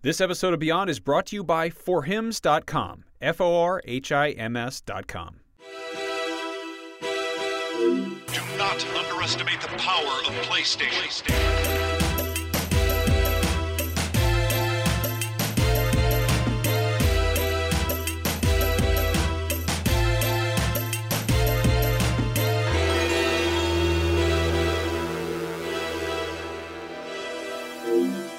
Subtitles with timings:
[0.00, 3.02] This episode of Beyond is brought to you by forhims.com.
[3.20, 5.40] F O R H I M S.com.
[7.00, 11.26] Do not underestimate the power of PlayStation.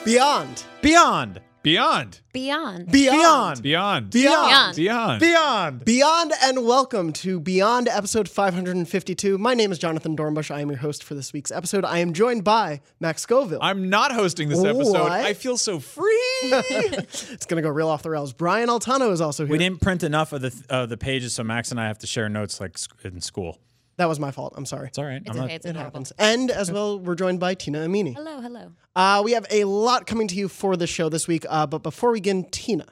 [0.06, 0.64] Beyond.
[0.82, 1.42] Beyond.
[1.70, 2.22] Beyond.
[2.34, 2.92] Beyond.
[2.92, 3.62] Beyond.
[3.62, 4.10] Beyond.
[4.10, 4.76] Beyond.
[4.76, 5.20] Beyond.
[5.20, 5.86] Beyond.
[5.86, 9.38] Beyond and welcome to Beyond episode 552.
[9.38, 10.50] My name is Jonathan Dornbush.
[10.50, 11.86] I am your host for this week's episode.
[11.86, 13.60] I am joined by Max Scoville.
[13.62, 14.94] I'm not hosting this episode.
[14.94, 15.12] What?
[15.12, 16.18] I feel so free.
[16.42, 18.34] it's going to go real off the rails.
[18.34, 19.52] Brian Altano is also here.
[19.52, 22.00] We didn't print enough of the, th- uh, the pages, so Max and I have
[22.00, 23.60] to share notes like in school.
[24.00, 24.54] That was my fault.
[24.56, 24.88] I'm sorry.
[24.88, 25.22] It's all right.
[25.22, 25.84] It's I'm not- It's It adorable.
[25.88, 26.14] happens.
[26.18, 28.16] And as well, we're joined by Tina Amini.
[28.16, 28.72] Hello, hello.
[28.96, 31.46] Uh, we have a lot coming to you for this show this week.
[31.50, 32.86] Uh, but before we begin, Tina.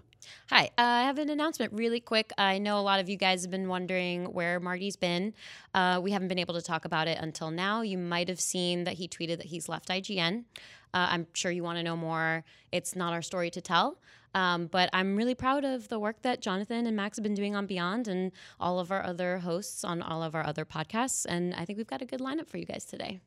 [0.50, 0.66] Hi.
[0.78, 2.32] Uh, I have an announcement really quick.
[2.38, 5.34] I know a lot of you guys have been wondering where Marty's been.
[5.74, 7.84] Uh, we haven't been able to talk about it until now.
[7.84, 10.44] You might have seen that he tweeted that he's left IGN.
[10.94, 12.44] Uh, I'm sure you want to know more.
[12.74, 13.98] It's not our story to tell.
[14.38, 17.56] Um, but I'm really proud of the work that Jonathan and Max have been doing
[17.56, 21.26] on Beyond and all of our other hosts on all of our other podcasts.
[21.28, 23.20] And I think we've got a good lineup for you guys today.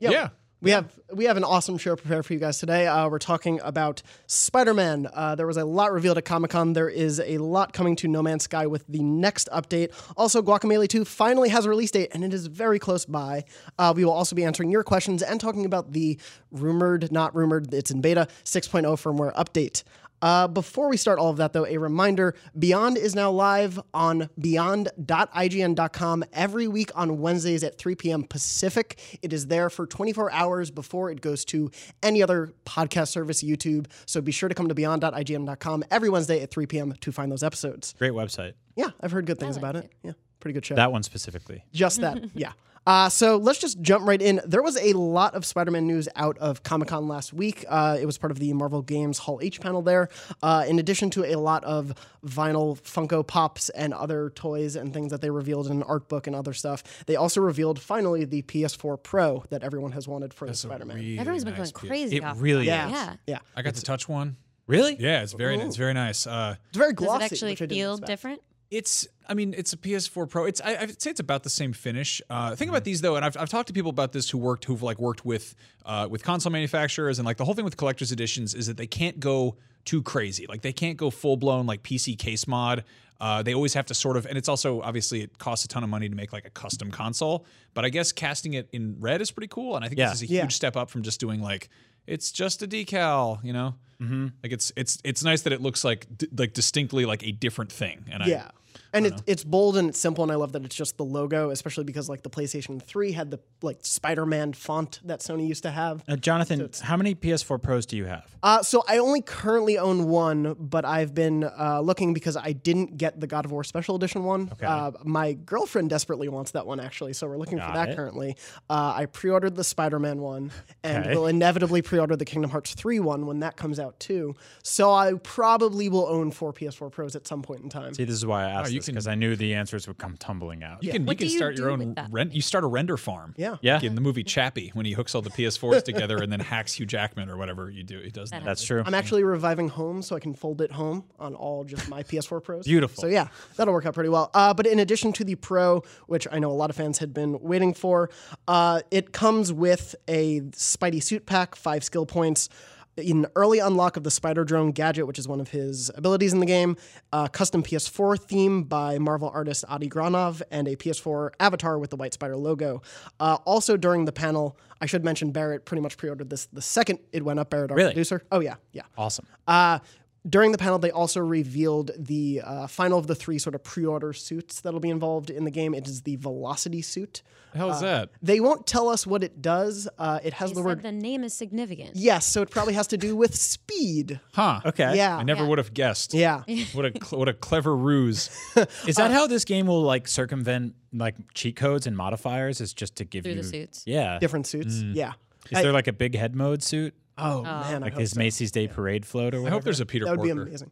[0.00, 0.10] Yeah.
[0.10, 0.28] Yeah.
[0.62, 2.86] We have we have an awesome show prepared for you guys today.
[2.86, 5.06] Uh, we're talking about Spider Man.
[5.12, 6.72] Uh, there was a lot revealed at Comic Con.
[6.72, 9.92] There is a lot coming to No Man's Sky with the next update.
[10.16, 13.44] Also, Guacamelee 2 finally has a release date, and it is very close by.
[13.78, 16.18] Uh, we will also be answering your questions and talking about the
[16.50, 19.82] rumored, not rumored, it's in beta 6.0 firmware update.
[20.22, 24.30] Uh, before we start all of that, though, a reminder Beyond is now live on
[24.40, 28.24] beyond.ign.com every week on Wednesdays at 3 p.m.
[28.24, 29.18] Pacific.
[29.22, 31.70] It is there for 24 hours before it goes to
[32.02, 33.86] any other podcast service, YouTube.
[34.06, 36.92] So be sure to come to beyond.ign.com every Wednesday at 3 p.m.
[37.00, 37.94] to find those episodes.
[37.98, 38.54] Great website.
[38.74, 39.84] Yeah, I've heard good things like about it.
[39.84, 39.92] it.
[40.02, 40.74] Yeah, pretty good show.
[40.74, 41.64] That one specifically.
[41.72, 42.52] Just that, yeah.
[42.86, 44.40] Uh, so let's just jump right in.
[44.46, 47.64] There was a lot of Spider-Man news out of Comic Con last week.
[47.68, 50.08] Uh, it was part of the Marvel Games Hall H panel there.
[50.42, 55.10] Uh, in addition to a lot of vinyl Funko Pops and other toys and things
[55.10, 58.42] that they revealed in an art book and other stuff, they also revealed finally the
[58.42, 61.18] PS4 Pro that everyone has wanted for the Spider-Man.
[61.18, 62.40] Everyone's been nice going crazy It off.
[62.40, 62.92] really Yeah, is.
[62.92, 63.14] Yeah.
[63.26, 63.38] yeah.
[63.56, 64.36] I got to touch one.
[64.68, 64.96] Really?
[64.98, 66.26] Yeah, it's very it's very nice.
[66.26, 67.18] Uh, It's very glossy.
[67.20, 68.08] Does it actually which I didn't feel expect.
[68.08, 68.42] different?
[68.70, 70.44] It's I mean it's a PS4 Pro.
[70.44, 72.20] It's I, I'd say it's about the same finish.
[72.30, 74.64] Uh, think about these though, and I've, I've talked to people about this who worked
[74.64, 75.54] who've like worked with
[75.84, 78.86] uh, with console manufacturers, and like the whole thing with collector's editions is that they
[78.86, 80.46] can't go too crazy.
[80.48, 82.84] Like they can't go full blown like PC case mod.
[83.18, 85.82] Uh, they always have to sort of, and it's also obviously it costs a ton
[85.82, 87.46] of money to make like a custom console.
[87.72, 90.10] But I guess casting it in red is pretty cool, and I think Yeah.
[90.10, 90.42] this is a Yeah.
[90.42, 91.68] huge step up from just doing like
[92.06, 93.74] it's just a decal, you know.
[94.00, 94.26] Mm-hmm.
[94.42, 97.72] Like it's it's it's nice that it looks like d- like distinctly like a different
[97.72, 98.48] thing, and I, Yeah.
[98.92, 101.50] And it's it's bold and it's simple, and I love that it's just the logo,
[101.50, 105.70] especially because like the PlayStation 3 had the like Spider-Man font that Sony used to
[105.70, 106.02] have.
[106.08, 108.24] Uh, Jonathan, how many PS4 Pros do you have?
[108.42, 112.96] Uh, so I only currently own one, but I've been uh, looking because I didn't
[112.96, 114.50] get the God of War Special Edition one.
[114.62, 117.96] Uh, my girlfriend desperately wants that one actually, so we're looking for that it.
[117.96, 118.36] currently.
[118.70, 121.14] Uh, I pre-ordered the Spider-Man one, and Okay.
[121.14, 124.34] will inevitably pre-order the Kingdom Hearts 3 one when that comes out too.
[124.62, 127.94] So I probably will own four PS4 Pros at some point in time.
[127.94, 130.16] See, this is why I asked you this because I knew the answers would come
[130.16, 130.82] tumbling out.
[130.82, 132.34] You can What you can you start your own rent.
[132.34, 133.34] You start a render farm.
[133.36, 133.56] Yeah.
[133.60, 133.74] Yeah.
[133.74, 136.74] Like in the movie Chappie, when he hooks all the PS4s together and then hacks
[136.74, 138.44] Hugh Jackman or whatever you do, he does that.
[138.44, 138.82] That's true.
[138.84, 142.42] I'm actually reviving home so I can fold it home on all just my PS4
[142.42, 142.64] Pros.
[142.66, 143.00] Beautiful.
[143.00, 144.30] So yeah, that'll work out pretty well.
[144.34, 147.12] Uh, but in addition to the Pro, which I know a lot of fans had
[147.12, 148.10] been waiting for,
[148.48, 152.48] uh, it comes with a Spidey suit pack, five skill points.
[152.96, 156.40] In early unlock of the Spider Drone gadget, which is one of his abilities in
[156.40, 156.76] the game,
[157.12, 161.96] uh, custom PS4 theme by Marvel artist Adi Granov, and a PS4 avatar with the
[161.96, 162.80] White Spider logo.
[163.20, 166.62] Uh, also, during the panel, I should mention Barrett pretty much pre ordered this the
[166.62, 167.90] second it went up, Barrett, our Really?
[167.90, 168.22] producer.
[168.32, 168.82] Oh, yeah, yeah.
[168.96, 169.26] awesome.
[169.46, 169.80] Uh,
[170.28, 174.12] during the panel, they also revealed the uh, final of the three sort of pre-order
[174.12, 175.74] suits that'll be involved in the game.
[175.74, 177.22] It is the Velocity suit.
[177.52, 178.10] The hell is that?
[178.22, 179.88] They won't tell us what it does.
[179.98, 181.92] Uh, it has They the said word the name is significant.
[181.96, 184.20] yes, so it probably has to do with speed.
[184.34, 184.60] Huh?
[184.66, 184.96] Okay.
[184.96, 185.48] Yeah, I never Yeah.
[185.48, 186.12] would have guessed.
[186.12, 186.42] yeah.
[186.74, 188.28] What a cl- what a clever ruse.
[188.86, 192.60] Is that how this game will like circumvent like cheat codes and modifiers?
[192.60, 193.84] Is just to give Through you the suits.
[193.86, 194.18] Yeah.
[194.18, 194.74] Different suits.
[194.82, 195.12] Yeah.
[195.50, 196.94] Is there like a big head mode suit?
[197.18, 198.18] Oh, um, man, I Like hope his so.
[198.18, 200.70] Macy's Day Parade float or I hope there's a Peter That would be amazing.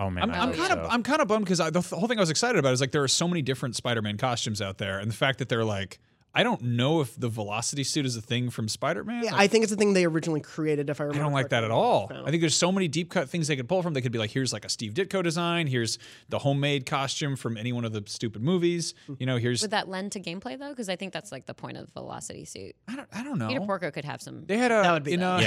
[0.00, 0.90] Oh man, I'm, I I'm kind of so.
[0.90, 3.02] I'm kind of bummed because the, whole thing I was excited about is like there
[3.02, 5.98] are so many different Spider-Man costumes out there, and the fact that they're like
[6.38, 9.24] I don't know if the velocity suit is a thing from Spider-Man.
[9.24, 10.88] Yeah, Like, I think it's a thing they originally created.
[10.88, 12.06] If I remember, I don't like that at all.
[12.10, 12.24] No.
[12.24, 13.92] I think there's so many deep cut things they could pull from.
[13.92, 15.66] They could be like, here's like a Steve Ditko design.
[15.66, 15.98] Here's
[16.28, 18.94] the homemade costume from any one of the stupid movies.
[19.18, 20.68] You know, here's Would that lend to gameplay though?
[20.70, 22.76] Because I think that's like the point of the Velocity Suit.
[22.86, 23.48] I don't I don't know.
[23.48, 24.44] Peter Porker could have some.
[24.46, 25.38] They had a that would be in, uh,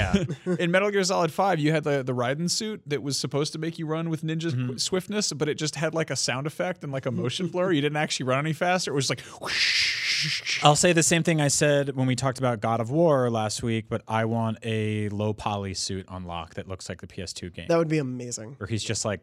[0.44, 0.58] that.
[0.60, 1.58] in Metal Gear Solid Five.
[1.58, 4.50] You had the the Raiden suit that was supposed to make you run with ninja
[4.52, 4.76] Mm-hmm.
[4.76, 7.72] swiftness, but it just had like a sound effect and like a motion blur.
[7.72, 8.90] You didn't actually run any faster.
[8.90, 9.91] It was like whoosh.
[10.62, 13.62] I'll say the same thing I said when we talked about God of War last
[13.62, 17.52] week, but I want a low poly suit on lock that looks like the PS2
[17.54, 18.56] game, That would be amazing.
[18.60, 19.20] Or he's just like,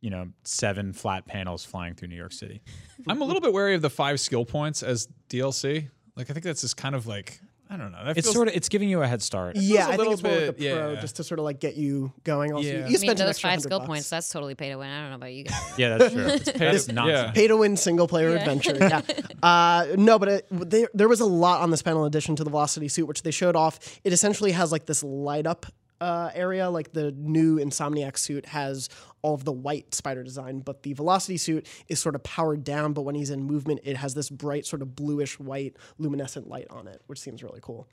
[0.00, 2.62] you know, seven flat panels flying through New York City.
[3.08, 5.88] I'm a little bit wary of the five skill points as DLC.
[6.16, 8.04] Like I think that's just kind of like I don't know.
[8.04, 9.56] That It's feels- sort of it's giving you a head start.
[9.56, 11.00] Yeah, a I think little it's more with the bit- pro yeah.
[11.00, 12.52] just to sort of like get you going.
[12.52, 12.72] Also, Yeah.
[12.72, 13.88] you, I you I mean, spent those five skill bucks.
[13.88, 14.88] points, that's totally pay to win.
[14.88, 15.72] I don't know about you guys.
[15.76, 16.22] Yeah, that's true.
[16.58, 17.32] that is yeah.
[17.32, 18.76] pay to win single player adventure.
[18.80, 19.02] Yeah.
[19.42, 22.42] Uh, no, but it, there, there was a lot on this panel in addition to
[22.42, 23.78] the velocity suit, which they showed off.
[24.02, 25.66] It essentially has like this light up
[26.00, 28.88] uh, area, like the new Insomniac suit has
[29.22, 32.92] all of the white spider design, but the velocity suit is sort of powered down.
[32.92, 36.66] But when he's in movement, it has this bright, sort of bluish white luminescent light
[36.70, 37.88] on it, which seems really cool.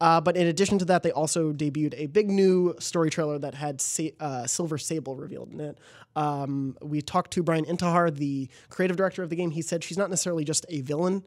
[0.00, 3.54] Uh, but in addition to that, they also debuted a big new story trailer that
[3.54, 5.78] had Sa- uh, Silver Sable revealed in it.
[6.14, 9.50] Um, we talked to Brian Intihar, the creative director of the game.
[9.50, 11.24] He said she's not necessarily just a villain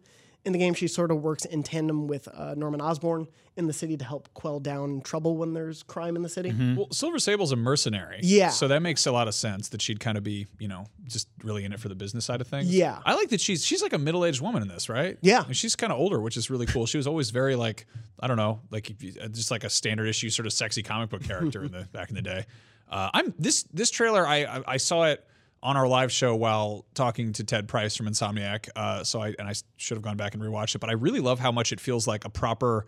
[0.50, 0.74] in the game.
[0.74, 4.34] She sort of works in tandem with uh, Norman Osborn in the city to help
[4.34, 6.54] quell down trouble when there's crime in the city.
[6.75, 8.19] Well, Silver Sable's a mercenary.
[8.24, 8.50] Yeah.
[8.50, 11.28] So that makes a lot of sense that she'd kind of be, you know, just
[11.44, 12.74] really in it for the business side of things.
[12.74, 13.00] Yeah.
[13.06, 15.18] I like that she's she's like a middle-aged woman in this, right?
[15.22, 15.44] Yeah.
[15.46, 16.86] And she's kind of older, which is really cool.
[16.86, 17.86] She was always very like,
[18.19, 20.81] I don't know, like if you- uh, just like a standard issue sort of sexy
[20.81, 22.46] comic book character in the back in the day.
[22.90, 25.24] Uh, I'm this this trailer I, I I saw it
[25.61, 28.69] on our live show while talking to Ted Price from Insomniac.
[28.75, 31.19] Uh, so I and I should have gone back and rewatched it, but I really
[31.19, 32.85] love how much it feels like a proper.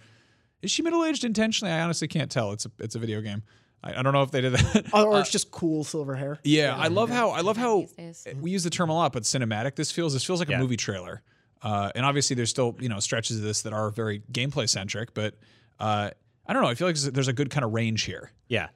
[0.62, 1.74] Is she middle aged intentionally?
[1.74, 2.52] I honestly can't tell.
[2.52, 3.44] It's a it's a video game.
[3.84, 4.86] I, I don't know if they did that.
[4.94, 6.38] Or, or it's just cool silver hair.
[6.44, 7.88] Yeah, I love how I love how
[8.40, 10.14] we use the term a lot, but cinematic this feels.
[10.14, 11.22] This feels like a movie trailer.
[11.64, 15.14] Uh, and obviously, there's still you know stretches of this that are very gameplay centric,
[15.14, 15.36] but
[15.80, 16.10] uh,
[16.48, 16.70] I don't know.
[16.70, 18.32] I feel like there's- there's a good kind of range here.
[18.48, 18.70] Yeah.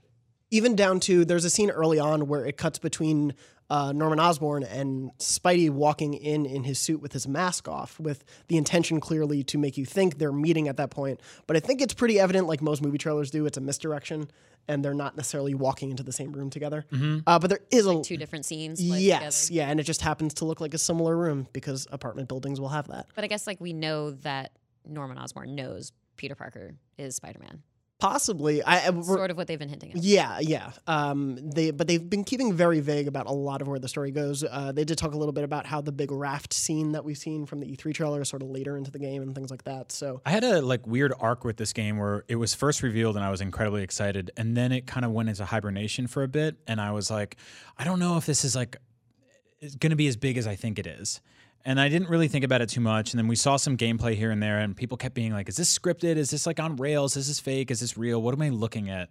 [0.51, 3.33] even down to there's a scene early on where it cuts between
[3.69, 8.23] uh, Norman Osborn and Spidey walking in in his suit with his mask off, with
[8.47, 11.19] the intention clearly to make you think they're meeting at that point.
[11.47, 14.29] But I think it's pretty evident, like most movie trailers do, it's a misdirection,
[14.67, 16.85] and they're not necessarily walking into the same room together.
[17.25, 18.81] Uh, but there is a Two different scenes.
[18.81, 19.57] yes, together.
[19.57, 22.69] yeah, and it just happens to look like a similar room because apartment buildings will
[22.69, 23.07] have that.
[23.15, 24.51] But I guess like we know that
[24.87, 27.63] Norman Osborn knows Peter Parker is Spider Man.
[27.97, 29.97] Possibly, I, I Sort of what they've been hinting at.
[29.97, 30.71] Yeah, yeah.
[30.85, 34.11] Um, they but they've been keeping very vague about a lot of where the story
[34.11, 34.43] goes.
[34.43, 37.17] Uh, they did talk a little bit about how the big raft scene that we've
[37.17, 39.63] seen from the E3 trailer is sort of later into the game and things like
[39.63, 39.93] that.
[39.93, 43.15] So I had a like weird arc with this game where it was first revealed
[43.15, 46.27] and I was incredibly excited, and then it kind of went into hibernation for a
[46.27, 47.37] bit, and I was like,
[47.77, 48.75] I don't know if this is like
[49.79, 51.21] going to be as big as I think it is.
[51.67, 53.11] And I didn't really think about it too much.
[53.11, 55.57] And then we saw some gameplay here and there, and people kept being like, Is
[55.57, 56.15] this scripted?
[56.15, 57.17] Is this like on rails?
[57.17, 57.71] Is this fake?
[57.71, 58.21] Is this real?
[58.21, 59.09] What am I looking at?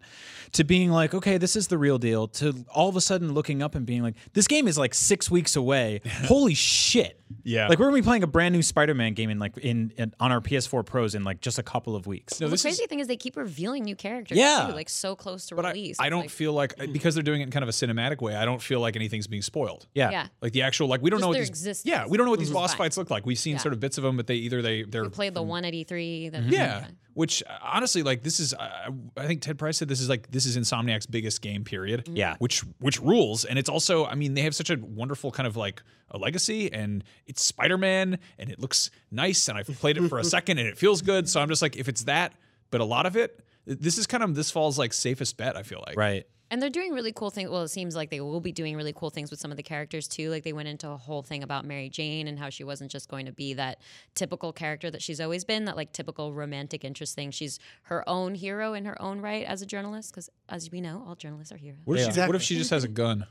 [0.52, 2.28] To being like, Okay, this is the real deal.
[2.28, 5.30] To all of a sudden looking up and being like, This game is like six
[5.30, 6.00] weeks away.
[6.26, 7.20] Holy shit.
[7.42, 7.66] Yeah.
[7.68, 10.30] Like we're gonna be playing a brand new Spider-Man game in like in, in on
[10.30, 12.40] our PS4 Pros in like just a couple of weeks.
[12.40, 14.66] No, Well, the crazy is, thing is they keep revealing new characters Yeah.
[14.68, 15.98] too, like so close to but release.
[15.98, 17.72] I It's don't like, feel like uh, because they're doing it in kind of a
[17.72, 18.36] cinematic way.
[18.36, 19.88] I don't feel like anything's being spoiled.
[19.94, 20.10] Yeah.
[20.10, 20.26] Yeah.
[20.40, 22.26] Like the actual like we don't Just know what their these existence yeah we don't
[22.26, 22.78] know what these boss fine.
[22.78, 23.26] fights look like.
[23.26, 23.58] We've seen Yeah.
[23.58, 25.72] sort of bits of them, but they either they they're We played the one at
[25.74, 26.32] E3.
[26.32, 26.52] That, mm-hmm.
[26.52, 30.08] Yeah, which uh, honestly, like this is, I I think Ted Price said this is
[30.08, 32.04] like this is Insomniac's biggest game period.
[32.04, 32.16] Mm-hmm.
[32.16, 32.36] Yeah.
[32.38, 35.56] which which rules, and it's also, I mean, they have such a wonderful kind of
[35.56, 40.08] like a legacy, and it's Spider Man, and it looks nice, and I've played it
[40.08, 41.28] for a second, and it feels good.
[41.28, 42.34] So I'm just like, if it's that,
[42.70, 45.56] but a lot of it, this is kind of this fall's like safest bet.
[45.56, 46.26] I feel like Right.
[46.54, 47.50] And they're doing really cool things.
[47.50, 49.62] Well, it seems like they will be doing really cool things with some of the
[49.64, 50.30] characters too.
[50.30, 53.08] Like they went into a whole thing about Mary Jane and how she wasn't just
[53.08, 53.80] going to be that
[54.14, 57.32] typical character that she's always been, that like typical romantic interest thing.
[57.32, 61.04] She's her own hero in her own right as a journalist, because as we know,
[61.08, 61.80] all journalists are heroes.
[61.86, 62.26] What if, she, Yeah.
[62.28, 63.26] what if she just has a gun?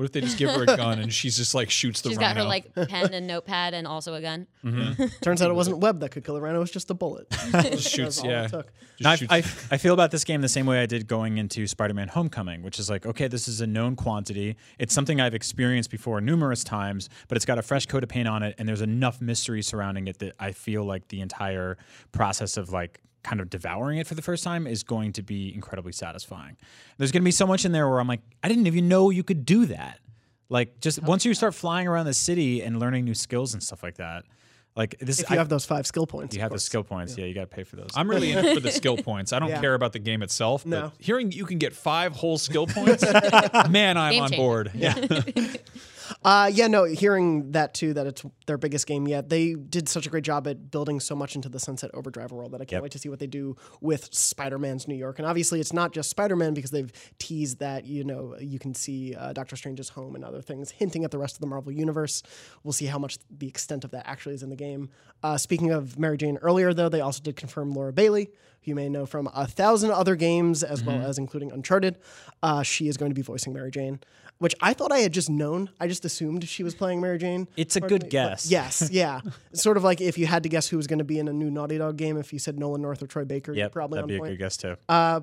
[0.00, 2.16] What if they just give her a gun and she's just like shoots the She's
[2.16, 2.28] rhino?
[2.30, 4.46] got her like pen and notepad and also a gun.
[4.64, 5.04] Mm-hmm.
[5.20, 7.28] turns out it wasn't web that could kill the rhino; it was just a bullet.
[7.50, 8.46] just shoots, all it yeah.
[8.46, 8.66] took.
[8.96, 9.30] Just No, I, shoots-
[9.70, 12.62] I, I feel about this game the same way I did going into Spider-Man: Homecoming,
[12.62, 14.56] which is like, okay, this is a known quantity.
[14.78, 18.26] It's something I've experienced before numerous times, but it's got a fresh coat of paint
[18.26, 21.76] on it, and there's enough mystery surrounding it that I feel like the entire
[22.10, 25.54] process of like kind of devouring it for the first time is going to be
[25.54, 26.56] incredibly satisfying.
[26.98, 29.10] There's going to be so much in there where I'm like, I didn't even know
[29.10, 29.98] you could do that.
[30.48, 33.82] Like just once you start flying around the city and learning new skills and stuff
[33.82, 34.24] like that.
[34.76, 36.84] Like this, If you I- have those five skill points, you of have the skill
[36.84, 37.18] points.
[37.18, 37.90] Yeah, you got to pay for those.
[37.94, 39.32] I'm really in for the skill points.
[39.32, 39.60] I don't Yeah.
[39.60, 40.64] care about the game itself.
[40.64, 40.82] No.
[40.82, 43.02] But hearing you can get five whole skill points,
[43.68, 44.36] man, I'm Game on changer.
[44.42, 44.70] board.
[44.74, 44.94] Yeah.
[46.24, 49.28] Uh, yeah, no, hearing that too, that it's their biggest game yet.
[49.28, 52.52] They did such a great job at building so much into the Sunset Overdrive world
[52.52, 52.82] that I can't Yep.
[52.82, 55.18] wait to see what they do with Spider Man's New York.
[55.18, 58.74] And obviously, it's not just Spider Man because they've teased that, you know, you can
[58.74, 61.72] see uh, Doctor Strange's home and other things, hinting at the rest of the Marvel
[61.72, 62.22] Universe.
[62.64, 64.90] We'll see how much the extent of that actually is in the game.
[65.22, 68.30] Uh, speaking of Mary Jane earlier, though, they also did confirm Laura Bailey,
[68.62, 71.96] who you may know from a thousand other games, as well as including Uncharted.
[72.42, 74.00] Uh, she is going to be voicing Mary Jane.
[74.38, 75.68] Which I thought I had just known.
[75.78, 77.46] I just assumed she was playing Mary Jane.
[77.58, 78.50] It's a good me, but guess.
[78.50, 79.20] Yes, yeah.
[79.52, 81.32] sort of like if you had to guess who was going to be in a
[81.34, 83.96] new Naughty Dog game, if you said Nolan North or Troy Baker, you're Yep, probably
[83.96, 84.30] that'd on be a point.
[84.32, 84.76] good guess too.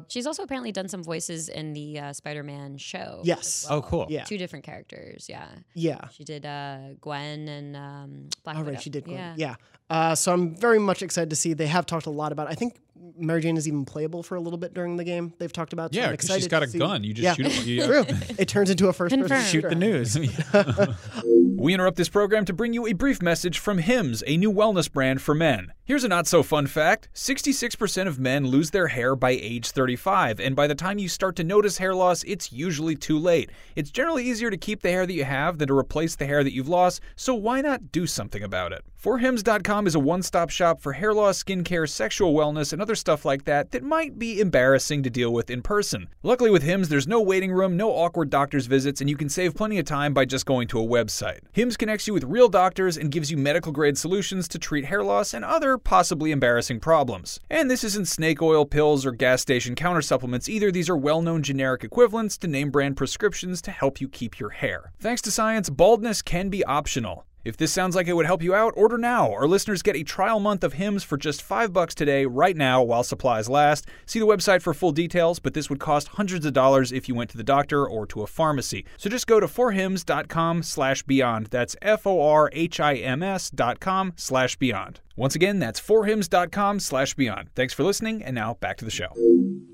[0.07, 3.21] She's also apparently done some voices in the uh, Spider-Man show.
[3.23, 3.65] Yes.
[3.71, 4.05] oh, cool.
[4.07, 4.23] Yeah.
[4.25, 5.25] Two different characters.
[5.27, 5.47] Yeah.
[5.73, 6.09] Yeah.
[6.09, 8.73] She did uh, Gwen and um, Black All Widow.
[8.75, 9.05] right, she did.
[9.05, 9.15] Gwen.
[9.17, 9.33] Yeah.
[9.35, 9.55] Yeah.
[9.89, 11.53] Uh, so I'm very much excited to see.
[11.53, 12.51] They have talked a lot about.
[12.51, 12.75] I think
[13.17, 15.33] Mary Jane is even playable for a little bit during the game.
[15.39, 15.93] They've talked about.
[15.93, 17.03] so Yeah, I'm 'cause excited she's got a see- gun.
[17.03, 17.47] You just yeah.
[17.47, 17.65] shoot it.
[17.67, 18.05] You- True.
[18.37, 19.45] It turns into a first-person Confirmed.
[19.47, 20.17] Shoot the news.
[21.59, 24.91] We interrupt this program to bring you a brief message from Hims, a new wellness
[24.91, 25.71] brand for men.
[25.85, 30.39] Here's a not so fun fact 66% of men lose their hair by age 35,
[30.39, 33.49] and by the time you start to notice hair loss, it's usually too late.
[33.75, 36.43] It's generally easier to keep the hair that you have than to replace the hair
[36.43, 38.83] that you've lost, so why not do something about it?
[39.01, 43.25] ForHims.com is a one stop shop for hair loss, skincare, sexual wellness, and other stuff
[43.25, 46.09] like that that might be embarrassing to deal with in person.
[46.23, 49.53] Luckily, with Hims, there's no waiting room, no awkward doctor's visits, and you can save
[49.53, 51.41] plenty of time by just going to a website.
[51.51, 55.03] Hims connects you with real doctors and gives you medical grade solutions to treat hair
[55.03, 57.39] loss and other possibly embarrassing problems.
[57.51, 60.71] And this isn't snake oil pills or gas station counter supplements either.
[60.71, 64.49] These are well known generic equivalents to name brand prescriptions to help you keep your
[64.49, 64.91] hair.
[64.99, 67.27] Thanks to science, baldness can be optional.
[67.47, 69.31] If this sounds like it would help you out, order now.
[69.31, 72.83] Our listeners get a trial month of Hims for just 5 bucks today right now
[72.83, 73.87] while supplies last.
[74.05, 77.15] See the website for full details, but this would cost hundreds of dollars if you
[77.15, 78.83] went to the doctor or to a pharmacy.
[78.97, 81.47] So just go to forhims.com slash beyond.
[81.47, 84.99] That's F-O-R-H-I-M-S dot com slash beyond.
[85.17, 87.49] Once again, that's forhims.com slash beyond.
[87.55, 89.07] Thanks for listening, and now back to the show.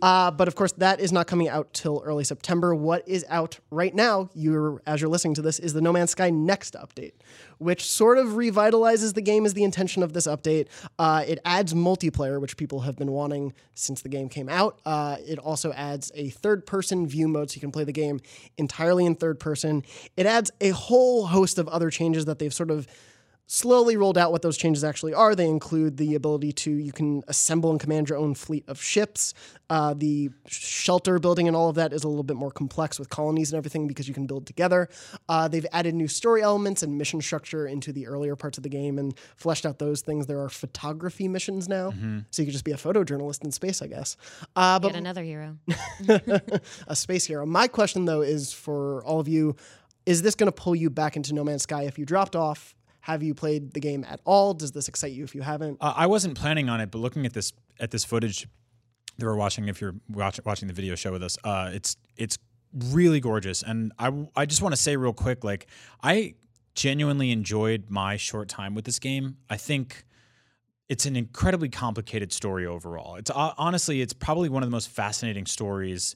[0.01, 2.73] Uh, but of course, that is not coming out till early September.
[2.73, 6.11] What is out right now, you're as you're listening to this, is the No Man's
[6.11, 7.11] Sky Next update,
[7.57, 9.45] which sort of revitalizes the game.
[9.45, 10.67] Is the intention of this update?
[10.97, 14.79] Uh, it adds multiplayer, which people have been wanting since the game came out.
[14.85, 18.21] Uh, it also adds a third-person view mode, so you can play the game
[18.57, 19.83] entirely in third person.
[20.15, 22.87] It adds a whole host of other changes that they've sort of
[23.47, 25.35] slowly rolled out what those changes actually are.
[25.35, 29.33] They include the ability to you can assemble and command your own fleet of ships.
[29.69, 33.09] Uh, the shelter building and all of that is a little bit more complex with
[33.09, 34.87] colonies and everything because you can build together.
[35.27, 38.69] Uh, they've added new story elements and mission structure into the earlier parts of the
[38.69, 40.25] game and fleshed out those things.
[40.27, 41.91] There are photography missions now,
[42.29, 44.15] so you could just be a photojournalist in space, I guess.
[44.55, 45.57] Uh, but Get another hero.
[46.87, 47.45] a space hero.
[47.45, 49.55] My question though is for all of you:
[50.05, 52.75] Is this going to pull you back into No Man's Sky if you dropped off?
[53.03, 54.53] Have you played the game at all?
[54.53, 55.77] Does this excite you if you haven't?
[55.81, 58.47] Uh, I wasn't planning on it, but looking at this at this footage
[59.17, 62.37] that we're watching, if you're watch, watching the video show with us, uh, it's it's
[62.73, 65.67] really gorgeous, and I I just want to say real quick, like
[66.01, 66.35] I
[66.75, 69.35] genuinely enjoyed my short time with this game.
[69.49, 70.05] I think
[70.87, 73.15] it's an incredibly complicated story overall.
[73.15, 76.15] It's uh, honestly, it's probably one of the most fascinating stories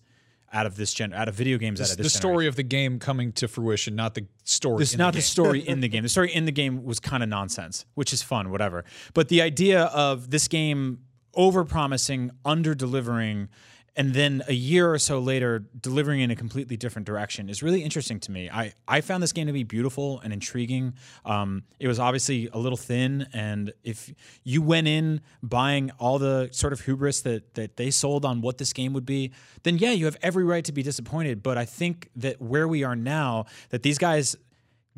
[0.54, 2.48] out of this gen out of video games out of this the story generation.
[2.50, 4.80] of the game coming to fruition, not the story.
[4.80, 6.04] This not the the story in the game.
[6.04, 8.86] The story in the game was kind of nonsense, which is fun, whatever.
[9.14, 11.00] But the idea of this game
[11.34, 13.50] over promising, under delivering,
[13.98, 17.84] and then a year or so later delivering in a completely different direction is really
[17.84, 18.50] interesting to me.
[18.50, 20.94] I, I found this game to be beautiful and intriguing.
[21.26, 24.14] Um, it was obviously a little thin, and if
[24.44, 28.60] you went in buying all the sort of hubris that that they sold on what
[28.60, 29.32] this game would be,
[29.64, 31.42] then yeah, you have every right to be disappointed.
[31.42, 34.36] But I think that where we are now, that these guys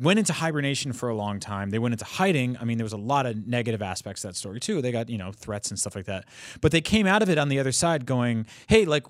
[0.00, 1.70] went into hibernation for a long time.
[1.70, 2.56] They went into hiding.
[2.58, 4.80] I mean, there was a lot of negative aspects to that story too.
[4.80, 6.24] They got, you know, threats and stuff like that.
[6.60, 9.04] But they came out of it on the other side going, hey, like,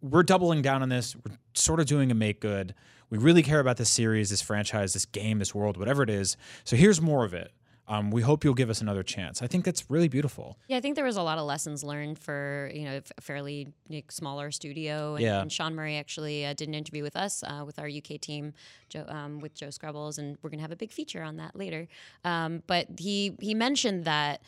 [0.00, 1.14] we're doubling down on this.
[1.14, 2.74] We're sort of doing a make good.
[3.08, 6.36] We really care about this series, this franchise, this game, this world, whatever it is.
[6.64, 7.52] So here's more of it.
[7.88, 9.42] Um, we hope you'll give us another chance.
[9.42, 10.56] I think that's really beautiful.
[10.68, 13.72] Yeah, I think there was a lot of lessons learned for you know a fairly
[13.88, 15.14] like, smaller studio.
[15.16, 15.40] And, Yeah.
[15.42, 18.54] and Sean Murray actually uh, did an interview with us uh, with our UK team,
[18.88, 21.88] Joe, um, with Joe Skrebels, and we're gonna have a big feature on that later.
[22.24, 24.42] Um, but he he mentioned that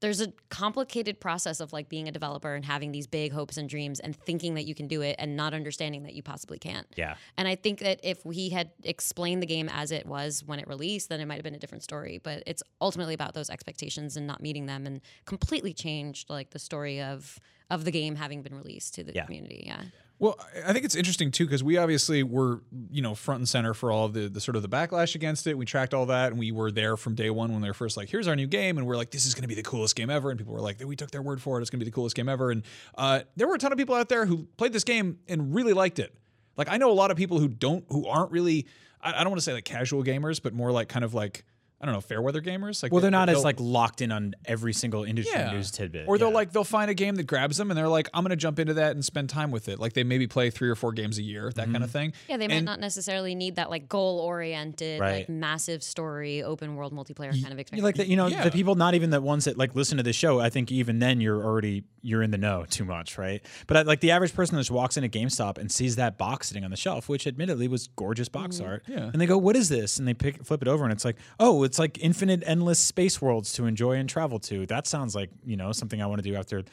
[0.00, 3.68] there's a complicated process of like being a developer and having these big hopes and
[3.68, 6.86] dreams and thinking that you can do it and not understanding that you possibly can't.
[6.96, 7.16] Yeah.
[7.36, 10.68] And I think that if he had explained the game as it was when it
[10.68, 12.20] released, then it might have been a different story.
[12.22, 16.58] But it's ultimately about those expectations and not meeting them and completely changed like the
[16.60, 17.38] story of
[17.70, 19.24] of the game having been released to the Yeah.
[19.26, 19.64] community.
[19.66, 19.82] Yeah.
[20.20, 23.72] Well, I- think it's interesting too because we obviously were, you know, front and center
[23.72, 25.56] for all of the, the sort of the backlash against it.
[25.56, 27.96] We tracked all that, and we were there from day one when they were first
[27.96, 29.94] like, "Here's our new game," and we're like, "This is going to be the coolest
[29.94, 31.62] game ever." And people were like, "We took their word for it.
[31.62, 32.64] It's going to be the coolest game ever." And
[32.96, 35.72] uh, there were a ton of people out there who played this game and really
[35.72, 36.12] liked it.
[36.56, 38.66] Like I know a lot of people who don't, who aren't really,
[39.00, 41.44] I, I don't want to say like casual gamers, but more like kind of like
[41.80, 42.82] I don't know, fair weather gamers.
[42.82, 46.08] Like Well, they're not as they'll- like locked in on every single industry news tidbit.
[46.08, 46.34] or they'll yeah.
[46.34, 48.74] like they'll find a game that grabs them and they're like, I'm gonna jump into
[48.74, 49.78] that and spend time with it.
[49.78, 51.90] Like they maybe play three or four games a year, that kind of mm-hmm.
[51.92, 52.12] thing.
[52.28, 55.12] Yeah, they might And- not necessarily need that like goal oriented, Right.
[55.18, 57.84] like massive story, open world multiplayer kind of experience.
[57.84, 58.42] Like that, you know, Yeah.
[58.42, 60.40] the people, not even the ones that like listen to the show.
[60.40, 63.44] I think even then you're already you're in the know too much, right?
[63.66, 66.48] But I, like the average person that just walks into GameStop and sees that box
[66.48, 68.66] sitting on the shelf, which admittedly was gorgeous box mm-hmm.
[68.66, 69.10] art, Yeah.
[69.12, 71.16] and they go, "What is this?" And they pick flip it over, and it's like,
[71.40, 75.30] "Oh, it's like infinite, endless space worlds to enjoy and travel to." That sounds like
[75.44, 76.64] you know something I want to do after.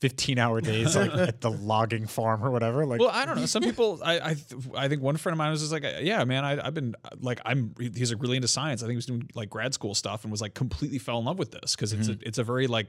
[0.00, 3.46] 15 hour days like at the logging farm or whatever like Well, I don't know.
[3.54, 6.22] Some people, I, I, th- I think one friend of mine was just like, yeah,
[6.24, 7.74] man, I, I've been like, I'm.
[7.78, 8.82] He's like really into science.
[8.82, 11.24] I think he was doing like grad school stuff and was like completely fell in
[11.24, 12.22] love with this because it's a, mm-hmm.
[12.26, 12.88] it's a very like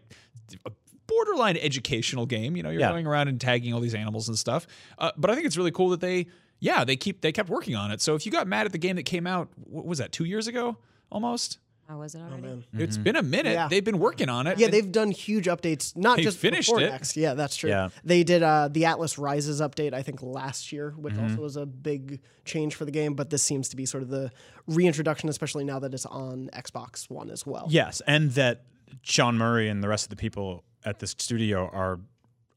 [0.66, 0.72] a
[1.08, 2.56] borderline educational game.
[2.56, 2.90] You know, you're Yeah.
[2.92, 4.66] going around and tagging all these animals and stuff.
[4.98, 6.28] Uh, but I think it's really cool that they,
[6.60, 8.02] yeah, they keep they kept working on it.
[8.02, 10.26] So if you got mad at the game that came out, what was that two
[10.26, 10.78] years ago
[11.12, 11.60] almost?
[11.88, 12.66] How was it already?
[12.74, 13.54] It's been a minute.
[13.54, 13.68] Yeah.
[13.68, 14.58] They've been working on it.
[14.58, 16.90] Yeah, they've done huge updates, not They just finished before it.
[16.90, 17.16] next.
[17.16, 17.70] Yeah, that's true.
[17.70, 17.90] Yeah.
[18.04, 21.24] They did uh, the Atlas Rises update, I think, last year, which Mm-hmm.
[21.34, 23.14] also was a big change for the game.
[23.14, 24.32] But this seems to be sort of the
[24.66, 27.68] reintroduction, especially now that it's on Xbox One as well.
[27.70, 28.64] Yes, and that
[29.04, 32.00] Sean Murray and the rest of the people at the studio are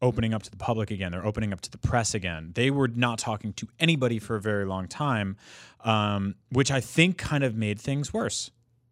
[0.00, 1.10] opening up to the public again.
[1.12, 2.52] They're opening up to the press again.
[2.54, 5.36] They were not talking to anybody for a very long time,
[5.80, 8.50] um, which I think kind of made things worse.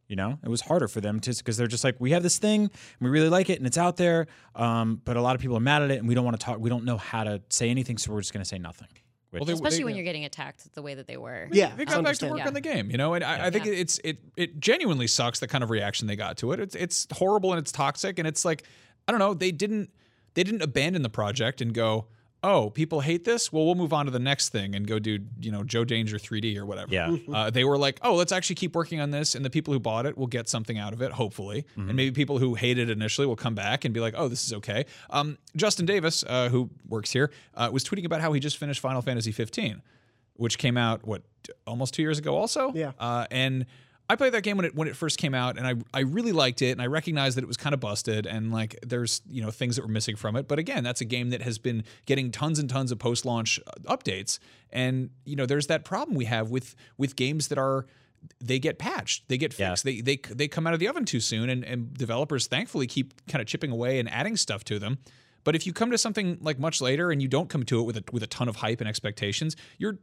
[0.09, 2.39] You know, it was harder for them to because they're just like, we have this
[2.39, 5.41] thing, and we really like it, and it's out there, um, but a lot of
[5.41, 6.61] people are mad at it, and we don't want to talk.
[6.61, 8.87] We don't know how to say anything, so we're just going to say nothing.
[9.31, 11.49] Which, Well, they- Especially they- when you're getting attacked the way that they were.
[11.51, 12.47] Yeah, they I got back to work Yeah.
[12.47, 13.73] on the game, you know, and I, I think Yeah.
[13.73, 16.61] it's it it genuinely sucks the kind of reaction they got to it.
[16.61, 18.63] It's it's horrible and it's toxic and it's like
[19.09, 19.91] I don't know they didn't
[20.35, 22.07] they didn't abandon the project and go
[22.43, 25.19] oh people hate this well we'll move on to the next thing and go do
[25.41, 26.93] you know Joe Danger 3D or whatever.
[26.93, 27.17] Yeah.
[27.33, 29.81] uh, they were like oh let's actually keep working on this and the people who
[29.81, 32.93] bought it will get something out of it hopefully and maybe people who hated it
[32.93, 34.85] initially will come back and be like oh this is okay.
[35.11, 38.81] Um, Justin Davis uh, who works here uh, was tweeting about how he just finished
[38.81, 39.83] Final Fantasy 15
[40.35, 41.23] which came out what
[41.67, 42.93] almost two years ago also Yeah.
[43.01, 43.65] uh, and
[44.09, 46.33] I played that game when it when it first came out, and I I really
[46.33, 49.43] liked it, and I recognized that it was kind of busted, and like there's you
[49.43, 50.47] know things that were missing from it.
[50.47, 53.59] But again, that's a game that has been getting tons and tons of post launch
[53.67, 54.39] uh, updates,
[54.71, 57.87] and you know there's that problem we have with with games that are
[58.41, 59.71] they get patched, they get Yeah.
[59.71, 62.87] fixed, they they they come out of the oven too soon, and and developers thankfully
[62.87, 64.99] keep kind of chipping away and adding stuff to them.
[65.47, 67.85] But if you come to something like much later and you don't come to it
[67.85, 69.97] with a with a ton of hype and expectations, you're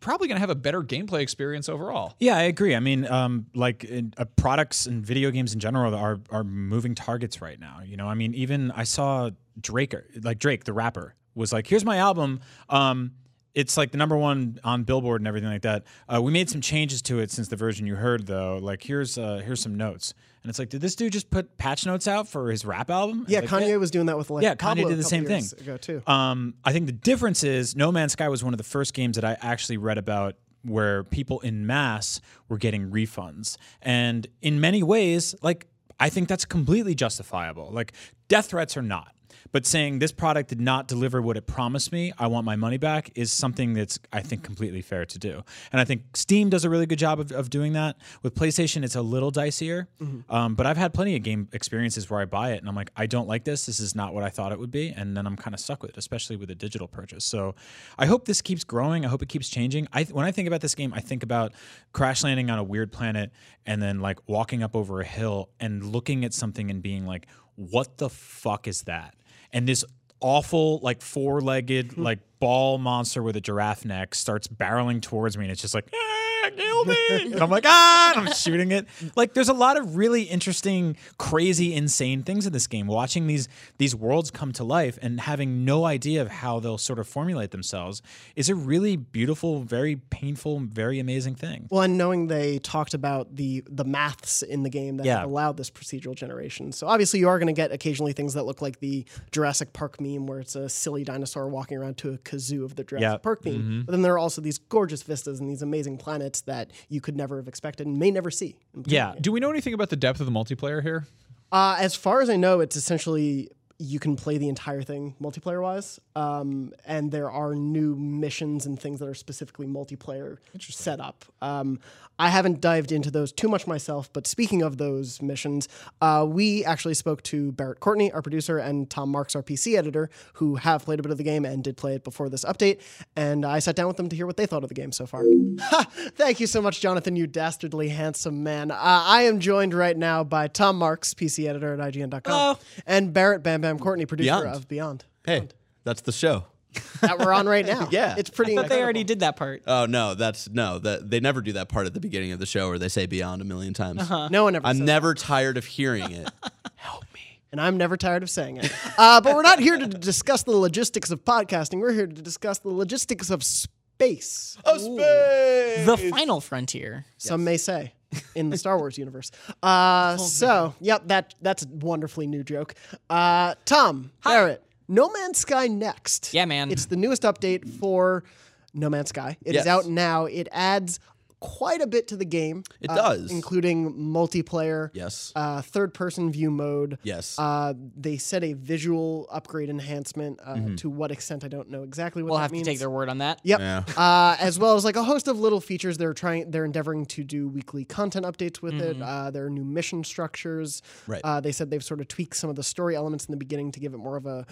[0.00, 2.16] probably going to have a better gameplay experience overall.
[2.18, 2.74] Yeah, I agree.
[2.74, 6.94] I mean, um, like in, uh, products and video games in general are are moving
[6.94, 7.80] targets right now.
[7.82, 11.84] You know, I mean, even I saw Drake, like Drake, the rapper, was like, "Here's
[11.84, 13.12] my album." Um,
[13.54, 15.84] it's like the number one on Billboard and everything like that.
[16.12, 18.58] Uh, we made some changes to it since the version you heard, though.
[18.60, 21.84] Like, here's uh, here's some notes, and it's like, did this dude just put patch
[21.84, 23.26] notes out for his rap album?
[23.28, 25.44] Yeah, Like, Kanye was doing that with like Yeah, Pablo Kanye did the same thing
[25.60, 26.02] ago too.
[26.06, 29.16] Um, I think the difference is No Man's Sky was one of the first games
[29.16, 34.82] that I actually read about where people in mass were getting refunds, and in many
[34.82, 35.66] ways, like
[35.98, 37.70] I think that's completely justifiable.
[37.70, 37.92] Like
[38.28, 39.14] death threats are not.
[39.52, 42.78] But saying this product did not deliver what it promised me, I want my money
[42.78, 45.42] back, is something that's, I think, completely fair to do.
[45.72, 47.96] And I think Steam does a really good job of, of doing that.
[48.22, 49.86] With PlayStation, it's a little dicier.
[50.28, 52.90] Um, but I've had plenty of game experiences where I buy it and I'm like,
[52.96, 53.66] I don't like this.
[53.66, 54.90] This is not what I thought it would be.
[54.90, 57.24] And then I'm kind of stuck with it, especially with a digital purchase.
[57.24, 57.54] So
[57.98, 59.04] I hope this keeps growing.
[59.04, 59.88] I hope it keeps changing.
[59.92, 61.52] I, when I think about this game, I think about
[61.92, 63.30] crash landing on a weird planet
[63.66, 67.26] and then like walking up over a hill and looking at something and being like,
[67.56, 69.14] what the fuck is that?
[69.52, 69.84] And this
[70.20, 75.52] awful like four-legged like ball monster with a giraffe neck starts barreling towards me and
[75.52, 76.19] it's just like "Ah!"
[76.58, 77.32] I killed it.
[77.32, 78.86] And I'm like, ah, and I'm shooting it.
[79.16, 82.86] Like, there's a lot of really interesting, crazy, insane things in this game.
[82.86, 86.98] Watching these these worlds come to life and having no idea of how they'll sort
[86.98, 88.02] of formulate themselves
[88.36, 91.66] is a really beautiful, very painful, very amazing thing.
[91.70, 95.24] Well, and knowing they talked about the the maths in the game that Yeah.
[95.24, 96.72] allowed this procedural generation.
[96.72, 100.00] So obviously you are going to get occasionally things that look like the Jurassic Park
[100.00, 103.16] meme where it's a silly dinosaur walking around to a kazoo of the Jurassic Yeah.
[103.18, 103.82] Park theme.
[103.86, 107.16] But then there are also these gorgeous vistas and these amazing planets that you could
[107.16, 108.56] never have expected and may never see.
[108.84, 109.14] Yeah.
[109.20, 111.06] Do we know anything about the depth of the multiplayer here?
[111.52, 113.50] Uh, as far as I know, it's essentially
[113.82, 118.78] you can play the entire thing multiplayer wise, um, and there are new missions and
[118.78, 121.24] things that are specifically multiplayer set up.
[121.40, 121.80] Um,
[122.18, 125.68] I haven't dived into those too much myself, but speaking of those missions,
[126.02, 130.10] uh, we actually spoke to Barrett Courtney, our producer, and Tom Marks, our PC editor,
[130.34, 132.82] who have played a bit of the game and did play it before this update.
[133.16, 135.06] And I sat down with them to hear what they thought of the game so
[135.06, 135.24] far.
[135.60, 135.86] Ha!
[136.16, 138.70] Thank you so much, Jonathan, you dastardly handsome man.
[138.70, 142.58] Uh, I am joined right now by Tom Marks, PC editor at IGN.com, Hello.
[142.86, 144.56] and Barrett Bam Bam Courtney, producer Beyond.
[144.56, 145.48] of Beyond, Hey,
[145.84, 146.44] that's the show.
[147.00, 147.88] that we're on right now.
[147.92, 148.14] Yeah.
[148.16, 148.52] it's pretty.
[148.52, 148.76] I incredible.
[148.76, 149.62] They already did that part.
[149.66, 150.78] Oh no, that's no.
[150.78, 153.06] That they never do that part at the beginning of the show where they say
[153.06, 154.08] "beyond" a million times.
[154.30, 154.64] No one ever.
[154.66, 156.30] I'm says never tired of hearing it.
[156.76, 157.40] Help me.
[157.50, 158.72] and I'm never tired of saying it.
[158.96, 161.80] Uh, but we're not here to discuss the logistics of podcasting.
[161.80, 164.56] We're here to discuss the logistics of space.
[164.64, 165.86] Oh, space.
[165.86, 167.04] The final frontier.
[167.18, 167.94] Some may say
[168.34, 169.30] in the Star Wars universe.
[169.62, 172.74] Uh, so, yep, that that's a wonderfully new joke.
[173.10, 176.32] Uh, Tom Barrett, No Man's Sky next.
[176.32, 176.70] Yeah, man.
[176.70, 178.24] It's the newest update for
[178.72, 179.36] No Man's Sky.
[179.44, 179.66] It is Yes.
[179.66, 180.24] out now.
[180.24, 180.98] It adds
[181.40, 182.62] quite a bit to the game.
[182.80, 183.30] It uh, does.
[183.30, 184.90] including multiplayer.
[184.92, 185.32] Yes.
[185.34, 186.98] Uh, third person view mode.
[187.02, 187.36] Yes.
[187.38, 190.38] Uh, they said a visual upgrade enhancement.
[190.44, 192.66] Uh, To what extent, I don't know exactly what We'll that have means.
[192.66, 193.40] to take their word on that.
[193.42, 193.60] Yep.
[193.60, 193.84] Yeah.
[194.00, 195.98] Uh, as well as like a host of little features.
[195.98, 196.50] They're trying.
[196.50, 199.00] They're endeavoring to do weekly content updates with it.
[199.00, 200.82] Uh, there are new mission structures.
[201.06, 201.20] Right.
[201.22, 203.72] Uh, they said they've sort of tweaked some of the story elements in the beginning
[203.72, 204.46] to give it more of a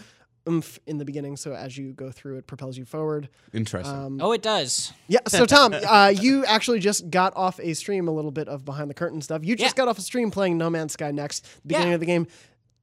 [0.49, 1.37] oomph in the beginning.
[1.37, 3.29] So as you go through, it propels you forward.
[3.53, 4.19] Interesting.
[4.21, 4.93] Oh, it does.
[5.07, 5.21] Yeah.
[5.29, 8.89] So Tom, uh, you actually just got off a stream a little bit of behind
[8.91, 9.45] the curtain stuff.
[9.45, 9.85] You just Yeah.
[9.85, 11.47] got off a stream playing No Man's Sky next.
[11.67, 11.95] Beginning Yeah.
[11.95, 12.27] of the game.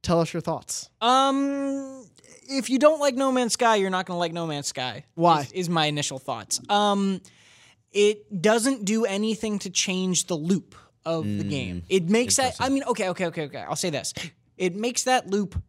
[0.02, 0.88] Tell us your thoughts.
[1.00, 2.06] Um,
[2.48, 5.04] if you don't like No Man's Sky, you're not going to like No Man's Sky.
[5.14, 5.40] Why?
[5.40, 6.60] Is, is my initial thoughts.
[6.68, 7.20] Um,
[7.92, 10.74] it doesn't do anything to change the loop
[11.04, 11.82] of the game.
[11.88, 12.56] It makes that.
[12.60, 13.58] I mean, okay, okay, okay, okay.
[13.60, 14.12] I'll say this.
[14.58, 15.60] It makes that loop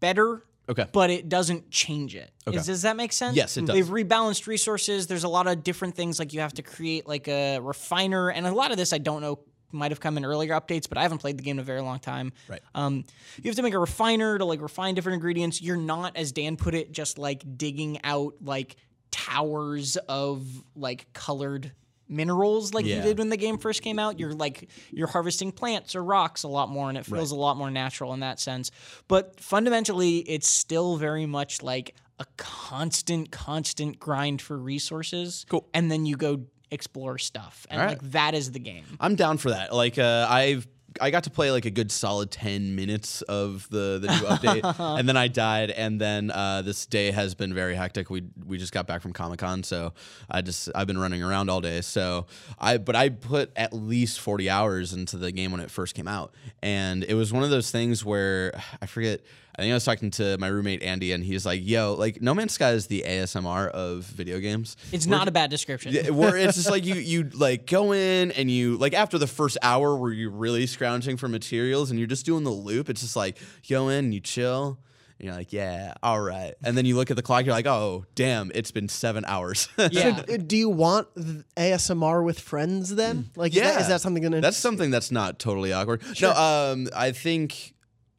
[0.00, 0.42] better.
[0.68, 0.86] Okay.
[0.92, 2.30] But it doesn't change it.
[2.46, 3.36] Is- does that make sense?
[3.36, 3.74] Yes, it does.
[3.74, 5.06] They've rebalanced resources.
[5.06, 8.46] There's a lot of different things like you have to create like a refiner, and
[8.46, 9.40] a lot of this I don't know
[9.72, 11.80] might have come in earlier updates, but I haven't played the game in a very
[11.82, 12.32] long time.
[12.48, 12.60] Right.
[12.74, 13.04] Um,
[13.42, 15.60] you have to make a refiner to like refine different ingredients.
[15.60, 18.76] You're not, as Dan put it, just like digging out like
[19.10, 21.72] towers of like colored
[22.08, 24.18] minerals like you did when the game first came out.
[24.18, 27.56] You're like you're harvesting plants or rocks a lot more, and it feels a lot
[27.56, 28.70] more natural in that sense.
[29.08, 35.44] But fundamentally, it's still very much like a constant, constant grind for resources.
[35.48, 35.68] Cool.
[35.74, 38.84] And then you go explore stuff, and All like that is the game.
[39.00, 39.74] I'm down for that.
[39.74, 40.66] Like uh, I've
[41.00, 44.80] I got to play like a good solid ten minutes of the the new update,
[44.98, 45.70] and then I died.
[45.70, 48.10] And then uh, this day has been very hectic.
[48.10, 49.92] We we just got back from Comic Con, so
[50.30, 51.80] I just I've been running around all day.
[51.80, 52.26] So
[52.58, 56.08] I but I put at least forty hours into the game when it first came
[56.08, 59.20] out, and it was one of those things where I forget.
[59.58, 62.34] I think I was talking to my roommate Andy, and he's like, "Yo, like No
[62.34, 66.14] Man's Sky is the ASMR of video games." It's not a bad description.
[66.14, 69.56] Where it's just like you you like go in and you like after the first
[69.62, 72.90] hour where you're really scrounging for materials and you're just doing the loop.
[72.90, 74.78] It's just like you go in, and you chill,
[75.18, 77.66] and you're like, yeah, all right, and then you look at the clock, you're like,
[77.66, 79.68] oh, damn, it's been seven hours.
[79.90, 80.22] Yeah.
[80.28, 81.08] Uh, Do you want
[81.56, 83.30] ASMR with friends then?
[83.36, 83.68] Like, yeah.
[83.68, 84.40] is, that, is that something going to?
[84.40, 86.02] That's something that's not totally awkward.
[86.20, 87.72] No, um, I think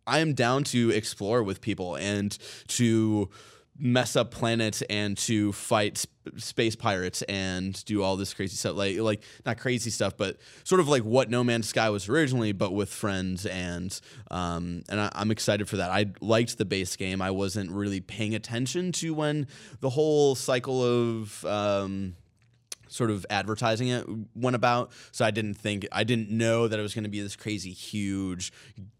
[0.07, 2.35] I am down to explore with people and
[2.69, 3.29] to
[3.79, 8.75] mess up planets and to fight sp- space pirates and do all this crazy stuff
[8.75, 12.53] like like not crazy stuff but sort of like what No Man's Sky was originally
[12.53, 13.99] but with friends and
[14.31, 18.01] um and I, I'm excited for that I liked the base game I wasn't really
[18.01, 19.47] paying attention to when
[19.79, 22.15] the whole cycle of um
[22.89, 24.91] sort of advertising it went about.
[25.11, 27.71] So I didn't think I didn't know that it was going to be this crazy
[27.71, 28.51] huge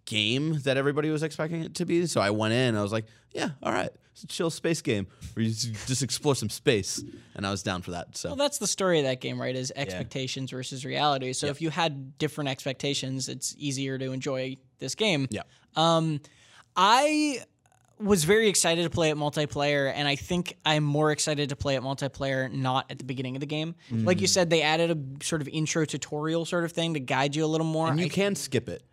[0.08, 2.08] game that everybody was expecting it to be.
[2.08, 2.76] So I went in.
[2.76, 6.34] I was like, yeah, all right, it's a chill space game where you just explore
[6.34, 7.04] some space,
[7.36, 8.18] and I was down for that.
[8.18, 9.56] So Well, that's the story of that game, right?
[9.56, 11.34] Is expectations versus reality.
[11.34, 15.28] So if you had different expectations, it's easier to enjoy this game.
[15.30, 15.42] Yeah.
[15.76, 16.22] Um,
[16.76, 17.42] I
[18.00, 21.76] was very excited to play it multiplayer, and I think I'm more excited to play
[21.76, 23.74] it multiplayer not at the beginning of the game.
[23.92, 24.22] Like Mm.
[24.22, 27.44] you said, they added a sort of intro tutorial sort of thing to guide you
[27.44, 27.90] a little more.
[27.90, 28.84] And you I- can skip it.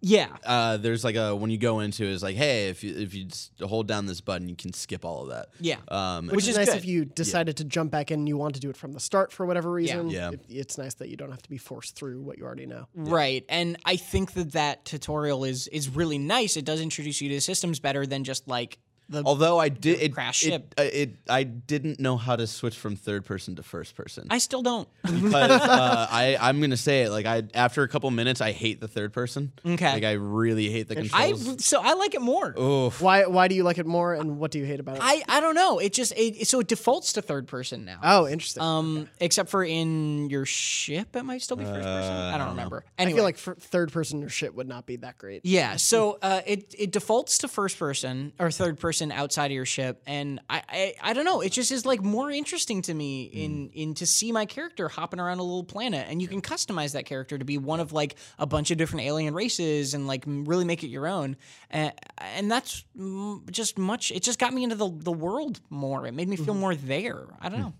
[0.00, 2.94] Yeah, Uh, there's like a when you go into it, it's like, hey, if you
[2.94, 5.48] if you just hold down this button, you can skip all of that.
[5.60, 5.76] Yeah.
[5.88, 6.76] Um, Which, Which is, is nice good.
[6.76, 9.00] if you decided to jump back in and you want to do it from the
[9.00, 10.10] start for whatever reason.
[10.10, 10.30] Yeah.
[10.32, 12.86] It- it's nice that you don't have to be forced through what you already know.
[12.94, 13.44] Right.
[13.48, 16.56] And I think that that tutorial is is really nice.
[16.56, 18.78] It does introduce you to the systems better than just like
[19.12, 20.74] the Although I did it, Crash it, ship.
[20.78, 24.26] uh, it, I didn't know how to switch from third person to first person.
[24.30, 24.88] I still don't.
[25.02, 25.22] because
[25.62, 28.88] uh, I I'm gonna say it like I after a couple minutes I hate the
[28.88, 29.52] third person.
[29.64, 29.92] Okay.
[29.92, 31.64] Like I really hate the I controls.
[31.64, 32.58] so I like it more.
[32.58, 33.00] Oof.
[33.00, 35.02] Why why do you like it more and what do you hate about it?
[35.04, 35.78] I I don't know.
[35.78, 37.98] It just it, so it defaults to third person now.
[38.02, 38.62] oh, interesting.
[38.62, 42.12] Um, except for in your ship, it might still be first person.
[42.12, 42.84] I don't remember.
[42.98, 45.44] I Anyway, feel like for third person or shit would not be that great.
[45.44, 45.76] yeah.
[45.76, 50.02] So uh, it it defaults to first person or third person outside of your ship,
[50.06, 51.40] and I, I I don't know.
[51.40, 55.18] It just is like more interesting to me in in to see my character hopping
[55.18, 58.16] around a little planet, and you can customize that character to be one of like
[58.38, 61.36] a bunch of different alien races, and like really make it your own.
[61.70, 64.12] And and that's mm, just much.
[64.12, 66.06] It just got me into the the world more.
[66.06, 67.24] It made me feel more there.
[67.40, 67.74] I don't know.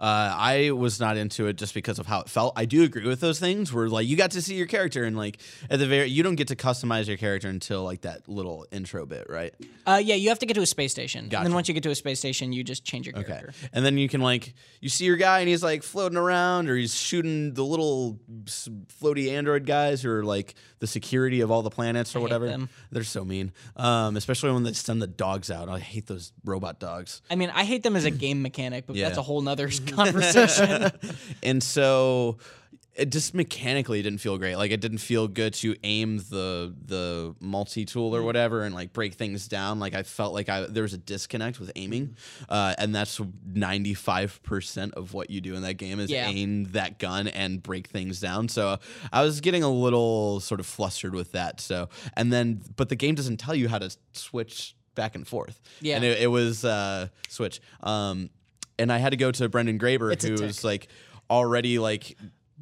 [0.00, 2.54] Uh, I was not into it just because of how it felt.
[2.56, 5.16] I do agree with those things where like you got to see your character and
[5.16, 5.38] like
[5.70, 9.06] at the very you don't get to customize your character until like that little intro
[9.06, 9.54] bit, right?
[9.86, 11.28] Uh, yeah, you have to get to a space station.
[11.32, 13.48] And then once you get to a space station, you just change your character.
[13.48, 13.68] Okay.
[13.72, 16.76] And then you can like you see your guy and he's like floating around or
[16.76, 21.70] he's shooting the little floaty android guys who are like the security of all the
[21.70, 22.68] planets or hate whatever.
[22.90, 23.52] They're so mean.
[23.76, 25.68] Um, especially when they send the dogs out.
[25.68, 27.22] I hate those robot dogs.
[27.30, 30.90] I mean, I hate them as a game mechanic, but that's a whole nother conversation.
[31.42, 32.38] and so
[32.94, 34.56] it just mechanically didn't feel great.
[34.56, 38.92] Like it didn't feel good to aim the the multi tool or whatever and like
[38.92, 39.78] break things down.
[39.78, 42.16] Like I felt like I there was a disconnect with aiming,
[42.48, 46.26] uh, and that's ninety five percent of what you do in that game is Yeah.
[46.26, 48.48] aim that gun and break things down.
[48.48, 48.78] So
[49.12, 51.60] I was getting a little sort of flustered with that.
[51.60, 55.60] So and then but the game doesn't tell you how to switch back and forth.
[55.80, 55.94] Yeah.
[55.94, 57.60] and it, it was uh, switch.
[57.80, 58.30] Um,
[58.78, 60.88] and I had to go to Brendan Graeber, It's who's like
[61.30, 62.16] already like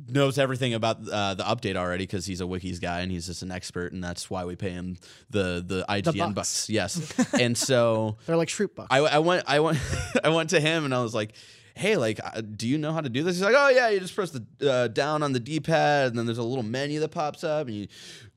[0.08, 3.42] knows everything about uh, the update already because he's a wikis guy and he's just
[3.42, 4.98] an expert and that's why we pay him
[5.30, 6.34] the the IGN bucks.
[6.34, 6.70] bucks.
[6.70, 8.88] Yes, and so They're like Schrute bucks.
[8.90, 9.78] I, I went I went
[10.24, 11.34] I went to him and I was like.
[11.78, 13.36] Hey, like, uh, do you know how to do this?
[13.36, 16.24] He's like, oh yeah, you just press the uh, down on the D-pad, and then
[16.24, 17.86] there's a little menu that pops up, and you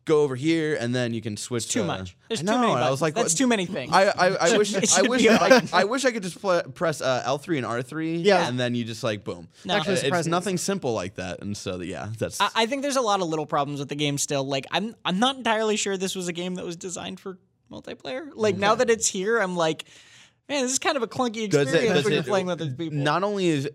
[0.10, 1.68] go over here, and then you can switch.
[1.70, 2.18] too to- much.
[2.28, 3.92] There's I too know, many and I was like, That's what- too many things.
[3.94, 5.70] I I, I wish I wish be a I, button.
[5.72, 8.48] I wish I could just pl- press uh, L three and R three, Yeah.
[8.48, 9.48] and then you just like boom.
[9.66, 9.76] No.
[9.76, 12.98] Actually, it's surprisingly nothing simple like that, and so yeah, that's I, I think there's
[12.98, 14.44] a lot of little problems with the game still.
[14.44, 17.38] Like, I'm I'm not entirely sure this was a game that was designed for
[17.72, 18.30] multiplayer.
[18.34, 19.86] Like now that it's here, I'm like,
[20.48, 22.46] man, this is kind of a clunky Does experience it- does when you're it- playing
[22.48, 22.98] with other people.
[22.98, 23.70] not only is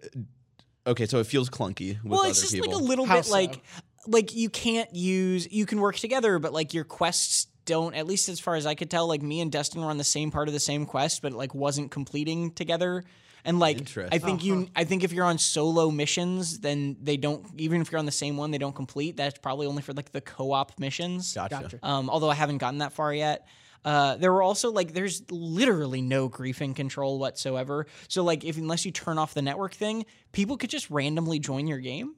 [0.87, 2.73] okay, so it feels clunky with well, other it's just people.
[2.73, 3.33] like a little How bit so?
[3.33, 3.62] like
[4.07, 7.95] like you can't use you can work together, but like your quests don't.
[7.95, 10.05] At least as far as I could tell, like me and Destin were on the
[10.05, 13.05] same part of the same quest, but it, like wasn't completing together.
[13.45, 14.21] And like I Interesting.
[14.21, 17.47] think you, I think if you're on solo missions, then they don't.
[17.59, 19.17] Even if you're on the same one, they don't complete.
[19.17, 21.35] That's probably only for like the co-op missions.
[21.35, 21.61] gotcha.
[21.61, 21.79] Gotcha.
[21.83, 23.47] Um, although I haven't gotten that far yet.
[23.85, 27.87] Uh, there were also like there's literally no griefing control whatsoever.
[28.09, 31.67] So like if unless you turn off the network thing, people could just randomly join
[31.67, 32.14] your game,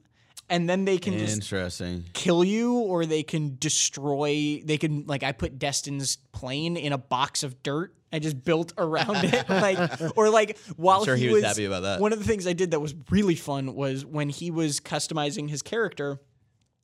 [0.49, 2.05] and then they can just Interesting.
[2.13, 4.61] kill you or they can destroy.
[4.63, 7.93] They can like I put Destin's plane in a box of dirt.
[8.13, 9.77] I just built around it, like
[10.15, 11.99] or like while sure he was happy about that.
[11.99, 15.49] One of the things I did that was really fun was when he was customizing
[15.49, 16.19] his character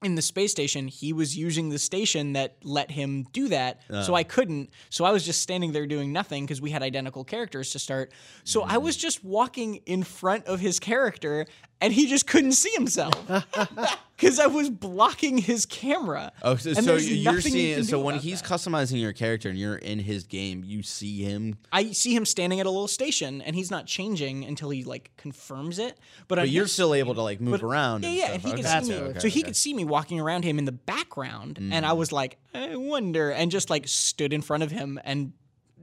[0.04, 3.80] in the space station, he was using the station that let him do that.
[3.89, 4.04] Uh.
[4.04, 4.71] So I couldn't.
[4.89, 8.12] So I was just standing there doing nothing because we had identical characters to start.
[8.43, 8.82] So I Mm.
[8.82, 11.45] was just walking in front of his character
[11.82, 13.14] and he just couldn't see himself
[14.16, 16.32] because I was blocking his camera.
[16.42, 17.84] Oh, so, so you're nothing you seeing.
[17.84, 18.50] So when he's that.
[18.50, 22.62] customizing your character and you're in his game, you see him, I see him standing
[22.62, 25.98] at a little station and he's not changing until he like confirms it.
[26.28, 28.04] But, but you're still able to like move around.
[28.04, 28.34] Yeah, and yeah, stuff.
[28.36, 29.00] and he Okay, could That's see me.
[29.00, 29.48] okay, so he okay.
[29.48, 31.98] could see me walking around him in the background, and I mm.
[31.98, 35.34] was like, I wonder, and just like stood in front of him and.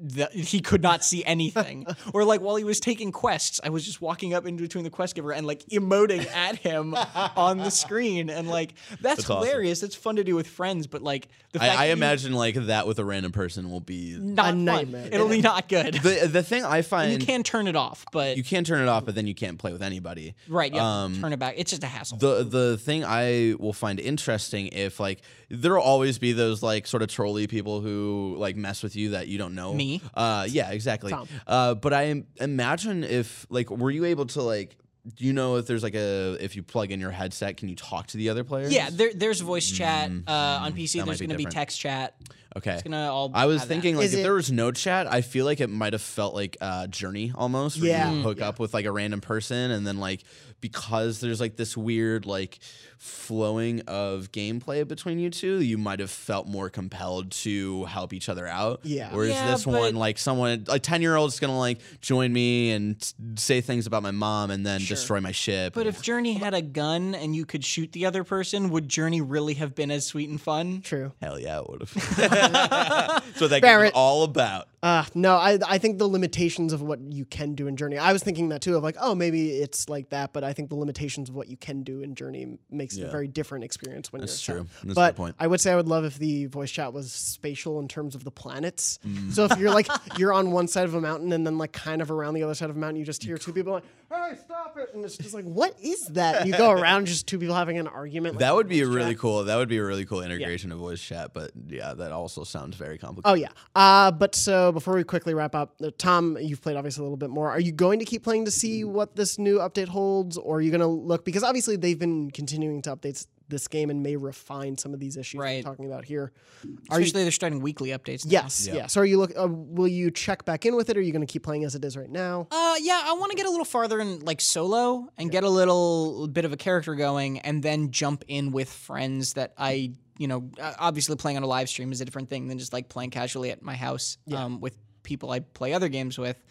[0.02, 3.84] The, he could not see anything, or like while he was taking quests, I was
[3.84, 6.94] just walking up in between the quest giver and like emoting at him
[7.36, 9.46] on the screen, and like that's, That's awesome.
[9.46, 9.80] hilarious.
[9.80, 12.32] That's fun to do with friends, but like the fact I, I that you- imagine
[12.32, 14.94] like that with a random person will be not A fun.
[15.12, 15.94] It'll be not good.
[15.94, 18.88] the the thing I find you can turn it off, but you can turn it
[18.88, 20.34] off, but then you can't play with anybody.
[20.48, 21.56] right, yeah, Um, turn it back.
[21.58, 22.16] It's just a hassle.
[22.16, 26.86] The the thing I will find interesting if like there will always be those like
[26.86, 29.74] sort of trolly people who like mess with you that you don't know.
[29.74, 29.89] Me.
[29.90, 30.02] Me.
[30.14, 31.10] Uh, yeah, exactly.
[31.10, 31.28] Tom.
[31.46, 34.76] Uh, but I im- imagine if like, were you able to like,
[35.16, 37.76] do you know if there's like a if you plug in your headset, can you
[37.76, 38.72] talk to the other players?
[38.72, 40.30] Yeah, there, there's voice chat uh,
[40.62, 40.96] on PC.
[40.96, 41.52] Mm, that There's be going to be different.
[41.54, 42.14] text chat.
[42.56, 42.74] Okay.
[42.74, 43.30] It's gonna all.
[43.32, 43.74] I was have that.
[43.74, 46.02] thinking like Is if it- there was no chat, I feel like it might have
[46.02, 47.80] felt like uh, Journey almost.
[47.80, 48.10] Where Yeah.
[48.12, 48.22] you Mm.
[48.24, 50.22] hook up with like a random person, and then like
[50.60, 52.58] because there's like this weird like
[52.98, 58.28] flowing of gameplay between you two, you might have felt more compelled to help each
[58.28, 58.80] other out.
[58.82, 59.08] Yeah.
[59.12, 63.00] Whereas Yeah, this one, like someone, a ten year old's gonna like join me and
[63.00, 65.72] t- say things about my mom, and then destroy my ship.
[65.74, 69.20] But if Journey had a gun and you could shoot the other person, would Journey
[69.22, 70.82] really have been as sweet and fun?
[70.82, 71.12] True.
[71.22, 71.90] hell yeah, it would have.
[73.36, 73.92] so that game Barrett.
[73.94, 74.68] all about.
[74.82, 77.98] Uh, no, I I think the limitations of what you can do in Journey.
[77.98, 80.68] I was thinking that too of like, oh, maybe it's like that, but I think
[80.68, 83.10] the limitations of what you can do in Journey makes it a Yeah.
[83.10, 84.66] very different experience when That's you're true.
[84.84, 85.36] That's a but point.
[85.38, 88.24] I would say I would love if the voice chat was spatial in terms of
[88.24, 88.98] the planets.
[89.06, 89.32] Mm.
[89.32, 92.00] So if you're like you're on one side of a mountain and then like kind
[92.02, 94.36] of around the other side of a mountain, you just hear two people like, "Hey,
[94.44, 96.40] stop it!" And it's just like, what is that?
[96.42, 98.34] And you go around just two people having an argument.
[98.34, 99.20] like, That would be a really chat.
[99.20, 99.44] cool.
[99.44, 101.32] That would be a really cool integration of voice chat.
[101.32, 103.30] But yeah, that also sounds very complicated.
[103.30, 103.48] Oh yeah.
[103.74, 107.16] Uh, but so before we quickly wrap up, uh, Tom, you've played obviously a little
[107.16, 107.50] bit more.
[107.50, 110.60] Are you going to keep playing to see what this new update holds, or are
[110.60, 114.16] you going to look because obviously they've been continuing to update this game and may
[114.16, 115.64] refine some of these issues Right.
[115.64, 116.32] we're talking about here.
[116.64, 118.24] Are you, Especially they're starting weekly updates.
[118.24, 118.30] now.
[118.30, 118.86] yes, yeah.
[118.86, 119.32] So are you look?
[119.38, 121.64] Uh, will you check back in with it, or are you going to keep playing
[121.64, 122.48] as it is right now?
[122.50, 125.48] Uh, yeah, I want to get a little farther in like solo and get a
[125.50, 130.28] little bit of a character going, and then jump in with friends that I, you
[130.28, 132.88] know, uh, obviously playing on a live stream is a different thing than just like
[132.88, 136.42] playing casually at my house um, with people I play other games with.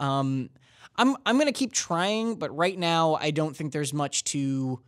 [0.00, 0.50] Um,
[0.96, 4.80] I'm I'm gonna keep trying, but right now I don't think there's much to.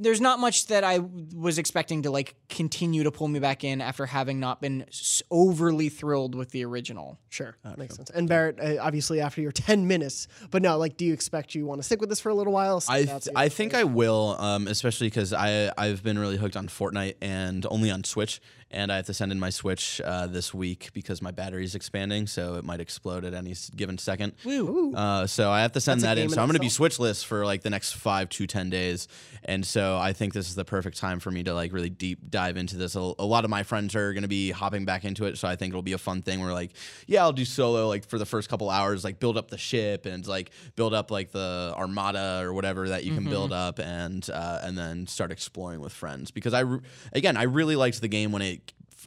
[0.00, 3.80] There's not much that I was expecting to like continue to pull me back in
[3.80, 4.86] after having not been
[5.30, 7.18] overly thrilled with the original.
[7.28, 8.10] Sure, makes sense.
[8.10, 11.66] And Barrett, uh, obviously after your ten minutes, but no, like, do you expect you
[11.66, 12.82] want to stick with this for a little while?
[12.88, 16.56] I Stick th- I think I will, um, especially because I I've been really hooked
[16.56, 20.26] on Fortnite and only on Switch, and I have to send in my Switch uh,
[20.26, 24.32] this week because my battery's expanding, so it might explode at any given second.
[24.46, 24.94] Ooh.
[24.94, 26.24] Uh, so I have to send That's that in.
[26.24, 29.08] in So I'm going to be switchless for like the next five to ten days,
[29.44, 32.30] and so I think this is the perfect time for me to like really deep
[32.30, 32.94] dive into this.
[32.94, 35.48] A, a lot of my friends are going to be hopping back into it, so
[35.48, 36.40] I think it'll be a fun thing.
[36.40, 36.72] Where like,
[37.06, 40.06] yeah, I'll do solo like for the first couple hours, like build up the ship
[40.06, 44.28] and like build up like the armada or whatever that you can build up, and
[44.32, 46.30] uh, and then start exploring with friends.
[46.30, 46.80] Because I re-
[47.12, 48.59] again, I really liked the game when it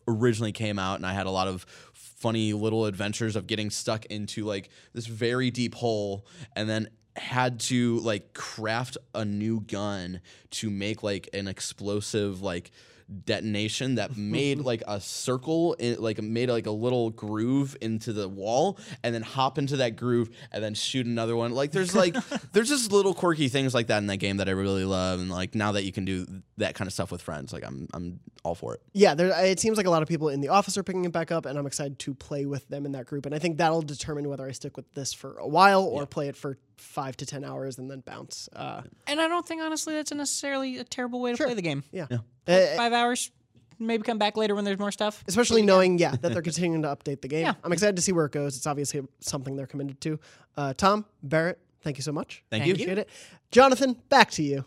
[0.07, 4.05] originally came out and I had a lot of funny little adventures of getting stuck
[4.05, 10.21] into like this very deep hole and then had to like craft a new gun
[10.49, 12.71] to make like an explosive like
[13.25, 18.27] detonation that made like a circle in, like made like a little groove into the
[18.27, 21.51] wall and then hop into that groove and then shoot another one.
[21.51, 22.15] Like there's like
[22.53, 25.29] there's just little quirky things like that in that game that I really love and
[25.29, 26.25] like now that you can do
[26.57, 29.59] that kind of stuff with friends like I'm I'm all for it Yeah, there, it
[29.59, 31.57] seems like a lot of people in the office are picking it back up, and
[31.57, 33.25] I'm excited to play with them in that group.
[33.25, 36.27] And I think that'll determine whether I stick with this for a while or play
[36.27, 38.49] it for five to ten hours and then bounce.
[38.55, 41.47] Uh, And I don't think honestly that's a necessarily a terrible way to Sure.
[41.47, 41.83] play the game.
[41.91, 42.07] yeah,
[42.45, 43.31] Five hours,
[43.79, 45.23] maybe come back later when there's more stuff.
[45.27, 47.45] especially knowing yeah that they're continuing to update the game.
[47.45, 47.53] Yeah.
[47.63, 48.57] I'm excited to see where it goes.
[48.57, 50.19] It's obviously something they're committed to.
[50.57, 52.43] Uh, Tom Barrett, thank you so much.
[52.49, 52.73] Thank you.
[52.73, 53.09] Appreciate it.
[53.51, 54.65] Jonathan, back to you.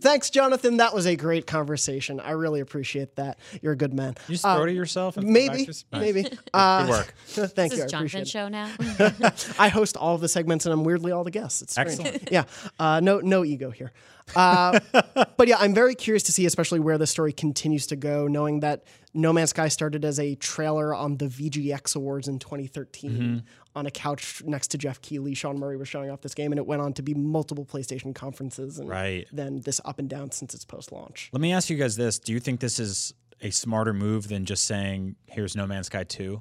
[0.00, 0.78] Thanks, Jonathan.
[0.78, 2.18] That was a great conversation.
[2.18, 3.38] I really appreciate that.
[3.62, 4.16] You're a good man.
[4.28, 5.16] You just Uh, throw to yourself.
[5.16, 5.84] And Maybe, Nice.
[5.92, 6.26] maybe.
[6.52, 7.14] Uh, Good work.
[7.26, 7.82] thank This you.
[7.84, 9.32] I is appreciate Jonathan's show now.
[9.58, 11.62] I host all of the segments, and I'm weirdly all the guests.
[11.62, 11.90] It's strange.
[12.00, 12.28] Excellent.
[12.32, 12.44] Yeah,
[12.78, 13.92] uh, no, no ego here.
[14.34, 14.80] Uh,
[15.36, 18.60] but yeah, I'm very curious to see, especially where the story continues to go, knowing
[18.60, 23.38] that No Man's Sky started as a trailer on the VGX Awards in 2013 Mm-hmm.
[23.76, 25.34] On a couch next to Geoff Keighley.
[25.34, 28.14] Sean Murray was showing off this game, and it went on to be multiple PlayStation
[28.14, 29.26] conferences, and Right.
[29.32, 31.30] then this up and down since its post-launch.
[31.32, 34.44] Let me ask you guys this: Do you think this is a smarter move than
[34.44, 36.40] just saying, "Here's No Man's Sky 2?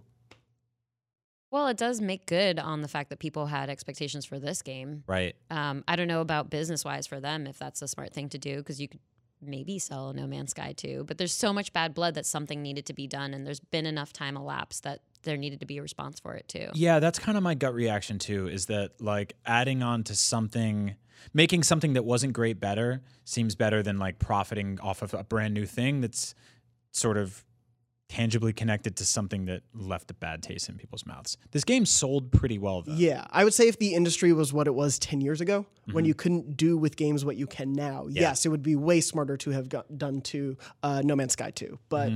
[1.51, 5.03] well, it does make good on the fact that people had expectations for this game.
[5.05, 5.35] Right.
[5.51, 8.39] Um, I don't know about business wise for them if that's a smart thing to
[8.39, 8.99] do because you could
[9.39, 12.85] maybe sell No Man's Sky 2, But there's so much bad blood that something needed
[12.87, 15.81] to be done, and there's been enough time elapsed that there needed to be a
[15.81, 16.69] response for it too.
[16.73, 18.47] Yeah, that's kind of my gut reaction too.
[18.47, 20.95] Is that like adding on to something,
[21.33, 25.53] making something that wasn't great better seems better than like profiting off of a brand
[25.53, 26.35] new thing that's
[26.91, 27.45] sort of
[28.09, 31.35] tangibly connected to something that left a bad taste in people's mouths.
[31.49, 32.93] This game sold pretty well though.
[32.93, 36.05] Yeah, I would say if the industry was what it was 10 years ago, when
[36.05, 39.35] you couldn't do with games what you can now, yes, it would be way smarter
[39.37, 41.79] to have got, done to uh, No Man's Sky 2.
[41.89, 42.11] But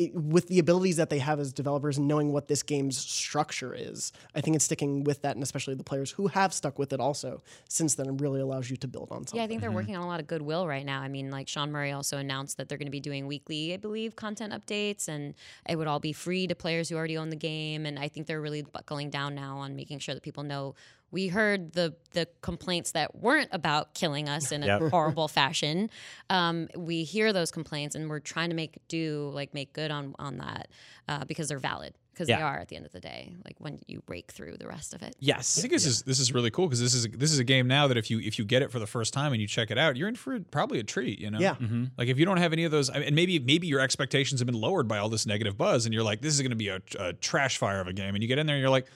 [0.00, 3.74] it, with the abilities that they have as developers and knowing what this game's structure
[3.74, 6.92] is, I think it's sticking with that, and especially the players who have stuck with
[6.94, 9.36] it also since then really allows you to build on something.
[9.36, 11.02] Yeah, I think they're working on a lot of goodwill right now.
[11.02, 13.76] I mean, like Sean Murray also announced that they're going to be doing weekly, I
[13.76, 15.34] believe, content updates, and
[15.68, 17.84] it would all be free to players who already own the game.
[17.84, 20.74] And I think they're really buckling down now on making sure that people know
[21.10, 24.82] we heard the the complaints that weren't about killing us in a Yep.
[24.90, 25.90] horrible fashion.
[26.28, 30.14] Um, we hear those complaints, and we're trying to make do like make good on
[30.18, 30.68] on that
[31.08, 33.32] uh, because they're valid because they are at the end of the day.
[33.46, 35.16] Like when you break through the rest of it.
[35.20, 35.56] Yes.
[35.58, 37.66] I think this is this is really cool because this is this is a game
[37.66, 39.70] now that if you if you get it for the first time and you check
[39.70, 41.18] it out, you're in for probably a treat.
[41.18, 41.54] You know, Yeah.
[41.96, 44.40] Like if you don't have any of those, I mean, and maybe maybe your expectations
[44.40, 46.56] have been lowered by all this negative buzz, and you're like, this is going to
[46.56, 48.70] be a, a trash fire of a game, and you get in there and you're
[48.70, 48.86] like,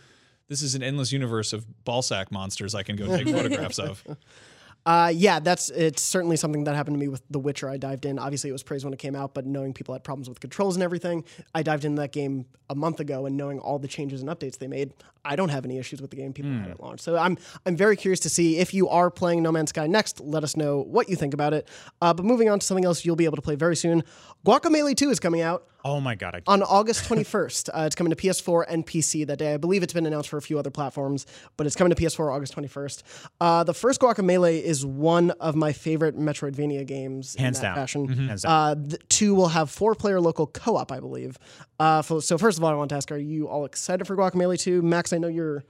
[0.48, 4.04] this is an endless universe of ballsack monsters I can go take photographs of.
[4.86, 7.70] Uh, yeah, that's it's certainly something that happened to me with The Witcher.
[7.70, 8.18] I dived in.
[8.18, 10.76] Obviously, it was praised when it came out, but knowing people had problems with controls
[10.76, 11.24] and everything,
[11.54, 14.58] I dived into that game a month ago, and knowing all the changes and updates
[14.58, 14.92] they made,
[15.24, 17.00] I don't have any issues with the game people had at launch.
[17.00, 20.20] So I'm I'm very curious to see if you are playing No Man's Sky next.
[20.20, 21.66] Let us know what you think about it.
[22.02, 24.04] Uh, but moving on to something else, you'll be able to play very soon.
[24.44, 26.34] Guacamelee 2 is coming out Oh my god.
[26.36, 27.68] I, on August 21st.
[27.68, 29.52] Uh, it's coming to PS4 and PC that day.
[29.52, 31.26] I believe it's been announced for a few other platforms,
[31.58, 33.02] but it's coming to PS4 August 21st.
[33.40, 37.74] Uh, the first Guacamelee is one of my favorite Metroidvania games Hands in that down.
[37.74, 38.08] fashion.
[38.08, 38.52] Hands down.
[38.52, 41.36] Uh, the two will have four-player local co-op, I believe.
[41.78, 44.16] Uh, so, so first of all, I want to ask: Are you all excited for
[44.16, 44.80] Guacamelee 2?
[44.80, 45.64] Max, I know you're.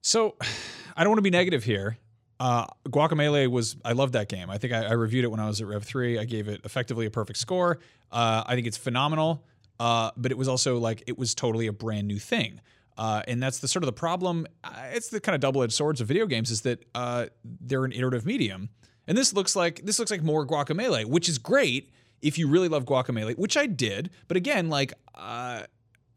[0.00, 0.36] So,
[0.96, 1.98] I don't want to be negative here.
[2.40, 4.48] Uh, Guacamelee was I loved that game.
[4.48, 6.18] I think I, I reviewed it when I was at Rev three.
[6.18, 7.80] I gave it effectively a perfect score.
[8.10, 9.42] Uh, I think it's phenomenal.
[9.80, 12.60] Uh, but it was also like it was totally a brand new thing.
[12.96, 14.46] Uh, and that's the sort of the problem.
[14.64, 17.84] Uh, it's the kind of double edged swords of video games is that uh, they're
[17.84, 18.70] an iterative medium.
[19.06, 22.68] And this looks like this looks like more Guacamelee, which is great if you really
[22.68, 24.10] love Guacamelee, which I did.
[24.26, 24.92] But again, like.
[25.14, 25.62] Uh,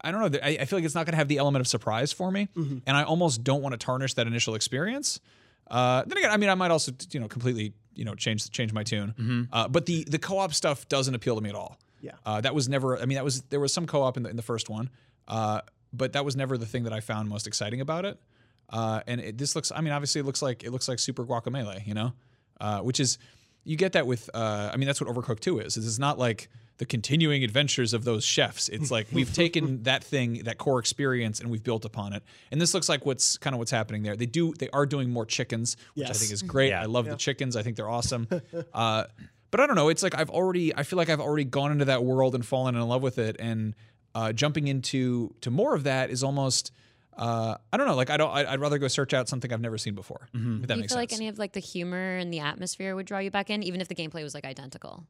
[0.04, 0.38] I don't know.
[0.42, 2.48] I, I feel like it's not going to have the element of surprise for me,
[2.56, 5.20] and I almost don't want to tarnish that initial experience.
[5.70, 8.72] Uh, then again, I mean, I might also you know completely you know change change
[8.72, 9.46] my tune.
[9.52, 11.78] Uh, but the the co op stuff doesn't appeal to me at all.
[12.02, 12.12] Yeah.
[12.26, 12.98] uh, that was never.
[12.98, 14.90] I mean, that was there was some co op in the in the first one,
[15.28, 18.20] uh, but that was never the thing that I found most exciting about it.
[18.68, 19.70] Uh, and it, this looks.
[19.70, 22.12] I mean, obviously, it looks like it looks like Super Guacamole, you know,
[22.60, 23.18] uh, which is
[23.64, 24.28] you get that with.
[24.34, 25.76] Uh, I mean, that's what Overcooked Two is.
[25.76, 26.48] It's not like
[26.78, 28.68] the continuing adventures of those chefs.
[28.68, 32.22] It's like we've taken that thing, that core experience, and we've built upon it.
[32.50, 34.16] And this looks like what's kind of what's happening there.
[34.16, 34.54] They do.
[34.54, 36.70] They are doing more chickens, which I think is great.
[36.70, 36.82] Yeah.
[36.82, 37.56] I love the chickens.
[37.56, 38.26] I think they're awesome.
[38.74, 39.04] Uh,
[39.52, 39.88] but I don't know.
[39.88, 40.74] It's like I've already.
[40.74, 43.36] I feel like I've already gone into that world and fallen in love with it,
[43.38, 43.74] and
[44.16, 46.72] uh, jumping into to more of that is almost.
[47.16, 47.94] Uh, I don't know.
[47.94, 48.30] Like I don't.
[48.34, 50.28] I'd, I'd rather go search out something I've never seen before.
[50.34, 50.94] If that Do you makes feel sense.
[50.94, 53.80] like any of like the humor and the atmosphere would draw you back in, even
[53.80, 55.04] if the gameplay was like identical?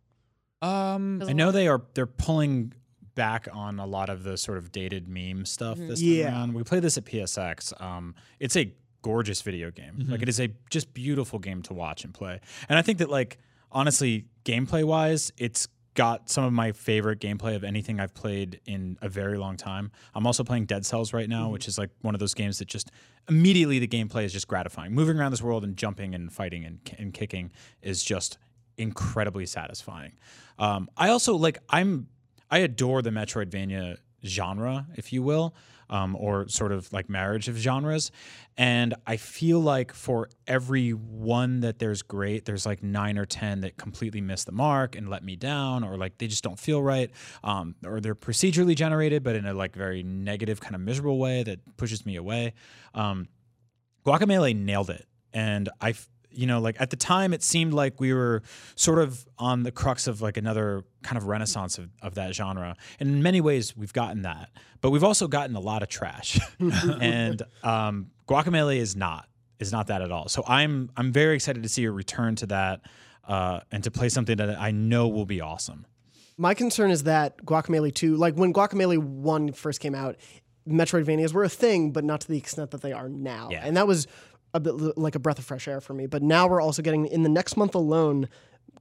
[0.60, 2.72] um, 'Cause I a know they are they're pulling
[3.14, 6.28] back on a lot of the sort of dated meme stuff this time Yeah.
[6.32, 6.54] around.
[6.54, 7.72] We played this at PSX.
[7.80, 8.72] Um, it's a
[9.02, 10.06] gorgeous video game.
[10.08, 12.40] Like it is a just beautiful game to watch and play.
[12.68, 13.38] And I think that like
[13.72, 18.96] honestly, gameplay wise, it's got some of my favorite gameplay of anything I've played in
[19.02, 19.90] a very long time.
[20.14, 22.68] I'm also playing Dead Cells right now, which is like one of those games that
[22.68, 22.90] just
[23.28, 24.92] immediately the gameplay is just gratifying.
[24.94, 27.52] Moving around this world and jumping and fighting and, and kicking
[27.82, 28.38] is just
[28.78, 30.12] incredibly satisfying.
[30.58, 32.08] Um, I also like I'm
[32.50, 35.54] I adore the Metroidvania genre, if you will,
[35.92, 38.10] um, or sort of like marriage of genres.
[38.56, 43.60] And I feel like for every one that there's great, there's like nine or ten
[43.60, 46.82] that completely miss the mark and let me down, or like they just don't feel
[46.82, 47.10] right,
[47.44, 51.42] um, or they're procedurally generated, but in a like very negative kind of miserable way
[51.42, 52.54] that pushes me away.
[52.94, 53.28] Um,
[54.04, 55.94] Guacamole nailed it, and I,
[56.34, 58.42] you know, like at the time, it seemed like we were
[58.74, 62.76] sort of on the crux of like another kind of renaissance of, of that genre.
[63.00, 66.38] And in many ways, we've gotten that, but we've also gotten a lot of trash,
[67.00, 69.28] and um, Guacamole is not
[69.58, 70.28] is not that at all.
[70.28, 72.80] So I'm I'm very excited to see a return to that
[73.26, 75.86] uh, and to play something that I know will be awesome.
[76.38, 80.16] My concern is that Guacamelee 2, like when Guacamelee 1 first came out,
[80.66, 83.48] Metroidvanias were a thing, but not to the extent that they are now.
[83.50, 83.62] Yeah.
[83.64, 84.06] And that was
[84.54, 86.06] a bit like a breath of fresh air for me.
[86.06, 88.28] But now we're also getting, in the next month alone,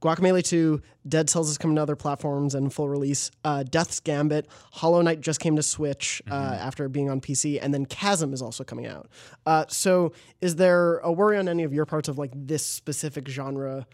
[0.00, 3.30] Guacamelee 2, Dead Cells is coming to other platforms and full release.
[3.44, 7.72] Uh, Death's Gambit, Hollow Knight just came to Switch uh, after being on PC, and
[7.72, 9.08] then Chasm is also coming out.
[9.46, 13.28] Uh, so, is there a worry on any of your parts of like this specific
[13.28, 13.86] genre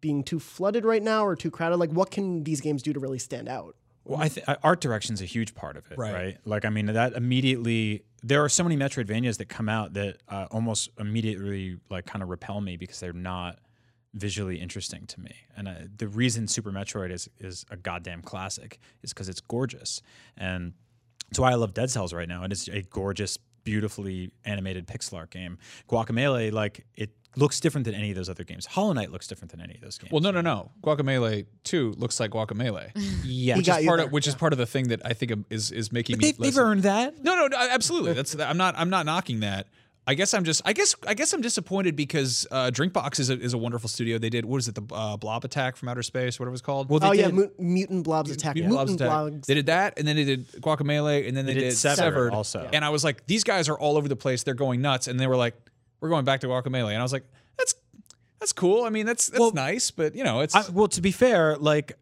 [0.00, 1.76] being too flooded right now or too crowded?
[1.76, 3.76] Like, what can these games do to really stand out?
[4.06, 6.12] Well, I think art direction is a huge part of it, Right.
[6.14, 6.38] right.
[6.44, 10.46] Like, I mean, that immediately there are so many Metroidvanias that come out that uh,
[10.50, 13.58] almost immediately like kind of repel me because they're not
[14.14, 15.34] visually interesting to me.
[15.56, 20.00] And uh, the reason Super Metroid is is a goddamn classic is because it's gorgeous,
[20.36, 20.72] and
[21.28, 22.42] that's why I love Dead Cells right now.
[22.44, 25.58] And It is a gorgeous, beautifully animated pixel art game.
[25.88, 28.66] Guacamelee, like it looks different than any of those other games.
[28.66, 30.10] Hollow Knight looks different than any of those games.
[30.10, 30.70] Well, no, no, no.
[30.82, 32.90] Guacamelee Two looks like Guacamelee,
[33.24, 35.32] yeah, He got you part of, which is part of the thing that I think
[35.50, 36.26] is is making me.
[36.32, 37.22] they've, they've earned that.
[37.22, 38.12] No, no, no, absolutely.
[38.14, 39.66] That's I'm not I'm not knocking that.
[40.08, 43.40] I guess I'm just I guess I guess I'm disappointed because uh, Drinkbox is a,
[43.40, 44.18] is a wonderful studio.
[44.18, 46.62] They did what is it the uh, Blob Attack from Outer Space, whatever it was
[46.62, 46.88] called.
[46.88, 48.54] Well, they oh yeah, did- mu- mutant blobs attack.
[48.54, 49.30] Mutant Blobs Mutant Attack.
[49.32, 49.46] blobs.
[49.48, 52.32] They did that, and then they did Guacamelee, and then they, did did, Severed Severed,
[52.32, 52.68] also.
[52.72, 54.44] And I was like, these guys are all over the place.
[54.44, 55.56] They're going nuts, and they were like,
[56.00, 57.24] we're going back to Guacamelee, and I was like,
[57.58, 57.74] that's
[58.38, 58.84] that's cool.
[58.84, 61.56] I mean, that's that's Well, nice, but you know, it's I, well, to be fair,
[61.56, 61.92] like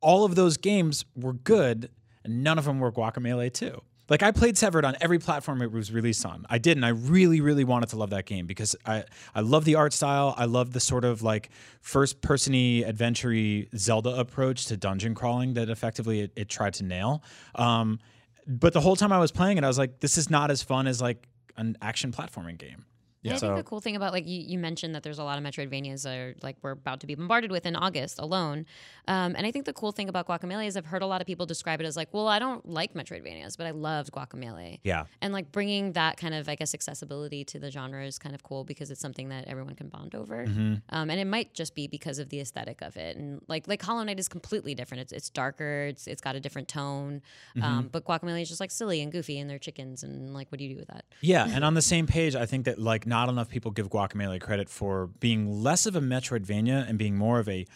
[0.00, 1.90] all of those games were good,
[2.24, 3.82] and none of them were Guacamelee too.
[4.08, 6.46] Like I played Severed on every platform it was released on.
[6.48, 9.64] I did, and I really, really wanted to love that game because I I love
[9.66, 10.34] the art style.
[10.36, 11.50] I love the sort of like
[11.82, 13.34] first persony adventure
[13.76, 17.22] Zelda approach to dungeon crawling that effectively it, it tried to nail.
[17.54, 17.98] Um,
[18.46, 20.62] but the whole time I was playing it, I was like, this is not as
[20.62, 21.28] fun as like
[21.58, 22.86] an action platforming game.
[23.30, 25.24] And I So- think the cool thing about like you, you mentioned that there's a
[25.24, 28.66] lot of Metroidvanias that are like we're about to be bombarded with in August alone,
[29.06, 31.26] um, and I think the cool thing about Guacamole is I've heard a lot of
[31.26, 34.80] people describe it as like, well, I don't like Metroidvanias, but I loved Guacamole.
[34.84, 35.04] Yeah.
[35.22, 38.42] And like bringing that kind of I guess accessibility to the genre is kind of
[38.42, 40.74] cool because it's something that everyone can bond over, Mm-hmm.
[40.90, 43.16] um, and it might just be because of the aesthetic of it.
[43.16, 45.00] And like like Hollow Knight is completely different.
[45.02, 45.86] It's it's darker.
[45.90, 47.22] It's it's got a different tone,
[47.56, 47.62] Mm-hmm.
[47.64, 50.58] um, but Guacamole is just like silly and goofy, and they're chickens, and like what
[50.58, 51.04] do you do with that?
[51.20, 54.40] Yeah, and on the same page, I think that like not enough people give Guacamelee
[54.40, 57.66] credit for being less of a Metroidvania and being more of a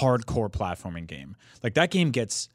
[0.00, 1.36] hardcore platforming game.
[1.62, 2.48] Like that game gets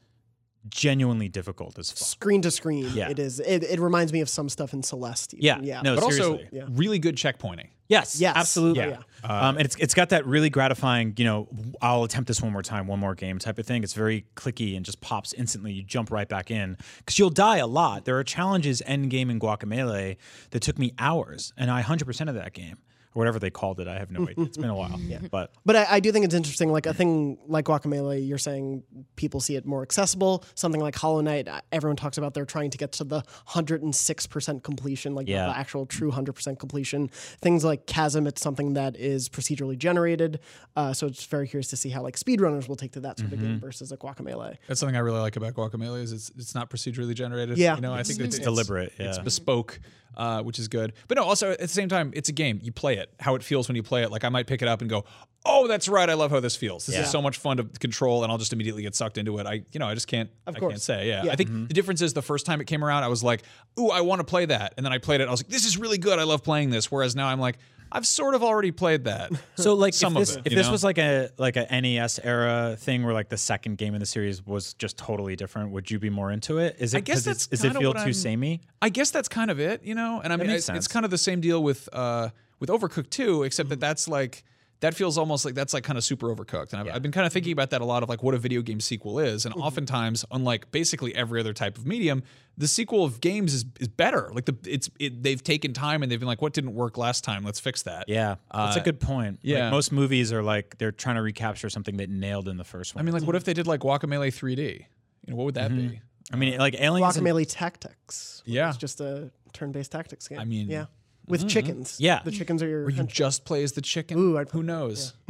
[0.68, 2.06] genuinely difficult as fuck.
[2.06, 2.90] screen to screen.
[2.92, 3.08] Yeah.
[3.08, 3.40] It is.
[3.40, 5.34] It, it reminds me of some stuff in Celeste.
[5.34, 5.44] even.
[5.44, 5.80] Yeah, Yeah.
[5.82, 6.48] no, but also seriously.
[6.52, 6.66] Yeah.
[6.70, 7.68] really good checkpointing.
[7.90, 8.36] Yes, Yes.
[8.36, 8.84] absolutely.
[8.88, 8.98] Yeah.
[9.24, 11.48] um, and it's it's got that really gratifying, you know,
[11.82, 13.82] I'll attempt this one more time, one more game type of thing.
[13.82, 15.72] It's very clicky and just pops instantly.
[15.72, 18.04] You jump right back in because you'll die a lot.
[18.06, 20.16] There are challenges end game in Guacamelee
[20.52, 22.78] that took me hours, and I 100% of that game
[23.14, 23.88] or whatever they called it.
[23.88, 24.44] I have no idea.
[24.44, 24.98] It's been a while.
[25.06, 26.70] yeah, but But I, I do think it's interesting.
[26.70, 28.82] Like a thing like Guacamelee, you're saying
[29.16, 30.44] people see it more accessible.
[30.54, 34.62] Something like Hollow Knight, uh, everyone talks about they're trying to get to the 106%
[34.62, 35.46] completion, like the- Yeah.
[35.46, 37.08] the, actual true 100% completion.
[37.40, 40.40] Things like Chasm, it's something that is procedurally generated.
[40.76, 43.32] Uh, so it's very curious to see how like speedrunners will take to that sort
[43.32, 44.56] of game versus a Guacamelee.
[44.68, 47.58] That's something I really like about Guacamelee is it's it's not procedurally generated.
[47.58, 47.74] Yeah.
[47.74, 49.80] you know, I think that it's deliberate, It's bespoke,
[50.16, 50.92] uh, which is good.
[51.08, 52.60] But no, also at the same time, it's a game.
[52.62, 52.99] You play it.
[53.18, 54.10] How it feels when you play it.
[54.10, 55.04] Like I might pick it up and go,
[55.46, 56.08] "Oh, that's right.
[56.10, 56.86] I love how this feels.
[56.86, 57.02] This Yeah.
[57.02, 59.46] is so much fun to control," and I'll just immediately get sucked into it.
[59.46, 60.30] I, you know, I just can't.
[60.46, 60.82] I can't course.
[60.82, 61.08] say.
[61.08, 61.32] Yeah, Yeah.
[61.32, 63.42] I think the difference is the first time it came around, I was like,
[63.78, 65.28] "Ooh, I want to play that," and then I played it.
[65.28, 66.18] I was like, "This is really good.
[66.18, 67.58] I love playing this." Whereas now I'm like,
[67.92, 69.32] I've sort of already played that.
[69.56, 70.72] So like Some if of this, it, if this know?
[70.72, 74.06] was like a like a NES era thing where like the second game in the
[74.06, 76.76] series was just totally different, would you be more into it?
[76.78, 78.60] Is it I guess that's does it feel too I'm- samey?
[78.80, 80.20] I guess that's kind of it, you know.
[80.22, 82.28] And I mean, makes it's, it's kind of the same deal with uh,
[82.60, 83.80] with Overcooked too, except that mm-hmm.
[83.80, 84.44] that's like
[84.80, 86.72] that feels almost like that's like kind of super overcooked.
[86.72, 87.58] And I've, I've been kind of thinking mm-hmm.
[87.58, 89.44] about that a lot of like what a video game sequel is.
[89.44, 89.62] And mm-hmm.
[89.62, 92.22] oftentimes, unlike basically every other type of medium,
[92.56, 94.30] the sequel of games is is better.
[94.32, 97.24] Like the it's it, they've taken time and they've been like, what didn't work last
[97.24, 97.44] time?
[97.44, 98.04] Let's fix that.
[98.08, 99.40] Yeah, uh, that's a Uh, good point.
[99.42, 99.64] yeah.
[99.64, 102.94] like most movies are like they're trying to recapture something that nailed in the first
[102.94, 103.02] one.
[103.02, 104.86] I mean, like, what if they did like Guacamelee 3D?
[105.26, 106.00] You know, what would that be?
[106.32, 107.16] I mean, like aliens.
[107.16, 108.42] and- Tactics.
[108.46, 108.70] Yeah.
[108.70, 110.38] is just a turn-based tactics game.
[110.38, 110.86] I mean- yeah,
[111.30, 111.96] with chickens.
[111.98, 112.20] Yeah.
[112.24, 112.80] the chickens are your.
[112.84, 113.14] Or you henchmen.
[113.14, 114.18] just play as the chicken?
[114.18, 115.14] Ooh, I'd Who knows?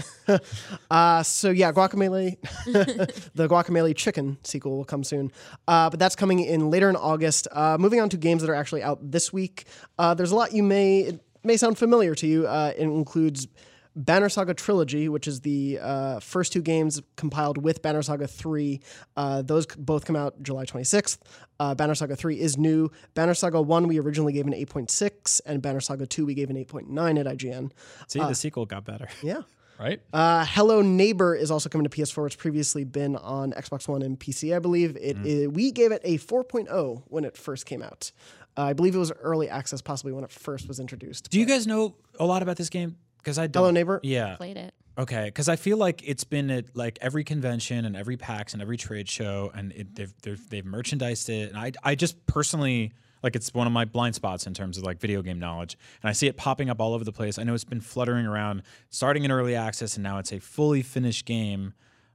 [0.91, 2.37] Uh, so yeah, Guacamole,
[3.35, 5.33] the Guacamole Chicken sequel will come soon,
[5.67, 7.49] uh, but that's coming in later in August.
[7.51, 9.65] Uh, moving on to games that are actually out this week.
[9.99, 12.47] Uh, there's a lot you may it may sound familiar to you.
[12.47, 13.49] Uh, it includes
[13.97, 18.81] Banner Saga Trilogy, which is the uh, first two games compiled with Banner Saga 3.
[19.17, 21.19] Uh, those both come out July 26th.
[21.59, 22.91] Uh, Banner Saga 3 is new.
[23.15, 26.57] Banner Saga 1 we originally gave an 8.6, and Banner Saga 2 we gave an
[26.57, 27.73] 8.9 at IGN.
[28.09, 29.09] see, the sequel got better.
[29.23, 29.43] Yeah.
[29.79, 30.01] Right?
[30.13, 32.27] Uh, Hello Neighbor is also coming to PS4.
[32.27, 34.95] It's previously been on Xbox One and PC, I believe.
[35.01, 35.45] It Mm.
[35.45, 38.13] i- we gave it a 4.0 when it first came out.
[38.59, 41.31] Uh, I believe it was early access, possibly when it first was introduced.
[41.31, 42.97] Do you guys know a lot about this game?
[43.23, 43.63] Because I don't.
[43.63, 44.01] Hello Neighbor?
[44.03, 44.37] Yeah.
[44.37, 44.75] Played it.
[44.99, 48.61] Okay, because I feel like it's been at like every convention and every PAX and
[48.61, 52.93] every trade show, and it, they've, they've they've merchandised it, and I I just personally
[53.23, 56.11] like it's one of my blind spots in terms of like video game knowledge, and
[56.11, 57.39] I see it popping up all over the place.
[57.39, 60.83] I know it's been fluttering around, starting in early access, and now it's a fully
[60.83, 61.73] finished game,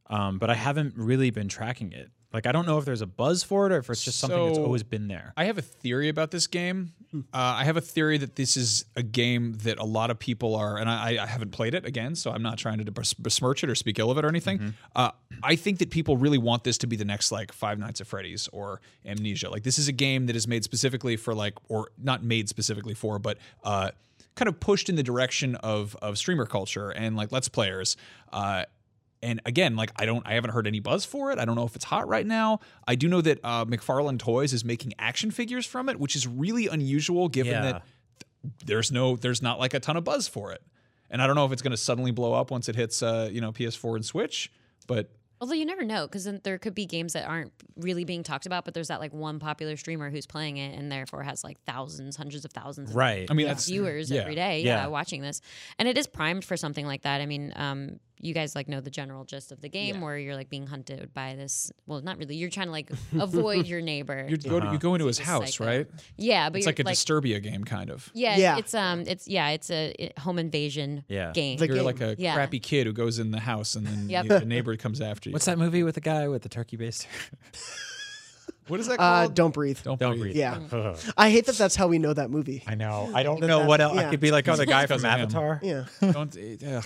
[0.07, 2.11] um, but I haven't really been tracking it.
[2.35, 4.45] Like I don't know if there's a buzz for it or if it's just something
[4.45, 5.33] that's So- always been there.
[5.37, 6.91] I have a theory about this game.
[7.13, 10.53] Uh, I have a theory that this is a game that a lot of people
[10.53, 13.63] are, and I, I haven't played it again, so I'm not trying to bes- besmirch
[13.63, 14.73] it or speak ill of it or anything.
[14.93, 15.11] Uh,
[15.41, 18.07] I think that people really want this to be the next like Five Nights at
[18.07, 19.49] Freddy's or Amnesia.
[19.49, 22.93] Like this is a game that is made specifically for like, or not made specifically
[22.95, 23.91] for, but uh,
[24.35, 27.95] kind of pushed in the direction of of streamer culture and like let's players.
[28.33, 28.65] Uh,
[29.23, 31.39] and again, like I don't, I haven't heard any buzz for it.
[31.39, 32.59] I don't know if it's hot right now.
[32.87, 36.27] I do know that uh, McFarlane Toys is making action figures from it, which is
[36.27, 37.61] really unusual given Yeah.
[37.61, 37.83] that
[38.19, 40.61] th- there's no, there's not like a ton of buzz for it.
[41.09, 43.29] And I don't know if it's going to suddenly blow up once it hits, uh,
[43.31, 44.51] you know, PS4 and Switch.
[44.87, 45.09] But
[45.41, 48.45] Although you never know, because then there could be games that aren't really being talked
[48.45, 51.59] about, but there's that like one popular streamer who's playing it and therefore has like
[51.65, 53.27] thousands, hundreds of thousands of Right.
[53.29, 54.21] I mean, that's viewers yeah.
[54.21, 54.83] every day, yeah.
[54.83, 54.87] Yeah.
[54.87, 55.41] watching this.
[55.77, 57.19] And it is primed for something like that.
[57.21, 60.35] I mean, um, you guys like know the general gist of the game where you're
[60.35, 61.71] like being hunted by this.
[61.85, 62.35] Well, not really.
[62.35, 62.89] You're trying to like
[63.19, 64.25] avoid your neighbor.
[64.29, 65.65] You go, to, you go into his house, psycho.
[65.69, 65.87] right?
[66.17, 68.09] yeah, but It's you're like a Disturbia game, kind of.
[68.13, 68.57] yeah, Yeah.
[68.57, 71.31] it's um, it's yeah, it's a it- home invasion Yeah.
[71.33, 71.57] game.
[71.57, 71.85] The You're game.
[71.85, 72.33] like a Yeah.
[72.35, 74.27] crappy kid who goes in the house and then Yep.
[74.27, 75.33] the the neighbor comes after you.
[75.33, 77.07] What's that movie with the guy with the turkey baster?
[78.67, 79.35] What is that Uh, called?
[79.35, 79.77] don't breathe.
[79.83, 80.33] Don't, Don't breathe.
[80.33, 80.37] breathe.
[80.37, 80.95] Yeah.
[81.17, 82.63] I hate that that's how we know that movie.
[82.65, 83.11] I know.
[83.13, 83.93] I don't That know what else.
[83.95, 84.07] yeah.
[84.07, 85.05] I could be like, oh, the guy from of him.
[85.11, 85.59] Avatar.
[85.61, 85.85] Yeah.
[86.01, 86.35] Don't.
[86.67, 86.83] ugh.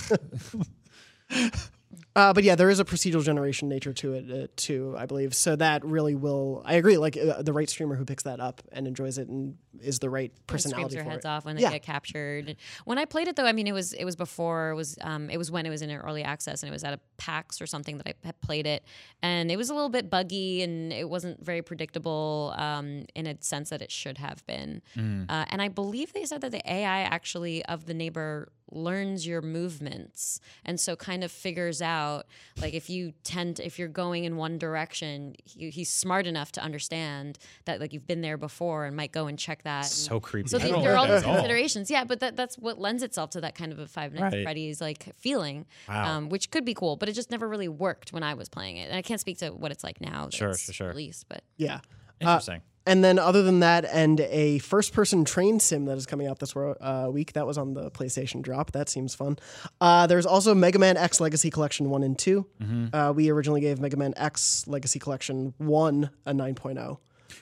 [2.16, 5.34] Uh, but yeah, there is a procedural generation nature to it uh, too, I believe.
[5.36, 6.62] So that really will.
[6.66, 6.98] I agree.
[6.98, 10.10] Like uh, the right streamer who picks that up and enjoys it and is the
[10.10, 11.28] right and personality screams their heads it.
[11.28, 11.72] off when they Yeah.
[11.72, 12.58] get captured.
[12.86, 15.30] When I played it though, I mean it was it was before it was um
[15.30, 17.68] it was when it was in early access and it was at a PAX or
[17.68, 18.84] something that I had played it,
[19.22, 23.38] and it was a little bit buggy and it wasn't very predictable um in a
[23.40, 24.82] sense that it should have been.
[24.98, 29.42] Uh, and I believe they said that the AI actually of the neighbor learns your
[29.42, 32.26] movements and so kind of figures out
[32.62, 36.52] like if you tend to, if you're going in one direction he, he's smart enough
[36.52, 39.92] to understand that like you've been there before and might go and check that and-
[39.92, 40.50] So creepy.
[40.50, 41.36] so the, there are all like these that all.
[41.36, 42.04] considerations, yeah.
[42.04, 44.44] But that, that's what lends itself to that kind of a Five Nights at Right.
[44.44, 46.18] Freddy's like feeling, Wow.
[46.18, 46.96] um, which could be cool.
[46.96, 49.40] But it just never really worked when I was playing it, and I can't speak
[49.40, 50.26] to what it's like now.
[50.26, 50.88] that Sure, it's sure, sure.
[50.90, 51.80] Released, but Yeah.
[52.22, 52.62] Interesting.
[52.90, 56.40] And then, other than that, and a first person train sim that is coming out
[56.40, 57.34] this uh, week.
[57.34, 58.72] That was on the PlayStation drop.
[58.72, 59.38] That seems fun.
[59.80, 62.48] Uh, there's also Mega Man X Legacy Collection 1 and 2.
[62.92, 66.34] Uh, we originally gave Mega Man X Legacy Collection 1 a oh.
[66.34, 66.98] 9.0.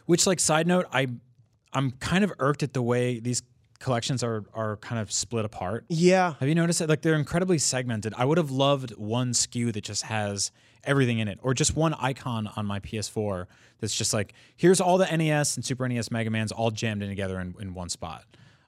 [0.05, 1.07] Which, like, side note, I,
[1.71, 3.41] I'm kind of irked at the way these
[3.79, 5.85] collections are are kind of split apart.
[5.87, 6.33] Yeah.
[6.41, 6.89] Have you noticed that?
[6.89, 8.13] Like, they're incredibly segmented.
[8.17, 10.51] I would have loved one SKU that just has
[10.83, 13.45] everything in it, or just one icon on my PS4
[13.79, 17.09] that's just like, here's all the NES and Super NES Mega Mans all jammed in
[17.09, 18.23] together in, in one spot.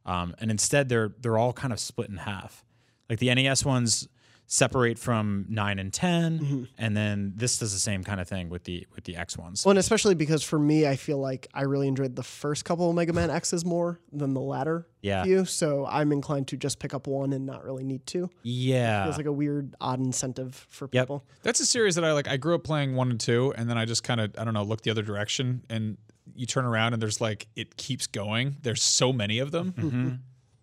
[0.05, 2.64] Um, and instead, they're they're all kind of split in half.
[3.10, 4.07] Like the NES ones
[4.51, 6.63] separate from nine and 10 mm-hmm.
[6.79, 9.63] and then this does the same kind of thing with the with the X ones.
[9.63, 12.89] Well, and especially because for me, I feel like I really enjoyed the first couple
[12.89, 15.23] of Mega Man X's more than the latter Yeah.
[15.23, 15.45] few.
[15.45, 18.27] So I'm inclined to just pick up one and not really need to.
[18.41, 19.03] yeah.
[19.05, 21.03] Feels like a weird, odd incentive for Yep.
[21.05, 21.25] people.
[21.43, 22.27] That's a series that I like.
[22.27, 24.55] I grew up playing one and two, and then I just kind of I don't
[24.55, 25.97] know look the other direction, and
[26.33, 28.57] you turn around and there's like it keeps going.
[28.63, 29.73] There's so many of them.
[29.73, 29.87] Mm-hmm.
[29.87, 30.15] Mm-hmm.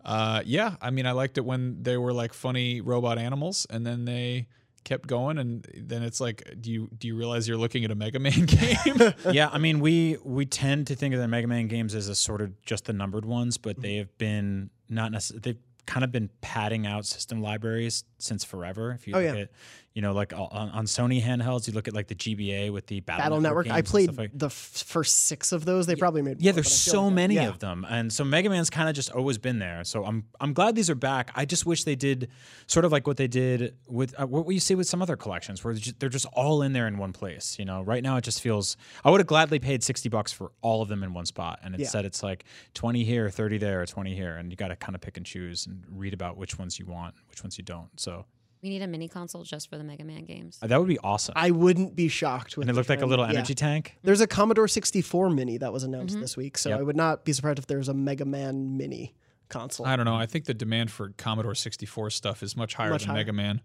[0.07, 3.85] Uh, yeah, I mean I liked it when they were like funny robot animals, and
[3.85, 4.47] then they
[4.85, 7.95] kept going, and then it's like, do you do you realize you're looking at a
[7.95, 9.13] Mega Man game?
[9.31, 12.15] yeah, I mean, we we tend to think of the Mega Man games as a
[12.15, 15.41] sort of just the numbered ones, but they have been not necessarily.
[15.41, 18.91] They've kind of been padding out system libraries since forever.
[18.91, 19.41] If you Oh, look yeah.
[19.43, 19.49] at,
[19.97, 22.99] you know, like on, on Sony handhelds, you look at like the GBA with the
[22.99, 23.71] Battle, Battle Network.
[23.71, 25.87] I played like- the f- first six of those.
[25.87, 27.47] They probably made yeah, more, there's but I feel so like- many yeah.
[27.47, 29.83] of them, and so Mega Man's kind of just always been there.
[29.83, 31.31] So I'm I'm glad these are back.
[31.33, 32.29] I just wish they did
[32.67, 35.63] sort of like what they did with uh, what you see with some other collections,
[35.63, 37.57] where they're just, they're just all in there in one place.
[37.57, 38.77] You know, right now it just feels.
[39.03, 41.73] I would have gladly paid sixty bucks for all of them in one spot, and
[41.73, 41.79] Yeah.
[41.85, 42.43] instead it's like
[42.75, 45.65] twenty here, thirty there, twenty here, and you got to kind of pick and choose
[45.65, 47.89] and read about which ones you want, which ones you don't.
[47.99, 48.25] So
[48.63, 50.57] we need a mini console just for the Mega Man games.
[50.61, 51.33] uh, that would be awesome.
[51.35, 52.63] I wouldn't be shocked with.
[52.67, 53.09] and it looked like a trend.
[53.11, 53.33] little Yeah.
[53.33, 53.95] energy tank.
[54.03, 56.79] There's a Commodore 64 Mini that was announced this week, so Yep.
[56.79, 59.13] I would not be surprised if there's a Mega Man Mini
[59.49, 59.85] console.
[59.85, 60.15] I don't know.
[60.15, 63.19] I think the demand for Commodore 64 stuff is much higher Much than higher.
[63.19, 63.61] Mega Man.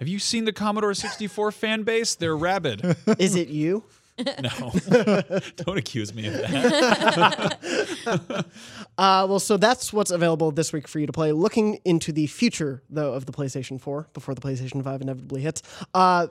[0.00, 2.14] Have you seen the Commodore 64 fan base?
[2.16, 2.96] They're rabid.
[3.18, 3.84] Is it you?
[4.16, 4.70] No,
[5.56, 7.58] don't accuse me of that.
[8.96, 11.32] Uh, well, so that's what's available this week for you to play.
[11.32, 15.62] Looking into the future, though, of the PlayStation 4 before the PlayStation 5 inevitably hits.
[15.92, 16.28] Uh,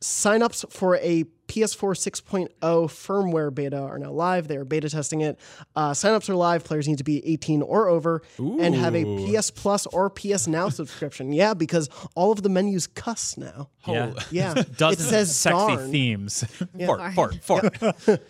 [0.00, 4.48] signups for a PS4 6.0 firmware beta are now live.
[4.48, 5.38] They are beta testing it.
[5.74, 6.64] Uh, signups are live.
[6.64, 10.70] Players need to be 18 or over and have a PS Plus or PS Now
[10.70, 11.32] subscription.
[11.32, 13.68] Yeah, because all of the menus cuss now.
[13.86, 14.12] Yeah.
[14.30, 15.90] Yeah, it says sexy darn.
[15.90, 16.44] themes.
[16.86, 18.20] Fart, fart, fart.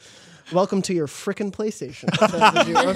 [0.53, 2.09] Welcome to your frickin' PlayStation.
[2.17, 2.93] says the viewer.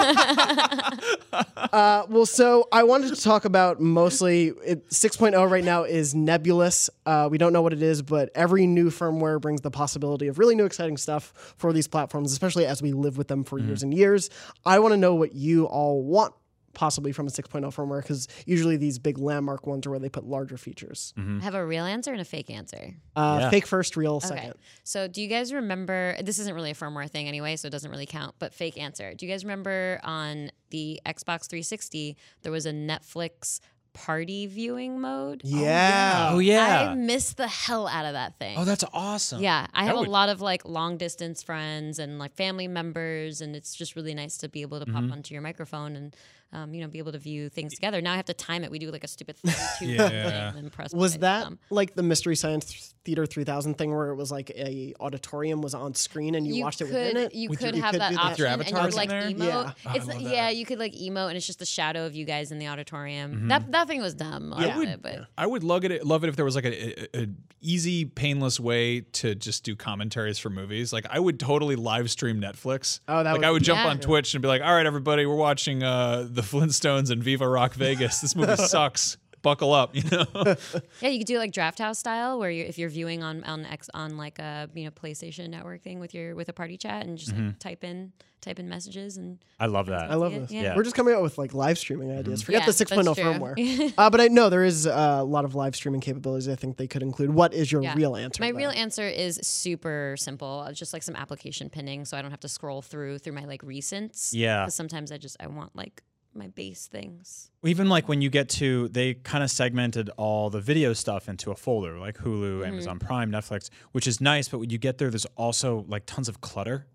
[1.73, 6.91] uh, well, so I wanted to talk about mostly it, 6.0 right now is nebulous.
[7.05, 10.39] Uh, we don't know what it is, but every new firmware brings the possibility of
[10.39, 13.83] really new exciting stuff for these platforms, especially as we live with them for years
[13.83, 14.31] and years.
[14.65, 16.35] I want to know what you all want
[16.73, 20.25] possibly from a 6.0 firmware because usually these big landmark ones are where they put
[20.25, 21.13] larger features.
[21.17, 22.95] I have a real answer and a fake answer.
[23.17, 23.51] Uh, Yeah.
[23.51, 24.29] Fake first, real Okay.
[24.29, 24.55] second.
[24.85, 26.17] So, do you guys remember?
[26.23, 28.37] This isn't really a firmware thing anyway, so it doesn't really count.
[28.39, 29.15] But fake answer.
[29.15, 33.59] Do you guys remember on the Xbox 360 there was a Netflix
[33.93, 35.41] party viewing mode?
[35.45, 36.31] Yeah.
[36.33, 36.91] Oh yeah.
[36.91, 38.57] I missed the hell out of that thing.
[38.57, 39.43] oh, that's awesome.
[39.43, 43.41] Yeah, I have would- a lot of like long distance friends and like family members,
[43.41, 45.13] and it's just really nice to be able to pop Mm-hmm.
[45.13, 46.15] onto your microphone and
[46.53, 48.01] um, you know be able to view things together.
[48.01, 48.71] Now I have to time it.
[48.71, 50.09] We do like a stupid 32 Yeah.
[50.09, 54.09] thing and then press Was that Um, like the Mystery Science Theater 3000 thing where
[54.11, 57.35] it was like a auditorium was on screen and you, watched it could, within it?
[57.35, 59.09] You Would could you have could that do option, your and you avatars could like
[59.09, 59.23] there?
[59.23, 59.75] emote.
[59.87, 59.93] Yeah.
[59.95, 62.59] It's yeah, you could like emote, and it's just the shadow of you guys in
[62.59, 63.49] the auditorium.
[63.49, 64.53] That that thing was dumb.
[64.53, 64.77] I Yeah.
[64.77, 66.05] love it, but I would love it.
[66.07, 67.27] Love it if there was like a, a, a
[67.63, 70.93] easy, painless way to just do commentaries for movies.
[70.93, 73.01] Like I would totally live stream Netflix.
[73.09, 73.89] Oh, that like would I would jump Yeah.
[73.91, 77.49] on Twitch and be like, "All right, everybody, we're watching uh, the Flintstones and Viva
[77.49, 78.21] Rock Vegas.
[78.21, 79.17] This movie sucks.
[79.43, 80.27] Buckle up." You know.
[81.01, 83.65] yeah, you could do like Draft House style, where you if you're viewing on on
[83.65, 87.07] X on like a you know PlayStation Network thing with your with a party chat
[87.07, 88.13] and just like, type in
[88.43, 90.11] type in messages and I love that.
[90.11, 90.51] I love Yeah, this.
[90.51, 90.75] yeah.
[90.77, 92.41] We're just coming out with like live streaming ideas.
[92.43, 93.93] Forget Yeah, the 6.0 firmware.
[93.99, 96.79] uh, but I know there is uh, a lot of live streaming capabilities I think
[96.79, 97.35] they could include.
[97.35, 97.95] What is your Yeah.
[97.95, 98.43] real answer?
[98.43, 98.57] My though?
[98.57, 100.65] real answer is super simple.
[100.65, 103.45] It's just like some application pinning, so I don't have to scroll through through my
[103.45, 104.31] like recents.
[104.33, 104.69] Yeah.
[104.69, 106.03] Sometimes I just I want like
[106.35, 107.51] my base things.
[107.65, 111.51] Even like when you get to, they kind of segmented all the video stuff into
[111.51, 114.49] a folder, like Hulu, Amazon Prime, Netflix, which is nice.
[114.49, 116.87] But when you get there, there's also like tons of clutter,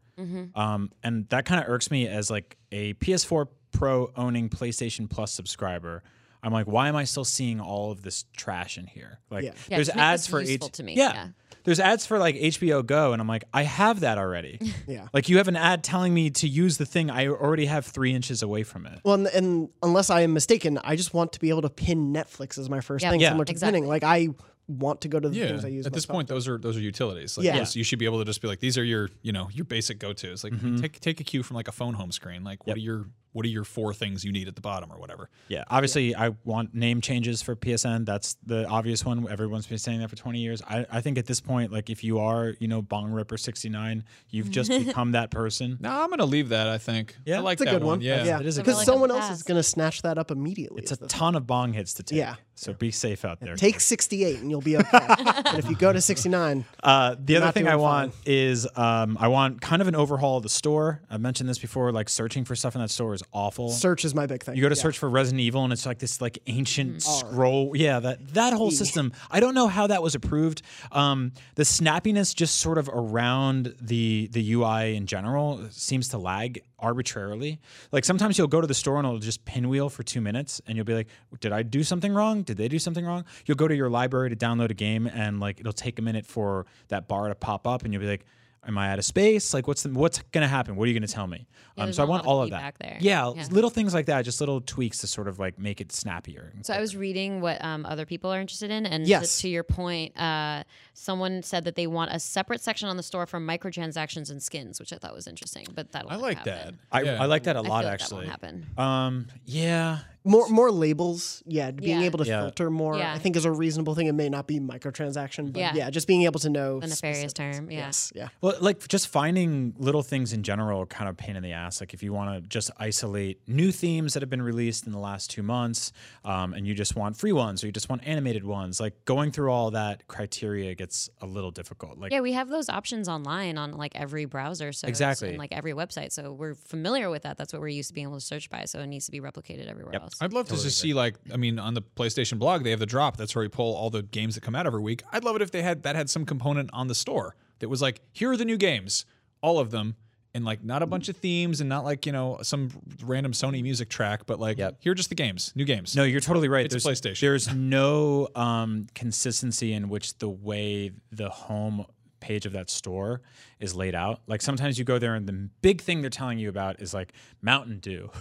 [0.56, 5.34] um, and that kind of irks me as like a PS4 Pro owning PlayStation Plus
[5.34, 6.02] subscriber.
[6.46, 9.20] I'm like, why am I still seeing all of this trash in here?
[9.30, 9.52] Like, Yeah.
[9.70, 11.14] Yeah, there's just ads for useful H- to me, Yeah.
[11.14, 11.28] yeah.
[11.64, 14.60] there's ads for like HBO Go, and I'm like, I have that already.
[14.88, 15.08] Yeah.
[15.14, 18.14] Like, you have an ad telling me to use the thing I already have three
[18.14, 19.00] inches away from it.
[19.04, 22.14] Well, and, and unless I am mistaken, I just want to be able to pin
[22.14, 23.10] Netflix as my first Yeah.
[23.12, 23.78] thing, Yeah, similar to exactly.
[23.78, 23.90] pinning.
[23.90, 24.30] Like I
[24.68, 25.48] want to go to the Yeah.
[25.48, 25.86] things I use.
[25.86, 27.38] At this most point, those are those are utilities.
[27.38, 27.60] Like Yeah.
[27.60, 29.66] those- you should be able to just be like, these are your you know your
[29.66, 30.44] basic go tos.
[30.44, 30.78] Like Mm-hmm.
[30.78, 32.44] take take a cue from like a phone home screen.
[32.44, 33.06] Like what are your
[33.36, 35.30] what are your four things you need at the bottom or whatever.
[35.50, 38.06] Yeah, obviously, I want name changes for PSN.
[38.06, 39.30] That's the obvious one.
[39.30, 40.62] Everyone's been saying that for 20 years.
[40.62, 44.06] I, I think at this point, like if you are, you know, Bong Ripper 69,
[44.30, 45.78] you've just become that person.
[45.82, 46.68] No, I'm gonna leave that.
[46.68, 47.18] I think.
[47.26, 47.40] Yeah.
[47.40, 48.00] I like It's a that good one.
[48.00, 48.24] Yeah.
[48.24, 48.40] yeah.
[48.40, 48.86] it is Because good one.
[48.86, 50.82] someone else is going to snatch that up immediately.
[50.82, 52.18] It's a the ton of bong hits to take.
[52.18, 52.36] Yeah.
[52.58, 53.56] So be safe out there.
[53.56, 55.00] Take 68 and you'll be okay.
[55.08, 59.28] but if you go to 69, Uh, the other thing I want is um, I
[59.28, 61.02] want kind of an overhaul of the store.
[61.10, 61.92] I've mentioned this before.
[61.92, 63.70] Like searching for stuff in that store is awful.
[63.72, 64.56] search is my big thing.
[64.56, 64.82] You go to Yeah.
[64.82, 67.28] search for Resident Evil, and it's like this like ancient Mm-hmm.
[67.30, 67.72] scroll.
[67.76, 69.12] Yeah, that that whole system.
[69.30, 70.62] I don't know how that was approved.
[70.92, 76.62] Um, the snappiness just sort of around the the UI in general seems to lag
[76.80, 77.60] arbitrarily.
[77.92, 80.76] Like sometimes you'll go to the store and it'll just pinwheel for two minutes, and
[80.76, 81.08] you'll be like,
[81.40, 82.44] "Did I do something wrong?
[82.44, 85.40] Did they do something wrong?" You'll go to your library to download a game, and
[85.40, 88.26] like it'll take a minute for that bar to pop up, and you'll be like.
[88.68, 89.54] Am I out of space?
[89.54, 90.76] Like, what's the, what's gonna happen?
[90.76, 91.46] What are you gonna tell me?
[91.78, 92.76] Yeah, um, there's so I want all of that.
[92.80, 92.98] there.
[93.00, 93.46] Yeah, Yeah.
[93.52, 96.52] little things like that, just little tweaks to sort of like make it snappier.
[96.64, 99.36] So I was reading what um, other people are interested in, and Yes.
[99.38, 100.64] to, to your point, uh,
[100.94, 104.80] someone said that they want a separate section on the store for microtransactions and skins,
[104.80, 105.68] which I thought was interesting.
[105.74, 106.74] But that I like that.
[106.92, 107.22] I, Yeah.
[107.22, 108.26] I like that a I lot feel like actually.
[108.28, 108.84] That won't happen.
[108.84, 111.44] Um, yeah, more more labels.
[111.46, 112.06] Yeah, being Yeah.
[112.06, 112.42] able to Yeah.
[112.42, 113.14] filter more, Yeah.
[113.14, 114.08] I think, is a reasonable thing.
[114.08, 115.90] It may not be microtransaction, but yeah, Yeah.
[115.90, 117.78] just being able to know The nefarious term, yeah.
[117.86, 118.30] Yes, yeah.
[118.42, 121.80] Well, like just finding little things in general are kind of pain in the ass.
[121.80, 125.00] Like if you want to just isolate new themes that have been released in the
[125.00, 125.92] last two months,
[126.24, 129.32] um, and you just want free ones or you just want animated ones, like going
[129.32, 131.98] through all that criteria gets a little difficult.
[132.00, 135.30] Like Yeah, we have those options online on like every browser, so Exactly.
[135.30, 136.12] and like every website.
[136.12, 137.38] So we're familiar with that.
[137.38, 138.66] That's what we're used to being able to search by.
[138.66, 140.15] So it needs to be replicated everywhere else.
[140.22, 142.86] I'd love to just see like I mean on the PlayStation blog they have the
[142.86, 145.04] drop that's where we pull all the games that come out every week.
[145.12, 147.82] I'd love it if they had that had some component on the store that was
[147.82, 149.06] like here are the new games,
[149.42, 149.96] all of them,
[150.34, 152.70] and like not a bunch of themes and not like you know some
[153.04, 154.78] random Sony music track, but like Yep.
[154.80, 155.96] here are just the games, new games.
[155.96, 156.66] No, you're totally right.
[156.66, 157.22] It's there's, PlayStation.
[157.22, 161.86] There's no um, consistency in which the way the home
[162.20, 163.22] page of that store
[163.60, 164.20] is laid out.
[164.28, 167.14] Like sometimes you go there and the big thing they're telling you about is like
[167.42, 168.10] Mountain Dew.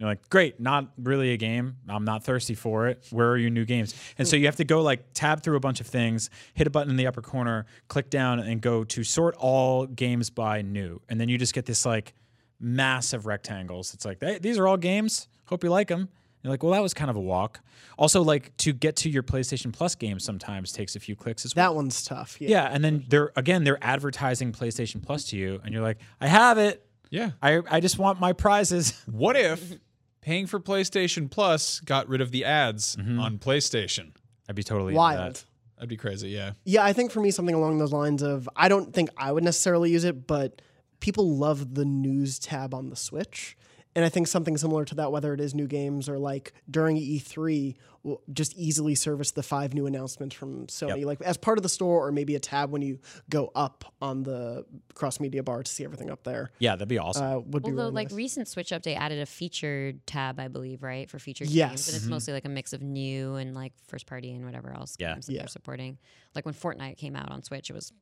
[0.00, 1.76] You're like, great, not really a game.
[1.86, 3.06] I'm not thirsty for it.
[3.10, 3.94] Where are your new games?
[4.16, 6.70] And so you have to go like tab through a bunch of things, hit a
[6.70, 11.02] button in the upper corner, click down, and go to sort all games by new.
[11.10, 12.14] And then you just get this like
[12.58, 13.92] massive rectangles.
[13.92, 15.28] It's like, hey, these are all games.
[15.44, 16.08] Hope you like them.
[16.42, 17.60] You're like, well, that was kind of a walk.
[17.98, 21.54] Also, like to get to your PlayStation Plus games sometimes takes a few clicks as
[21.54, 21.68] well.
[21.70, 22.40] That one's tough.
[22.40, 22.48] Yeah.
[22.48, 26.26] Yeah, and then they're again they're advertising PlayStation Plus to you, and you're like, I
[26.28, 26.86] have it.
[27.10, 27.32] Yeah.
[27.42, 28.98] I I just want my prizes.
[29.04, 29.74] What if
[30.20, 33.20] paying for PlayStation Plus got rid of the ads mm-hmm.
[33.20, 34.12] on PlayStation?
[34.48, 35.34] I'd be totally into Wild.
[35.36, 35.44] that.
[35.76, 36.28] That'd be crazy.
[36.28, 36.52] Yeah.
[36.64, 39.44] Yeah, I think for me, something along those lines of I don't think I would
[39.44, 40.60] necessarily use it, but
[41.00, 43.56] people love the news tab on the Switch.
[43.96, 46.96] And I think something similar to that, whether it is new games or like during
[46.96, 47.74] E3,
[48.04, 51.68] will just easily service the five new announcements from Sony, like as part of the
[51.68, 54.64] store, or maybe a tab when you go up on the
[54.94, 56.50] cross media bar to see everything up there.
[56.60, 57.24] Yeah, that'd be awesome.
[57.26, 58.16] Uh, would be Although, really like nice.
[58.16, 61.70] recent Switch update added a featured tab, I believe, right, for featured Yes.
[61.70, 64.72] games, and it's mostly like a mix of new and like first party and whatever
[64.72, 65.14] else Yeah.
[65.14, 65.40] games that Yeah.
[65.40, 65.98] they're supporting.
[66.36, 67.92] Like when Fortnite came out on Switch, it was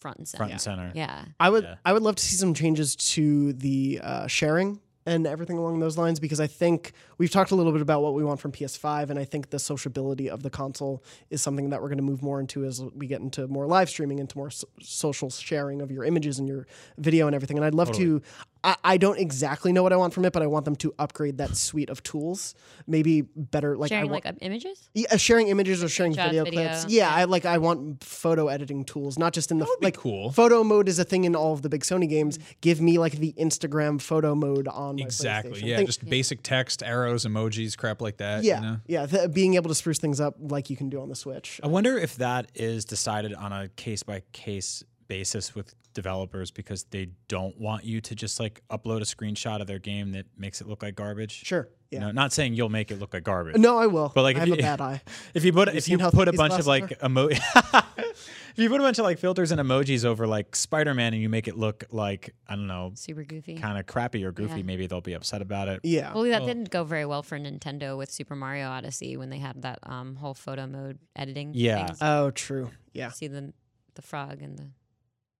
[0.00, 0.38] front and center.
[0.40, 0.92] Front and center.
[0.94, 1.24] Yeah.
[1.40, 1.76] I would Yeah.
[1.84, 5.96] I would love to see some changes to the uh, sharing and everything along those
[5.96, 9.08] lines because I think we've talked a little bit about what we want from PS5
[9.08, 12.22] and I think the sociability of the console is something that we're going to move
[12.22, 15.90] more into as we get into more live streaming into more so- social sharing of
[15.90, 16.66] your images and your
[16.98, 18.20] video and everything and I'd love to
[18.64, 20.94] I, I don't exactly know what I want from it but I want them to
[20.98, 22.54] upgrade that suite of tools
[22.86, 24.88] maybe better like I Sharing want like uh, images.
[24.94, 26.86] yeah, sharing images or sharing Screenshot video, video, clips.
[26.88, 27.14] Yeah, yeah.
[27.14, 27.44] I like.
[27.44, 29.96] I want photo editing tools, not just in the would be like.
[29.96, 30.32] cool.
[30.32, 32.38] Photo mode is a thing in all of the big Sony games.
[32.60, 35.52] Give me like the Instagram photo mode on my Exactly.
[35.60, 35.66] PlayStation.
[35.66, 35.76] Yeah.
[35.76, 38.42] Think- Just basic text, arrows, emojis, crap like that.
[38.44, 38.76] yeah, You know?
[38.86, 39.06] yeah.
[39.06, 41.60] th- being able to spruce things up like you can do on the Switch.
[41.62, 46.84] I wonder if that is decided on a case by case basis with developers because
[46.84, 50.60] they don't want you to just like upload a screenshot of their game that makes
[50.60, 51.44] it look like garbage.
[51.44, 51.68] Sure.
[51.90, 52.04] You Yeah.
[52.06, 53.56] know, not saying you'll make it look like garbage.
[53.56, 54.12] No, I will.
[54.14, 55.00] But like, I if have you- a bad eye.
[55.34, 58.80] If you put if seen you put a bunch of like emo if you put
[58.80, 61.84] a bunch of like filters and emojis over like Spider-Man and you make it look
[61.90, 63.56] like I don't know, Super goofy.
[63.56, 64.62] kind of crappy or goofy, Yeah.
[64.64, 65.80] maybe they'll be upset about it.
[65.84, 66.12] Yeah.
[66.14, 69.62] Well, that didn't go very well for Nintendo with Super Mario Odyssey when they had
[69.62, 71.52] that um, whole photo mode editing.
[71.54, 71.86] Yeah.
[71.86, 71.98] things.
[72.02, 72.70] Oh, true.
[72.92, 73.10] Yeah.
[73.10, 73.52] see the
[73.94, 74.66] the frog and the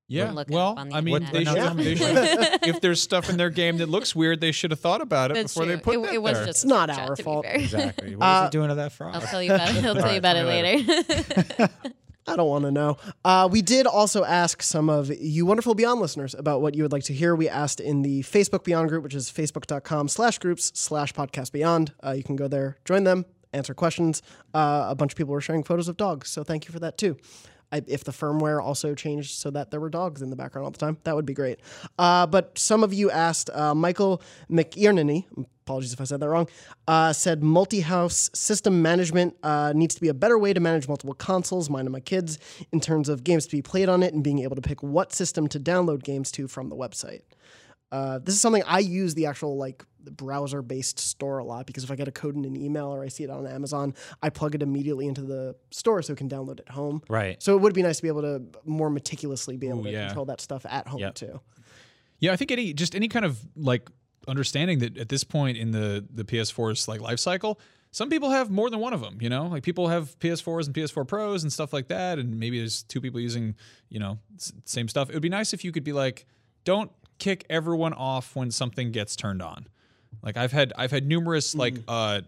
[0.08, 0.30] Yeah.
[0.32, 1.32] look Well, up on the I mean, internet.
[1.32, 1.68] they Yeah.
[1.68, 1.94] should, they
[2.60, 5.30] should, if there's stuff in their game that looks weird, they should have thought about
[5.30, 5.76] it That's before true.
[5.76, 6.46] they put it, that it was there.
[6.46, 7.44] just It's not our fault.
[7.48, 8.16] Exactly.
[8.16, 9.14] What was Uh, he doing to that frog?
[9.14, 9.76] I'll tell you about it.
[9.84, 11.68] He'll tell you about it later.
[12.26, 12.98] I don't want to know.
[13.24, 16.92] Uh, we did also ask some of you wonderful Beyond listeners about what you would
[16.92, 17.34] like to hear.
[17.34, 21.94] We asked in the Facebook Beyond group, which is facebook.com slash groups slash podcast beyond.
[22.04, 24.20] Uh, you can go there, join them, answer questions.
[24.54, 26.98] Uh, a bunch of people were sharing photos of dogs, so thank you for that
[26.98, 27.16] too.
[27.72, 30.70] I, if the firmware also changed so that there were dogs in the background all
[30.70, 31.60] the time, that would be great.
[31.98, 35.26] Uh, but some of you asked, uh, Michael McIernany,
[35.68, 36.48] apologies if I said that wrong,
[36.86, 40.88] uh, said multi house system management uh, needs to be a better way to manage
[40.88, 42.38] multiple consoles, mine and my kids,
[42.72, 45.12] in terms of games to be played on it and being able to pick what
[45.12, 47.22] system to download games to from the website.
[47.90, 51.84] Uh, this is something I use the actual like browser based store a lot because
[51.84, 54.30] if I get a code in an email or I see it on Amazon, I
[54.30, 57.02] plug it immediately into the store so it can download it home.
[57.08, 57.42] right.
[57.42, 59.90] So it would be nice to be able to more meticulously be able Ooh, to
[59.92, 60.06] yeah.
[60.06, 61.14] control that stuff at home Yep.
[61.14, 61.40] too.
[62.20, 63.88] Yeah, I think any just any kind of like
[64.26, 68.50] understanding that at this point in the the PS4's like life cycle, some people have
[68.50, 69.18] more than one of them.
[69.20, 72.58] You know, like people have PS4s and PS4 Pros and stuff like that, and maybe
[72.58, 73.54] there's two people using
[73.88, 74.18] you know
[74.64, 75.10] same stuff.
[75.10, 76.26] It would be nice if you could be like,
[76.64, 79.66] don't kick everyone off when something gets turned on.
[80.22, 82.22] Like I've had I've had numerous like uh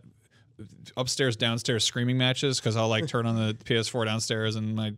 [0.96, 4.92] upstairs downstairs screaming matches because I'll like turn on the PS4 downstairs and my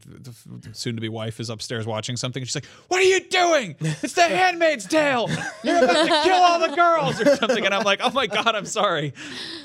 [0.72, 2.42] soon to be wife is upstairs watching something.
[2.44, 3.76] She's like, "What are you doing?
[3.80, 5.28] It's the Handmaid's Tale.
[5.62, 8.54] You're about to kill all the girls or something." And I'm like, "Oh my god,
[8.54, 9.12] I'm sorry."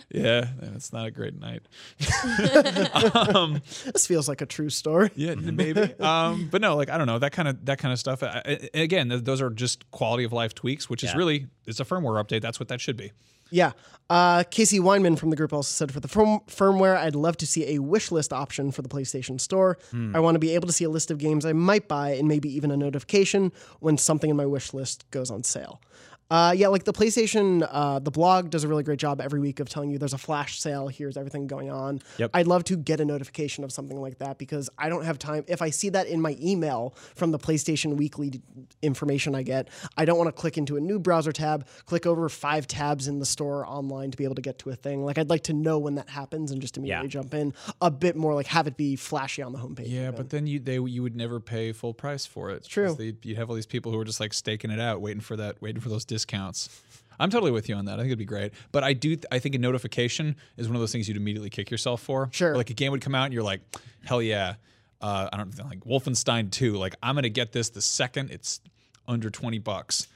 [0.10, 1.64] Yeah, it's not a great night.
[3.36, 5.10] um, This feels like a true story.
[5.16, 5.82] yeah, maybe.
[6.00, 8.24] Um, but no, like I don't know that kind of that kind of stuff.
[8.24, 11.80] I, I, again, th- those are just quality of life tweaks, which is really it's
[11.80, 12.42] a firmware update.
[12.42, 13.12] That's what that should be.
[13.50, 13.72] Yeah.
[14.10, 17.46] Uh, Casey Weinman from the group also said for the firm- firmware, I'd love to
[17.46, 19.78] see a wish list option for the PlayStation Store.
[20.16, 22.28] I want to be able to see a list of games I might buy and
[22.28, 25.82] maybe even a notification when something in my wish list goes on sale.
[26.30, 29.62] Uh, yeah, like the PlayStation, uh, the blog does a really great job every week
[29.62, 30.90] of telling you there's a flash sale.
[30.90, 32.02] Here's everything going on.
[32.18, 32.32] Yep.
[32.34, 35.46] I'd love to get a notification of something like that because I don't have time.
[35.48, 38.42] If I see that in my email from the PlayStation Weekly
[38.82, 42.28] information I get, I don't want to click into a new browser tab, click over
[42.28, 45.06] five tabs in the store online to be able to get to a thing.
[45.06, 47.10] Like I'd like to know when that happens and just immediately Yeah.
[47.10, 47.54] jump in.
[47.82, 49.86] A bit more like have it be flashy on the homepage.
[49.90, 52.66] Yeah, but then you they you would never pay full price for it.
[52.66, 52.88] true.
[52.88, 55.22] 'Cause they- You'd have all these people who are just like staking it out, waiting
[55.22, 56.82] for that, waiting for those discounts.
[57.20, 57.94] I'm totally with you on that.
[57.94, 58.54] I think it'd be great.
[58.72, 59.18] But I do.
[59.32, 62.30] I think a notification is one of those things you'd immediately kick yourself for.
[62.32, 62.56] Sure.
[62.56, 63.62] Like a game would come out and you're like,
[64.06, 64.56] hell yeah.
[65.00, 66.74] Uh, I don't know, like Wolfenstein 2.
[66.74, 68.62] Like I'm gonna get this the second it's
[69.08, 70.08] under 20 bucks.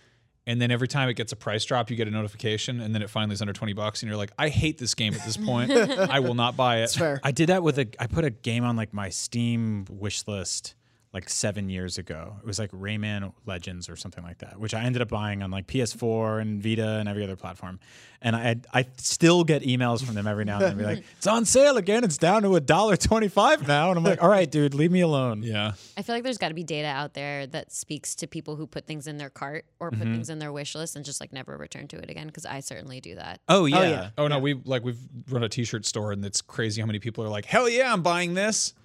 [0.47, 3.03] And then every time it gets a price drop, you get a notification, and then
[3.03, 5.37] it finally is under 20 bucks, and you're like, I hate this game at this
[5.37, 5.69] point.
[5.71, 6.85] I will not buy it.
[6.85, 7.21] It's fair.
[7.23, 7.87] I did that with a.
[7.99, 10.73] I put a game on like my Steam wish list
[11.13, 12.37] like seven years ago.
[12.39, 15.51] It was like Rayman Legends or something like that, which I ended up buying on
[15.51, 17.81] like PS4 and Vita and every other platform.
[18.21, 21.25] And I I still get emails from them every now and then, be like, "It's
[21.27, 22.03] on sale again.
[22.03, 25.01] It's down to a dollar twenty-five now." And I'm like, "All right, dude, leave me
[25.01, 25.71] alone." Yeah.
[25.97, 28.67] I feel like there's got to be data out there that speaks to people who
[28.67, 30.13] put things in their cart or put Mm-hmm.
[30.13, 32.59] things in their wish list and just like never return to it again because I
[32.59, 33.41] certainly do that.
[33.49, 33.81] Oh yeah.
[33.89, 34.09] yeah.
[34.19, 34.99] Oh no, we like we've
[35.29, 38.03] run a t-shirt store and it's crazy how many people are like, "Hell yeah, I'm
[38.03, 38.75] buying this."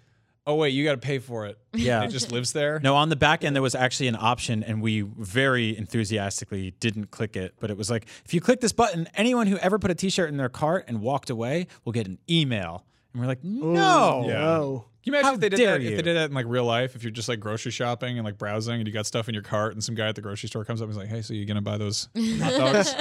[0.48, 1.58] Oh wait, you got to pay for it.
[1.76, 2.04] Yeah.
[2.04, 2.80] it just lives there.
[2.80, 7.10] No, on the back end there was actually an option, and we very enthusiastically didn't
[7.10, 7.54] click it.
[7.60, 10.28] But it was like, if you click this button, anyone who ever put a T-shirt
[10.30, 12.84] in their cart and walked away will get an email.
[13.12, 14.24] And we're like, no.
[14.30, 14.84] Oh.
[15.06, 15.84] Can you imagine How if they did dare that?
[15.86, 18.24] If they did that in like real life, if you're just like grocery shopping and
[18.24, 20.48] like browsing and you got stuff in your cart and some guy at the grocery
[20.48, 22.08] store comes up and is like, "Hey, so you gonna buy those
[22.40, 22.94] hot dogs?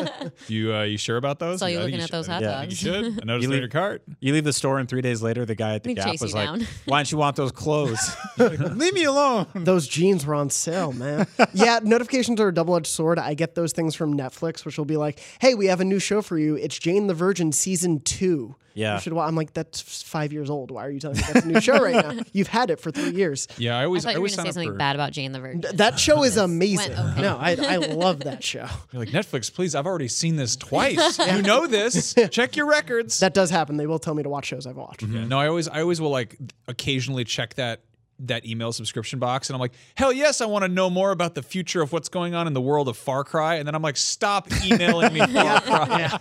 [0.47, 1.61] you uh, you sure about those?
[1.61, 2.59] Saw you I think looking at should- those hot Yeah.
[2.59, 2.83] I think dogs.
[2.83, 3.05] You should.
[3.05, 4.03] I noticed they're in leave- your cart.
[4.19, 6.35] You leave the store, and three days later, the guy at the Gap chase was
[6.35, 6.67] like, down.
[6.85, 7.99] "Why don't you want those clothes?
[8.37, 11.25] Like, leave me alone." Those jeans were on sale, man.
[11.53, 13.17] yeah, notifications are a double edged sword.
[13.17, 15.97] I get those things from Netflix, which will be like, hey, we have a new
[15.99, 16.55] show for you.
[16.55, 18.55] It's Jane the Virgin season two.
[18.73, 18.95] Yeah.
[18.95, 20.69] You should wa-" I'm like, that's five years old.
[20.69, 22.23] Why are you telling me that's a new show right now?
[22.33, 23.47] You've had it for three years.
[23.57, 24.77] Yeah, I I always thought I you were always going to say something for.
[24.77, 25.63] bad about Jane the Virgin.
[25.73, 26.93] That show is amazing.
[26.93, 27.21] okay.
[27.21, 28.67] No, I, I love that show.
[28.91, 29.75] You're like Netflix, please.
[29.75, 31.17] I've already seen this twice.
[31.19, 32.13] You know this.
[32.31, 33.19] Check your records.
[33.19, 33.77] That does happen.
[33.77, 35.01] They will tell me to watch shows I've watched.
[35.01, 35.15] Mm-hmm.
[35.15, 36.37] Yeah, no, I always I always will like
[36.67, 37.81] occasionally check that
[38.19, 41.35] that email subscription box and I'm like, hell yes, I want to know more about
[41.35, 43.55] the future of what's going on in the world of Far Cry.
[43.55, 46.17] And then I'm like, stop emailing me Far Cry.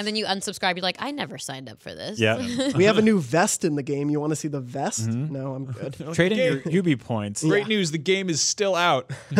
[0.00, 0.76] And then you unsubscribe.
[0.76, 2.18] You're like, I never signed up for this.
[2.18, 2.38] Yeah,
[2.74, 4.08] We have a new vest in the game.
[4.08, 5.10] You want to see the vest?
[5.10, 5.30] Mm-hmm.
[5.34, 5.94] No, I'm good.
[6.14, 7.44] trade in your UB points.
[7.44, 9.12] Great news, the game is still out.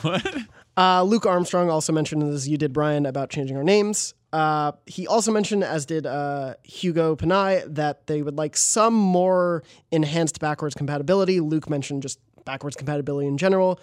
[0.00, 0.36] what?
[0.78, 4.14] Uh, Luke Armstrong also mentioned, as you did, Brian, about changing our names.
[4.32, 9.62] Uh, he also mentioned, as did uh, Hugo Panay, that they would like some more
[9.92, 11.38] enhanced backwards compatibility.
[11.40, 13.78] Luke mentioned just backwards compatibility in general.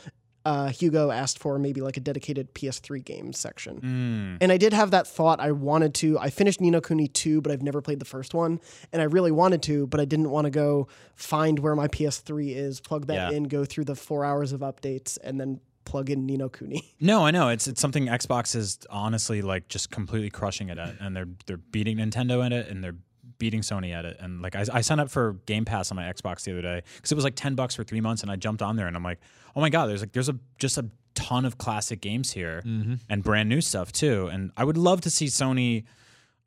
[0.46, 4.38] Uh, Hugo asked for maybe like a dedicated PS3 games section.
[4.40, 5.40] And I did have that thought.
[5.40, 6.20] I wanted to.
[6.20, 8.60] I finished Ni no Kuni 2, but I've never played the first one.
[8.94, 12.56] And I really wanted to, but I didn't want to go find where my PS3
[12.56, 13.38] is, plug that Yeah.
[13.38, 16.94] in, go through the four hours of updates, and then plug in Ni no Kuni.
[17.00, 20.96] No, I know it's it's something Xbox is honestly like just completely crushing it at,
[21.00, 22.96] and they're they're beating Nintendo in it, and they're
[23.38, 24.18] beating Sony at it.
[24.20, 26.82] And like I, I signed up for Game Pass on my Xbox the other day
[26.96, 28.96] because it was like ten bucks for three months, and I jumped on there, and
[28.96, 29.20] I'm like,
[29.56, 32.62] oh my god, there's like there's a just a ton of classic games here
[33.10, 34.28] and brand new stuff too.
[34.28, 35.86] And I would love to see Sony.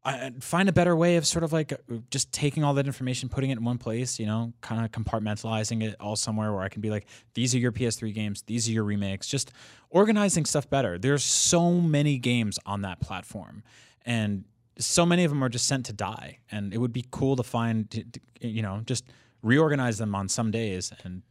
[0.05, 1.77] I find a better way of sort of like uh,
[2.11, 5.83] just taking all that information, putting it in one place, you know, kind of compartmentalizing
[5.83, 8.73] it all somewhere where I can be like, these are your PS3 games, these are
[8.73, 9.53] your remakes, just
[9.91, 10.99] organizing stuff better.
[10.99, 13.65] There's so many games on that platform,
[14.07, 14.45] and
[14.79, 16.39] so many of them are just sent to die.
[16.51, 19.05] And it would be cool to find, you know, just
[19.43, 21.23] reorganize them on some days and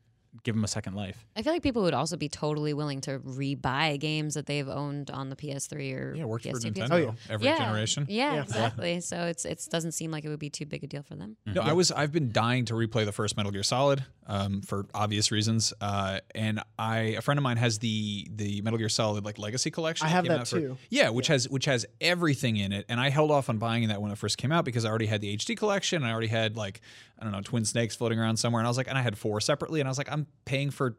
[0.44, 1.26] give them a second life.
[1.36, 5.10] I feel like people would also be totally willing to rebuy games that they've owned
[5.12, 7.16] on the PS3 or Yeah, worked for PS2, Nintendo PS4.
[7.30, 8.06] every yeah, generation.
[8.10, 9.02] Yeah, exactly.
[9.02, 11.38] So it's it doesn't seem like it would be too big a deal for them.
[11.46, 11.92] No, I was.
[11.92, 15.74] I've been dying to replay the first Metal Gear Solid um, for obvious reasons.
[15.82, 19.72] Uh, and I, a friend of mine has the the Metal Gear Solid like Legacy
[19.72, 20.06] Collection.
[20.08, 20.78] I have came that out for- too.
[20.90, 22.86] yeah, which has which has everything in it.
[22.90, 25.06] And I held off on buying that when it first came out because I already
[25.08, 26.04] had the HD collection.
[26.04, 26.82] I already had like
[27.20, 29.18] I don't know Twin Snakes floating around somewhere, and I was like, and I had
[29.18, 30.98] four separately, and I was like, I'm paying for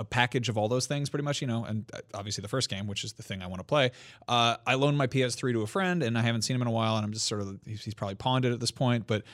[0.00, 2.70] a package of all those things pretty much, you know, and uh, obviously the first
[2.70, 3.90] game, which is the thing I want to play.
[4.26, 6.72] Uh, I loaned my PS3 to a friend and I haven't seen him in a
[6.72, 9.24] while and I'm just sort of, he's, he's probably pawned it at this point, but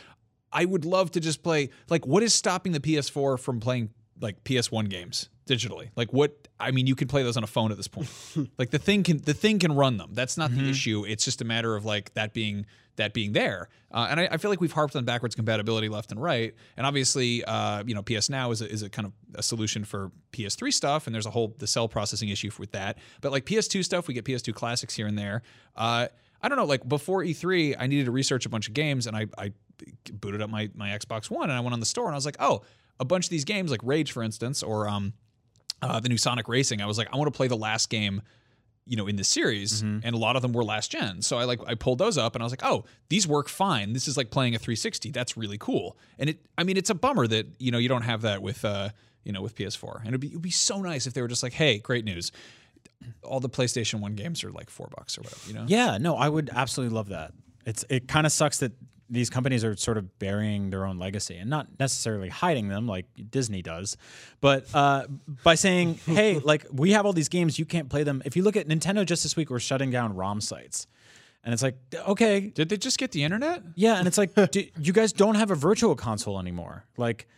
[0.52, 3.90] I would love to just play, like, what is stopping the PS4 from playing
[4.20, 5.90] like PS1 games digitally.
[5.96, 8.10] Like what I mean, you can play those on a phone at this point.
[8.58, 10.10] like the thing can the thing can run them.
[10.12, 11.04] That's not the issue.
[11.06, 13.68] It's just a matter of like that being that being there.
[13.92, 16.54] Uh, and I, I feel like we've harped on backwards compatibility left and right.
[16.76, 19.84] And obviously, uh, you know, PS Now is a, is a kind of a solution
[19.84, 22.98] for PS3 stuff, and there's a whole the cell processing issue with that.
[23.20, 25.42] But like PS2 stuff, we get PS2 classics here and there.
[25.76, 26.08] Uh,
[26.42, 26.64] I don't know.
[26.64, 29.52] Like before E3, I needed to research a bunch of games, and I, I
[30.12, 32.26] booted up my my Xbox One, and I went on the store, and I was
[32.26, 32.62] like, oh,
[32.98, 35.12] a bunch of these games, like Rage, for instance, or um,
[35.82, 36.80] uh, the new Sonic Racing.
[36.80, 38.22] I was like, I want to play the last game,
[38.86, 41.22] you know, in this series, and a lot of them were last gen.
[41.22, 43.92] So I like I pulled those up, and I was like, oh, these work fine.
[43.92, 45.10] This is like playing a 360.
[45.10, 45.96] That's really cool.
[46.18, 48.64] And it, I mean, it's a bummer that you know you don't have that with
[48.64, 48.90] uh,
[49.26, 49.98] you know, with PS4.
[49.98, 52.30] And it'd be it'd be so nice if they were just like, hey, great news.
[53.22, 55.64] All the PlayStation One games are like four bucks or whatever, you know.
[55.66, 57.32] Yeah, no, I would absolutely love that.
[57.66, 58.72] It's it kind of sucks that
[59.08, 63.06] these companies are sort of burying their own legacy and not necessarily hiding them like
[63.30, 63.96] Disney does,
[64.40, 65.06] but uh,
[65.44, 68.42] by saying, "Hey, like we have all these games, you can't play them." If you
[68.42, 70.86] look at Nintendo, just this week we're shutting down ROM sites,
[71.44, 71.76] and it's like,
[72.08, 73.62] okay, Did they just get the internet?
[73.76, 76.84] yeah, and it's like d you guys don't have a virtual console anymore.
[76.96, 77.28] Like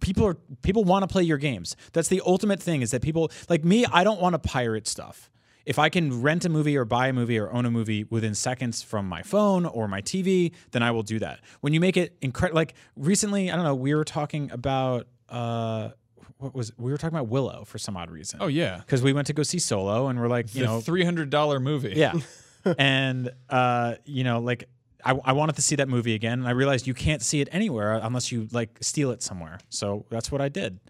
[0.00, 1.76] people are people want to play your games.
[1.92, 5.30] That's the ultimate thing is that people like me, I don't want to pirate stuff.
[5.68, 8.34] If I can rent a movie or buy a movie or own a movie within
[8.34, 11.40] seconds from my phone or my TV, then I will do that.
[11.60, 15.90] When you make it incredible like recently, I don't know, we were talking about uh
[16.38, 18.38] what was we were talking about Willow for some odd reason.
[18.40, 20.80] Oh yeah, Because we went to go see Solo and we're like, you the know,
[20.80, 21.94] three hundred dollar movie.
[21.96, 22.14] yeah.
[22.78, 24.68] and uh, you know, like
[25.04, 27.48] I, I wanted to see that movie again, and I realized you can't see it
[27.52, 29.58] anywhere unless you like steal it somewhere.
[29.68, 30.80] So that's what I did,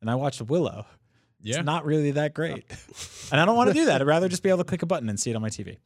[0.00, 0.86] and I watched Willow.
[1.42, 1.56] Yeah.
[1.58, 2.64] It's not really that great,
[3.32, 4.00] and I don't want to do that.
[4.00, 5.78] I'd rather just be able to click a button and see it on my TV.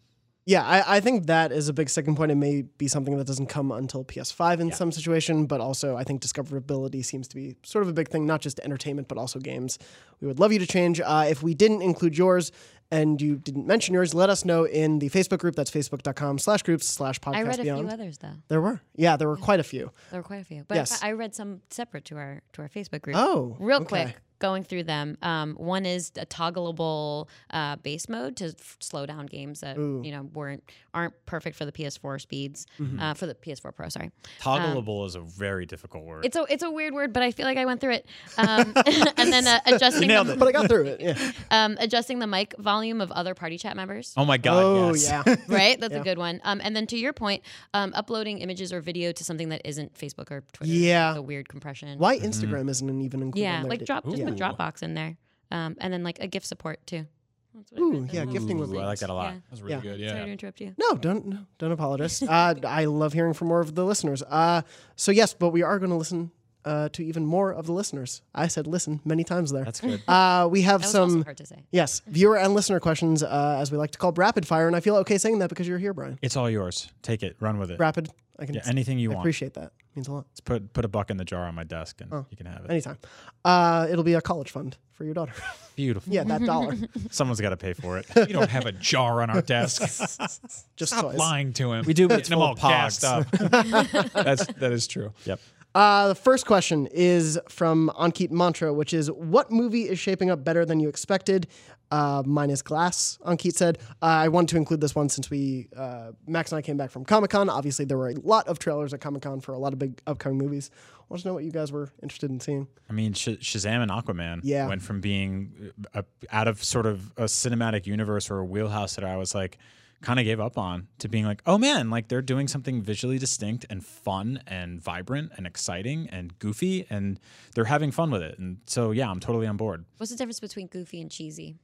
[0.45, 2.33] Yeah, I, I think that is a big sticking point.
[2.33, 6.03] It may be something that doesn't come until PS5 in some situation, but also I
[6.03, 9.39] think discoverability seems to be sort of a big thing, not just entertainment, but also
[9.39, 9.79] games.
[10.21, 11.01] We would love you to change.
[11.01, 12.51] Uh, if we didn't include yours
[12.91, 15.55] and you didn't mention yours, let us know in the Facebook group.
[15.55, 17.81] That's facebook.com slash groups slash podcast I read a beyond.
[17.87, 18.35] few others though.
[18.49, 18.81] There were.
[18.97, 19.93] Yeah, there were quite a few.
[20.11, 21.01] There were quite a few, but Yes.
[21.05, 23.17] I I read some separate to our to our Facebook group.
[23.17, 23.87] Oh, real okay.
[24.07, 25.17] quick, going through them.
[25.23, 30.11] Um, one is a toggleable uh, base mode to f- slow down games that you
[30.11, 30.63] know weren't
[30.93, 33.01] aren't perfect for the PS4 speeds Mm-hmm.
[33.01, 33.89] uh, for the PS4 Pro.
[33.89, 36.25] Sorry, Toggleable is a very difficult word.
[36.27, 38.07] it's a it's a weird word, but I feel like I went through it.
[38.37, 38.73] Um,
[39.17, 41.01] and then uh, adjusting nailed the, But I got through it.
[41.01, 41.33] Yeah.
[41.51, 44.13] um, adjusting the mic volume of other party chat members.
[44.17, 44.63] oh my god!
[44.65, 45.09] Oh, yes.
[45.27, 45.37] yeah.
[45.49, 46.41] Right, that's a good one.
[46.45, 47.43] Um, and then to your point,
[47.75, 50.73] um, uploading images or video to something that isn't Facebook or Twitter.
[50.73, 51.15] Yeah.
[51.15, 51.99] the weird compression.
[51.99, 55.17] Why Instagram isn't even included Yeah, in like drop just put Dropbox in there,
[55.51, 57.07] um, and then like a gift support too.
[57.55, 59.35] That's what Ooh, read yeah, gifting would Ooh, be I like that a lot.
[59.35, 59.41] Yeah.
[59.51, 59.81] That's really Yeah.
[59.83, 60.09] good.
[60.09, 60.25] Sorry Yeah.
[60.25, 60.75] to interrupt you.
[60.79, 62.23] No, don't no, don't apologize.
[62.23, 64.23] uh, I love hearing from more of the listeners.
[64.23, 64.63] Uh,
[64.97, 66.31] so yes, but we are going to listen
[66.65, 68.23] uh, to even more of the listeners.
[68.35, 69.65] I said listen many times there.
[69.65, 70.01] That's good.
[70.09, 71.65] Uh, we have That was some also hard to say.
[71.73, 74.81] yes viewer and listener questions, uh, as we like to call rapid fire, and I
[74.81, 76.19] feel okay saying that because you're here, Brian.
[76.23, 76.89] It's all yours.
[77.03, 77.37] Take it.
[77.41, 77.79] Run with it.
[77.81, 78.09] Rapid.
[78.39, 79.25] I can Yeah, anything you I want.
[79.25, 79.73] appreciate that.
[79.95, 80.25] Means a lot.
[80.31, 82.25] Let's put put a buck in the jar on my desk, and Oh.
[82.31, 82.71] you can have it.
[82.71, 82.97] Anytime.
[83.45, 85.35] Uh, it'll be a college fund for your daughter.
[85.77, 86.13] Beautiful.
[86.13, 86.77] yeah, that dollar.
[87.11, 88.07] Someone's got to pay for it.
[88.17, 89.83] We don't have a jar on our desk.
[90.77, 91.19] Just Stop toys.
[91.19, 91.85] lying to him.
[91.87, 93.31] We do, it's all gassed up.
[93.31, 95.13] That's that is true.
[95.25, 95.41] Yep.
[95.75, 100.45] Uh, the first question is from Ankit Mantra, which is What movie is shaping up
[100.45, 101.47] better than you expected?
[101.93, 103.79] Uh, mine is Glass, Ankit said.
[104.01, 106.91] Uh, I wanted to include this one since we, uh, Max and I came back
[106.91, 107.51] from Comic Con.
[107.51, 110.01] Obviously, there were a lot of trailers at Comic Con for a lot of big
[110.07, 110.71] upcoming movies.
[110.99, 112.67] I want to know what you guys were interested in seeing.
[112.89, 114.67] I mean, Sh- Shazam and Aquaman Yeah.
[114.69, 119.05] went from being uh, out of sort of a cinematic universe or a wheelhouse that
[119.05, 119.59] I was like
[120.01, 123.19] kind of gave up on to being like, oh man, like they're doing something visually
[123.19, 127.21] distinct and fun and vibrant and exciting and goofy and
[127.55, 128.39] they're having fun with it.
[128.39, 129.85] And so, yeah, I'm totally on board.
[129.99, 131.57] What's the difference between goofy and cheesy?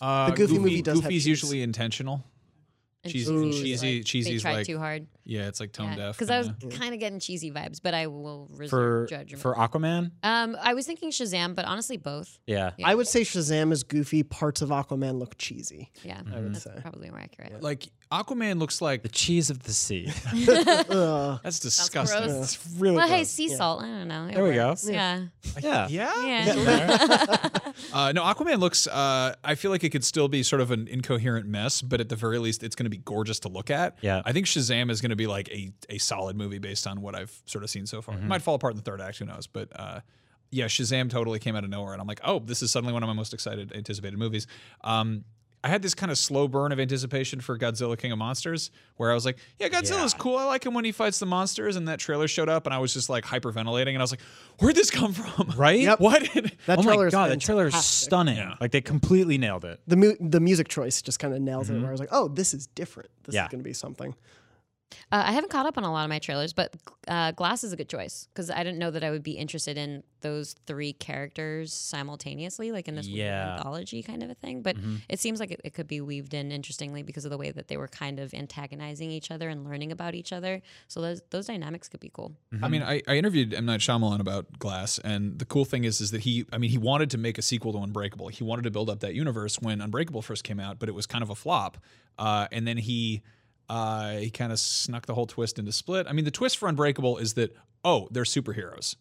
[0.00, 1.26] Uh, The Goofy movie does have Goofy's cheese.
[1.26, 2.24] usually intentional.
[3.02, 5.06] And Cheesy- cheesy cheesy- like, cheesy They is tried like- too hard.
[5.26, 6.16] Yeah, it's like tone deaf.
[6.18, 6.96] Because I was kinda.
[6.96, 9.40] getting cheesy vibes, but I will reserve For judgment.
[9.42, 12.38] for Aquaman, um, I was thinking Shazam, but honestly, both.
[12.46, 12.72] yeah.
[12.76, 12.88] Yeah.
[12.88, 14.22] I would say Shazam is goofy.
[14.22, 15.90] Parts of Aquaman look cheesy.
[16.02, 16.72] Yeah, I would that's say.
[16.80, 17.62] probably more accurate.
[17.62, 20.12] like Aquaman looks like The cheese of the sea.
[20.32, 22.22] That's disgusting.
[22.28, 22.54] gross.
[22.56, 23.82] It's really well, hey, sea salt.
[23.82, 24.26] I don't know.
[24.26, 24.68] It There we go.
[24.68, 24.88] works.
[24.88, 25.24] Yeah.
[25.60, 25.88] Yeah.
[25.88, 26.12] Yeah.
[26.24, 27.48] Yeah.
[27.92, 28.86] Uh, no, Aquaman looks.
[28.86, 32.08] Uh, I feel like it could still be sort of an incoherent mess, but at
[32.08, 33.98] the very least, it's going to be gorgeous to look at.
[34.00, 34.22] Yeah.
[34.24, 37.14] I think Shazam is going to be like a a solid movie based on what
[37.14, 38.14] I've sort of seen so far.
[38.16, 39.46] It might fall apart in the third act, who knows?
[39.46, 40.00] But uh,
[40.50, 43.02] yeah, Shazam totally came out of nowhere, and I'm like, oh, this is suddenly one
[43.02, 44.46] of my most excited anticipated movies.
[44.82, 45.24] Um,
[45.62, 49.10] I had this kind of slow burn of anticipation for Godzilla King of Monsters, where
[49.10, 50.18] I was like, yeah, Godzilla's Yeah.
[50.18, 50.36] cool.
[50.36, 51.76] I like him when he fights the monsters.
[51.76, 54.20] And that trailer showed up, and I was just like hyperventilating, and I was like,
[54.58, 55.54] where'd this come from?
[55.56, 55.80] Right?
[55.80, 56.00] Yep.
[56.00, 56.22] What?
[56.34, 58.36] That oh trailer my is god, that trailer is stunning.
[58.36, 58.56] Yeah.
[58.60, 59.80] Like they completely nailed it.
[59.86, 61.78] The mu- the music choice just kind of nails it.
[61.80, 63.08] Where I was like, oh, this is different.
[63.24, 63.44] This Yeah.
[63.46, 64.14] is going to be something.
[65.12, 66.74] Uh, I haven't caught up on a lot of my trailers, but
[67.08, 69.76] uh, Glass is a good choice because I didn't know that I would be interested
[69.76, 73.56] in those three characters simultaneously, like in this weird Yeah.
[73.56, 74.62] anthology kind of a thing.
[74.62, 74.76] But
[75.08, 77.68] it seems like it, it could be weaved in interestingly because of the way that
[77.68, 80.62] they were kind of antagonizing each other and learning about each other.
[80.88, 82.32] So those those dynamics could be cool.
[82.62, 86.00] I mean, I, I interviewed M Night Shyamalan about Glass, and the cool thing is,
[86.00, 88.28] is that he, I mean, he wanted to make a sequel to Unbreakable.
[88.28, 91.06] He wanted to build up that universe when Unbreakable first came out, but it was
[91.06, 91.78] kind of a flop.
[92.18, 93.22] Uh, and then he,
[93.68, 96.06] uh, he kind of snuck the whole twist into Split.
[96.08, 97.54] I mean, the twist for Unbreakable is that
[97.84, 98.96] oh, they're superheroes.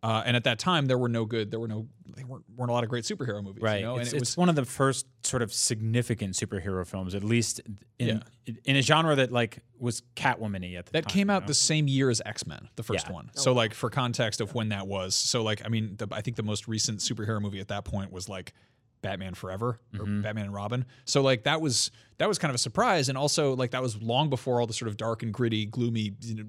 [0.00, 2.70] Uh, and at that time, there were no good, there were no, there weren't, weren't
[2.70, 3.60] a lot of great superhero movies.
[3.60, 3.80] Right.
[3.80, 3.96] You know?
[3.98, 7.24] it's, and it it's was, one of the first sort of significant superhero films, at
[7.24, 7.60] least
[7.98, 8.54] in Yeah.
[8.64, 11.02] in a genre that like was Catwoman-y at the time.
[11.02, 11.12] That time.
[11.12, 11.48] came you out know?
[11.48, 13.12] the same year as X Men, the first Yeah.
[13.12, 13.30] one.
[13.34, 16.36] So, like, for context of when that was, so like, I mean, the, I think
[16.36, 18.52] the most recent superhero movie at that point was like
[19.02, 20.84] Batman Forever or Batman and Robin.
[21.04, 24.00] So, like, that was that was kind of a surprise, and also like that was
[24.02, 26.44] long before all the sort of dark and gritty, gloomy, you know,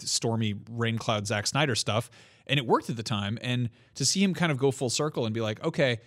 [0.00, 2.08] stormy rain cloud Zack Snyder stuff,
[2.46, 3.38] and it worked at the time.
[3.42, 5.98] And to see him kind of go full circle and be like, okay,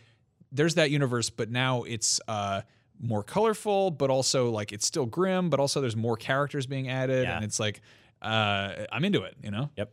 [0.52, 2.62] there's that universe, but now it's uh,
[3.00, 7.24] more colorful, but also like it's still grim, but also there's more characters being added,
[7.24, 7.36] Yeah.
[7.36, 7.82] and it's like
[8.22, 9.70] uh, I'm into it, you know.
[9.76, 9.92] Yep.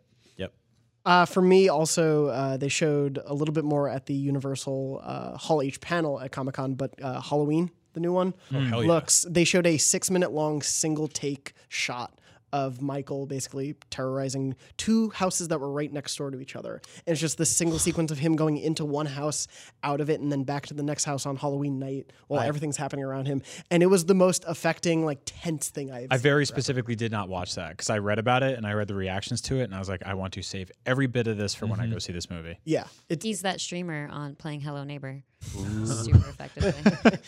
[1.08, 5.38] Uh, for me, also, uh, they showed a little bit more at the Universal uh,
[5.38, 8.74] Hall H panel at Comic Con, but uh, Halloween, the new one, Oh, yeah.
[8.76, 9.24] looks.
[9.28, 12.17] They showed a six minute long single take shot
[12.52, 16.80] of Michael basically terrorizing two houses that were right next door to each other.
[17.06, 19.46] And it's just this single sequence of him going into one house,
[19.82, 22.76] out of it, and then back to the next house on Halloween night while everything's
[22.76, 23.42] happening around him.
[23.70, 26.22] And it was the most affecting, like tense thing I've I seen.
[26.22, 28.94] very specifically did not watch that because I read about it and I read the
[28.94, 31.54] reactions to it and I was like, I want to save every bit of this
[31.54, 32.58] for when I go see this movie.
[32.64, 37.18] yeah, it, He's that streamer on playing Hello Neighbor super effectively.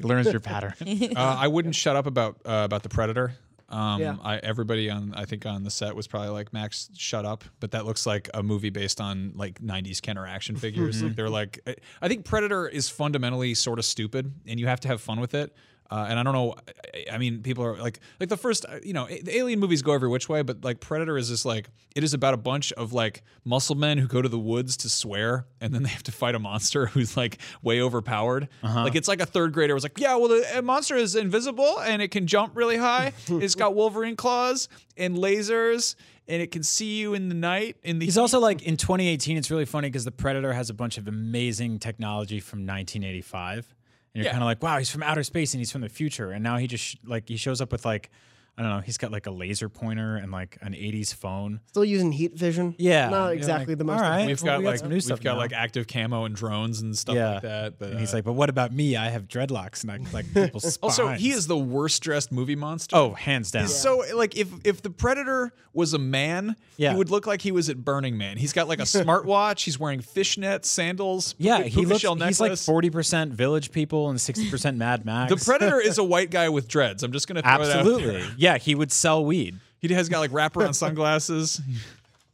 [0.00, 0.74] Learns your pattern.
[1.16, 3.34] uh, I wouldn't shut up about uh, about the Predator.
[3.70, 4.16] Um, Yeah.
[4.22, 7.44] I, everybody on I think on the set was probably like Max, shut up.
[7.60, 11.02] But that looks like a movie based on like '90s Kenner action figures.
[11.02, 14.80] like they're like, I- I think Predator is fundamentally sort of stupid, and you have
[14.80, 15.54] to have fun with it.
[15.90, 16.54] Uh, and I don't know.
[16.94, 19.82] I, I mean, people are like, like the first, uh, you know, the Alien movies
[19.82, 22.72] go every which way, but like Predator is just like, it is about a bunch
[22.74, 26.02] of like muscle men who go to the woods to swear, and then they have
[26.04, 28.48] to fight a monster who's like way overpowered.
[28.62, 32.02] Like it's like a third grader was like, yeah, well, the monster is invisible and
[32.02, 33.12] it can jump really high.
[33.28, 35.94] it's got Wolverine claws and lasers.
[36.30, 37.78] And it can see you in the night.
[37.82, 39.38] In the He's also like in 2018.
[39.38, 43.77] It's really funny because the Predator has a bunch of amazing technology from 1985, and
[44.18, 44.32] you're Yeah.
[44.32, 46.30] kind of like, wow, he's from outer space and he's from the future.
[46.32, 48.10] And now he just sh- like he shows up with like,
[48.58, 51.60] I don't know, he's got like a laser pointer and like an 80s phone.
[51.66, 52.74] still using heat vision.
[52.76, 54.02] Yeah, not exactly like, the most.
[54.02, 54.26] all right.
[54.26, 55.38] we've well, got we got like some new we've stuff got now.
[55.38, 57.78] like active camo and drones and stuff yeah, like that.
[57.78, 58.96] But and he's uh, like, but what about me?
[58.96, 60.98] I have dreadlocks and I like people's spines.
[60.98, 62.96] also he is the worst dressed movie monster.
[62.96, 63.68] oh, hands down.
[63.68, 66.90] So like if if the predator was a man, Yeah.
[66.90, 68.36] he would look like he was at Burning Man.
[68.36, 69.62] He's got like a smartwatch.
[69.64, 71.36] He's wearing fishnet sandals.
[71.38, 72.00] yeah, he looks.
[72.00, 75.32] shell He's like 40 percent Village People and 60 percent Mad Max.
[75.32, 77.02] The predator is a white guy with dreads.
[77.04, 78.06] I'm just gonna throw it out Absolutely.
[78.22, 78.30] there.
[78.48, 79.58] Yeah, he would sell weed.
[79.80, 81.60] He has got like wraparound sunglasses.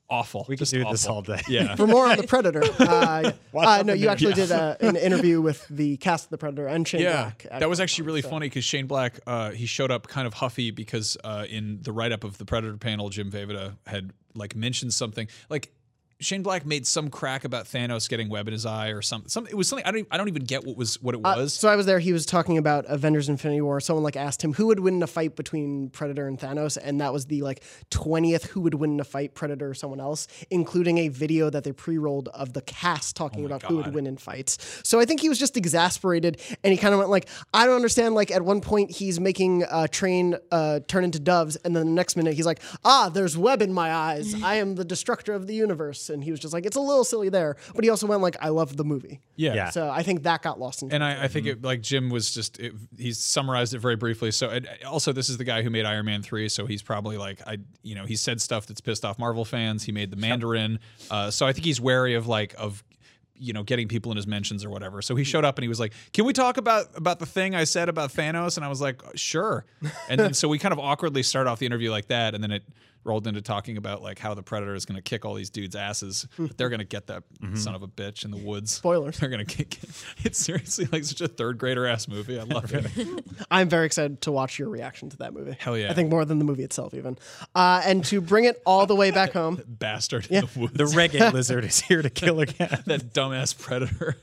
[0.08, 0.44] Awful.
[0.48, 1.40] We could Just do this all day.
[1.48, 1.74] Yeah.
[1.80, 4.12] For more on the Predator, uh, uh, no, you Yeah.
[4.12, 7.46] actually did uh an interview with the cast of the Predator and Shane Yeah, Black.
[7.50, 10.26] at that was actually really so- funny because Shane Black, uh, he showed up kind
[10.26, 14.12] of huffy because uh, in the write up of the Predator panel, Jim Vejvoda had
[14.34, 15.72] like mentioned something like
[16.24, 19.28] Shane Black made some crack about Thanos getting web in his eye or something.
[19.28, 21.34] Some it was something I don't I don't even get what was what it Uh,
[21.36, 21.52] was.
[21.52, 21.98] so I was there.
[21.98, 23.80] He was talking about Avengers: Infinity War.
[23.80, 27.00] Someone like asked him who would win in a fight between Predator and Thanos, and
[27.00, 30.26] that was the like twentieth who would win in a fight, Predator or someone else,
[30.50, 34.16] including a video that they pre-rolled of the cast talking about who would win in
[34.16, 34.58] fights.
[34.82, 37.76] So I think he was just exasperated, and he kind of went like, "I don't
[37.76, 41.84] understand." Like at one point, he's making a train uh, turn into doves, and then
[41.86, 44.34] the next minute he's like, "Ah, there's web in my eyes.
[44.42, 47.04] I am the destructor of the universe." And he was just like, "It's a little
[47.04, 49.54] silly there," but he also went like, "I love the movie." yeah.
[49.54, 49.70] Yeah.
[49.70, 50.92] So I think that got lost in.
[50.92, 54.30] And I, I think it like Jim was just it, he's summarized it very briefly.
[54.30, 57.18] So and also this is the guy who made Iron Man three, so he's probably
[57.18, 59.84] like I you know he said stuff that's pissed off Marvel fans.
[59.84, 60.78] He made the Mandarin,
[61.10, 62.82] uh, so I think he's wary of like of
[63.36, 65.02] you know getting people in his mentions or whatever.
[65.02, 67.54] So he showed up and he was like, "Can we talk about about the thing
[67.54, 69.64] I said about Thanos?" And I was like, "Sure."
[70.08, 72.52] And then so we kind of awkwardly start off the interview like that, and then
[72.52, 72.62] it
[73.04, 75.76] rolled into talking about like how the predator is going to kick all these dudes'
[75.76, 77.22] asses, but they're going to get that
[77.54, 78.72] son of a bitch in the woods.
[78.72, 79.18] Spoilers.
[79.18, 79.82] They're going to kick.
[79.82, 79.90] It.
[80.24, 82.38] It's seriously like such a third grader ass movie.
[82.40, 83.24] I love it.
[83.50, 85.54] I'm very excited to watch your reaction to that movie.
[85.58, 85.90] Hell yeah.
[85.90, 87.18] I think more than the movie itself, even.
[87.54, 90.72] Uh, and to bring it all the way back home, Bastard in the woods.
[90.74, 92.82] The reggae lizard is here to kill again.
[92.86, 94.16] that dumbass predator.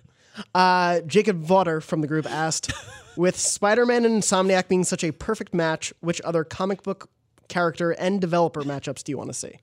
[0.56, 2.72] uh, Jacob Vauder from the group asked,
[3.16, 7.10] with Spider-Man and Insomniac being such a perfect match, which other comic book
[7.52, 9.60] character and developer matchups do you want to see?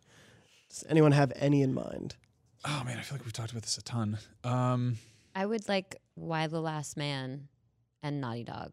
[0.68, 2.14] Does anyone have any in mind?
[2.64, 4.18] Oh man, I feel like we've talked about this a ton.
[4.44, 4.98] Um,
[5.34, 7.48] I would like Y the Last Man
[8.02, 8.72] and Naughty Dog.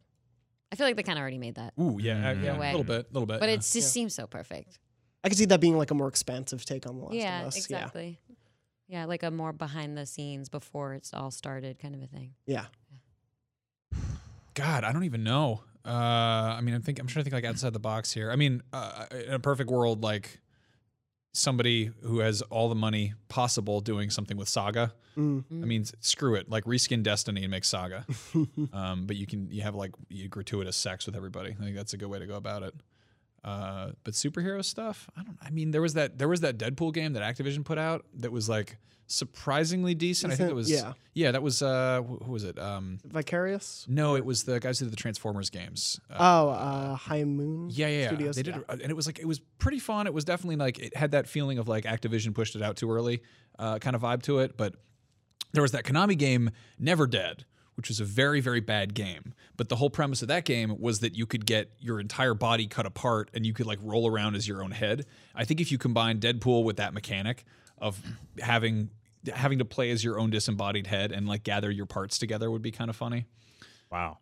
[0.71, 2.67] I feel like they kind of already made that, ooh, yeah, In yeah, a a
[2.71, 3.39] little bit, a little bit.
[3.39, 3.55] but yeah.
[3.55, 4.79] it just seems so perfect.
[5.23, 7.47] I could see that being like a more expansive take on The Last yeah, of
[7.47, 7.55] Us.
[7.55, 8.19] Yeah, exactly.
[8.87, 9.05] Yeah.
[9.05, 12.33] like a more behind the scenes before it's all started kind of a thing.
[12.45, 12.65] Yeah.
[14.53, 15.61] God, I don't even know.
[15.85, 18.31] Uh, I mean, I'm think I'm trying to think like outside the box here.
[18.31, 20.39] I mean, uh, in a perfect world, like
[21.33, 24.93] somebody who has all the money possible doing something with Saga.
[25.17, 25.43] Mm.
[25.51, 26.49] I mean, screw it.
[26.49, 28.05] Like reskin Destiny and make Saga.
[28.73, 31.51] um, but you can you have like you gratuitous sex with everybody.
[31.59, 32.73] I think that's a good way to go about it.
[33.45, 35.37] Uh, but superhero stuff, I don't.
[35.39, 38.31] I mean, there was that there was that Deadpool game that Activision put out that
[38.31, 40.33] was like surprisingly decent.
[40.33, 40.93] I think it was yeah.
[41.13, 41.29] yeah.
[41.31, 42.57] That was uh, who was it?
[42.57, 43.85] Um, Vicarious?
[43.87, 45.99] no, it was the guys who did the Transformers games.
[46.09, 48.07] Uh, Oh, uh, High Moon yeah, yeah, yeah.
[48.07, 48.35] Studios.
[48.35, 48.61] They did, yeah.
[48.67, 50.07] and it was like it was pretty fun.
[50.07, 52.91] It was definitely like it had that feeling of like Activision pushed it out too
[52.91, 53.21] early,
[53.59, 54.57] uh, kind of vibe to it.
[54.57, 54.73] But
[55.53, 56.49] there was that Konami game,
[56.79, 57.45] Never Dead,
[57.75, 59.33] which was a very very bad game.
[59.57, 62.67] But the whole premise of that game was that you could get your entire body
[62.67, 65.05] cut apart and you could like roll around as your own head.
[65.33, 67.45] I think if you combine Deadpool with that mechanic
[67.77, 68.01] of
[68.39, 68.89] having
[69.33, 72.61] having to play as your own disembodied head and like gather your parts together would
[72.61, 73.25] be kind of funny.
[73.91, 74.19] Wow.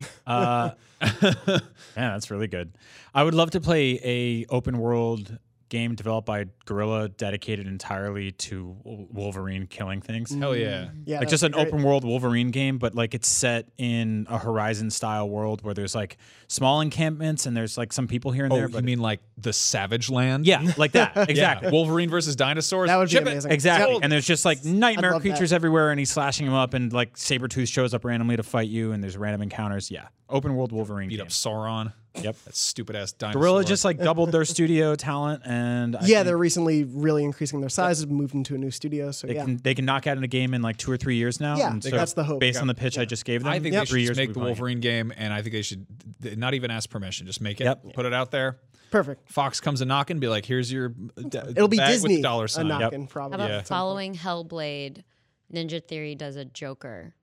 [0.26, 1.60] Uh, man,
[1.96, 2.76] that's really good.
[3.14, 5.38] I would love to play a open world
[5.74, 10.32] game developed by Guerrilla, dedicated entirely to Wolverine killing things.
[10.34, 10.84] Hell yeah.
[10.84, 11.00] Mm-hmm.
[11.06, 11.66] Yeah, like just an great.
[11.68, 15.94] open world Wolverine game, but like it's set in a Horizon style world where there's
[15.94, 16.16] like
[16.48, 18.66] small encampments and there's like some people here and Oh, there.
[18.68, 20.46] you But mean like the Savage Land?
[20.46, 21.70] yeah, like that Yeah, exactly.
[21.72, 22.88] Wolverine versus dinosaurs.
[22.88, 23.30] That would be Ship it.
[23.32, 23.50] amazing.
[23.52, 23.94] Exactly.
[23.94, 24.02] Yep.
[24.04, 25.28] And there's just like nightmare love that.
[25.28, 28.68] creatures everywhere, and he's slashing them up, and like Sabretooth shows up randomly to fight
[28.68, 29.90] you, and there's random encounters.
[29.90, 30.06] Yeah.
[30.30, 31.08] Open world Wolverine.
[31.08, 31.22] Beat game.
[31.26, 31.92] up Sauron.
[32.22, 32.36] Yep.
[32.44, 33.40] That stupid ass dinosaur.
[33.42, 37.68] Guerrilla just like doubled their studio talent, and I yeah, they're recently really increasing their
[37.68, 39.10] size, moved into a new studio.
[39.10, 40.96] So they yeah, can they can knock out in a game in like two or
[40.96, 41.56] three years now.
[41.56, 42.38] Yeah, and so that's the hope.
[42.40, 43.82] Based on the pitch I just gave them, I think Yep.
[43.82, 44.46] they should three just years make the be fine.
[44.46, 45.86] Wolverine game, and I think they should
[46.36, 47.26] not even ask permission.
[47.26, 47.64] Just make it.
[47.64, 47.94] Yep.
[47.94, 48.58] Put it out there.
[48.92, 49.28] perfect.
[49.32, 52.22] Fox comes a knocking, be like, "Here's your." d- It'll be bag with Disney the
[52.22, 52.68] dollar a sign.
[52.68, 53.38] knocking probably.
[53.38, 53.58] How about Yeah.
[53.58, 53.78] at some point.
[53.80, 55.02] following Hellblade?
[55.52, 57.14] Ninja Theory does a Joker,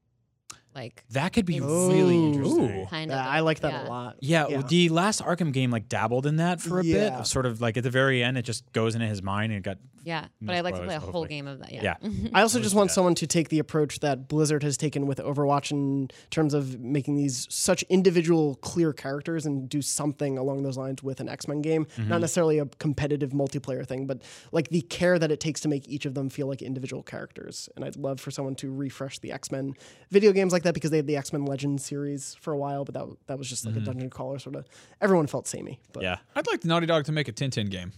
[0.75, 2.27] like That could be It's- really Ooh.
[2.33, 2.85] interesting.
[2.87, 3.27] kind Yeah, of.
[3.27, 3.87] I like that yeah.
[3.87, 4.15] a lot.
[4.21, 4.61] Yeah, Yeah.
[4.61, 7.11] the last Arkham game like dabbled in that for a bit.
[7.11, 7.19] Yeah.
[7.19, 9.59] Of sort of like at the very end, it just goes into his mind and
[9.59, 11.71] it got Yeah, but I like to play a so whole game of that.
[11.71, 11.95] Yeah.
[12.01, 12.29] yeah.
[12.33, 15.69] I also just want someone to take the approach that Blizzard has taken with Overwatch
[15.71, 21.03] in terms of making these such individual, clear characters and do something along those lines
[21.03, 21.85] with an X Men game.
[21.85, 22.09] Mm-hmm.
[22.09, 24.21] Not necessarily a competitive multiplayer thing, but
[24.51, 27.69] like the care that it takes to make each of them feel like individual characters.
[27.75, 29.75] And I'd love for someone to refresh the X Men
[30.09, 32.85] video games like that because they had the X Men Legends series for a while,
[32.85, 34.65] but that, that was just like a dungeon crawler sort of.
[35.01, 35.79] Everyone felt samey.
[35.93, 36.05] But Mm-hmm.
[36.05, 36.17] yeah.
[36.35, 37.91] I'd like the Naughty Dog to make a Tintin game.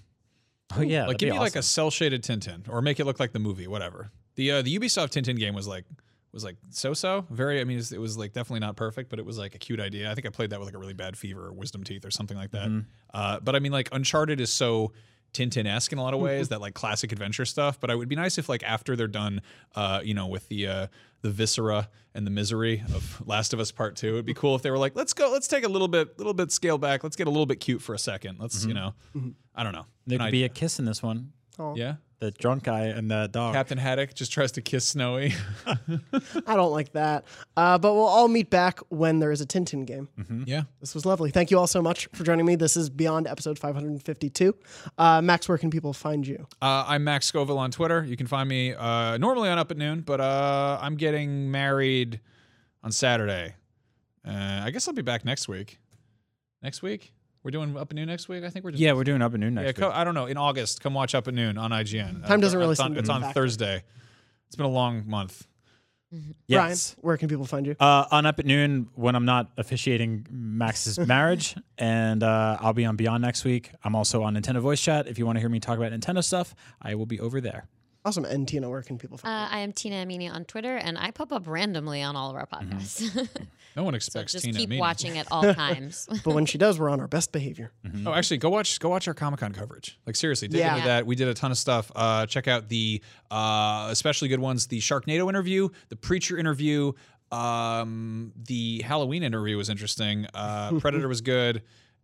[0.75, 1.61] Oh yeah, like give be me like a awesome.
[1.63, 4.09] cell shaded Tintin, or make it look like the movie, whatever.
[4.35, 5.85] The uh, the Ubisoft Tintin game was like
[6.31, 7.25] was like so so.
[7.29, 9.79] Very, I mean, it was like definitely not perfect, but it was like a cute
[9.79, 10.09] idea.
[10.09, 12.09] I think I played that with like a really bad fever or wisdom teeth or
[12.11, 12.85] something like that.
[13.13, 14.93] Uh, but I mean, like Uncharted is so
[15.33, 17.79] Tintin esque in a lot of ways, that like classic adventure stuff.
[17.79, 19.41] But I would be nice if like after they're done,
[19.75, 20.87] uh, you know, with the uh,
[21.21, 24.61] the viscera and the misery of Last of Us Part Two, it'd be cool if
[24.61, 27.15] they were like, let's go, let's take a little bit, little bit scale back, let's
[27.15, 28.37] get a little bit cute for a second.
[28.39, 28.93] Let's, you know,
[29.55, 29.85] I don't know.
[30.05, 31.31] There An could be a kiss in this one.
[31.75, 31.95] Yeah.
[32.19, 33.53] The drunk guy and the dog.
[33.53, 35.33] Captain Haddock just tries to kiss Snowy.
[36.47, 37.25] I don't like that.
[37.57, 40.07] Uh, but we'll all meet back when there is a Tintin game.
[40.45, 40.61] yeah.
[40.79, 41.31] This was lovely.
[41.31, 42.55] Thank you all so much for joining me.
[42.55, 44.55] This is Beyond episode 552.
[44.97, 46.47] Uh, Max, where can people find you?
[46.61, 48.05] Uh, I'm Max Scoville on Twitter.
[48.05, 52.21] You can find me uh, normally on Up at Noon, but uh, I'm getting married
[52.83, 53.55] on Saturday.
[54.25, 55.77] Uh, I guess I'll be back next week.
[56.61, 57.13] Next week?
[57.43, 58.43] We're doing Up at Noon next week?
[58.43, 58.81] I think we're just.
[58.81, 59.93] yeah, we're doing up and noon next Yeah, week.
[59.93, 60.25] co- I don't know.
[60.27, 62.25] In August, come watch Up at Noon on IGN.
[62.25, 63.21] Time doesn't really it's on, It's on.
[63.33, 63.83] Thursday.
[64.47, 65.45] It's been a long month.
[66.47, 66.93] yes.
[66.93, 67.75] Brian, where can people find you?
[67.79, 72.85] Uh, on up at noon when I'm not officiating Max's marriage, and uh, I'll be
[72.85, 73.71] on Beyond next week.
[73.83, 75.07] I'm also on Nintendo Voice Chat.
[75.07, 77.65] If you want to hear me talk about Nintendo stuff, I will be over there.
[78.05, 78.25] Awesome.
[78.25, 81.11] And Tina, where can people find Uh, I am Tina Amini on Twitter, and I
[81.11, 83.27] pop up randomly on all of our podcasts.
[83.75, 84.55] No one so expects just Tina.
[84.59, 84.79] keep Meany.
[84.79, 86.07] watching at all times.
[86.23, 87.71] But when she does, we're on our best behavior.
[88.05, 89.97] Oh, actually, go watch go watch our Comic Con coverage.
[90.05, 90.75] Like seriously, dig Yeah.
[90.75, 91.07] into that.
[91.07, 91.91] We did a ton of stuff.
[91.95, 93.01] Uh, check out the
[93.31, 96.91] uh, especially good ones: the Sharknado interview, the Preacher interview,
[97.31, 100.27] um, the Halloween interview was interesting.
[100.35, 101.63] Uh, Predator was good.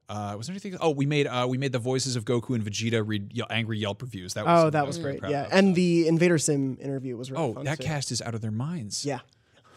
[0.09, 0.75] Uh, was there anything?
[0.81, 3.77] Oh, we made uh, we made the voices of Goku and Vegeta read ye- angry
[3.77, 4.33] Yelp reviews.
[4.33, 5.31] That was Oh, that was really great.
[5.31, 5.43] Yeah.
[5.45, 5.53] of.
[5.53, 7.65] And the Invader Zim interview was really oh, fun.
[7.65, 7.85] that too.
[7.85, 9.05] cast is out of their minds.
[9.05, 9.19] Yeah.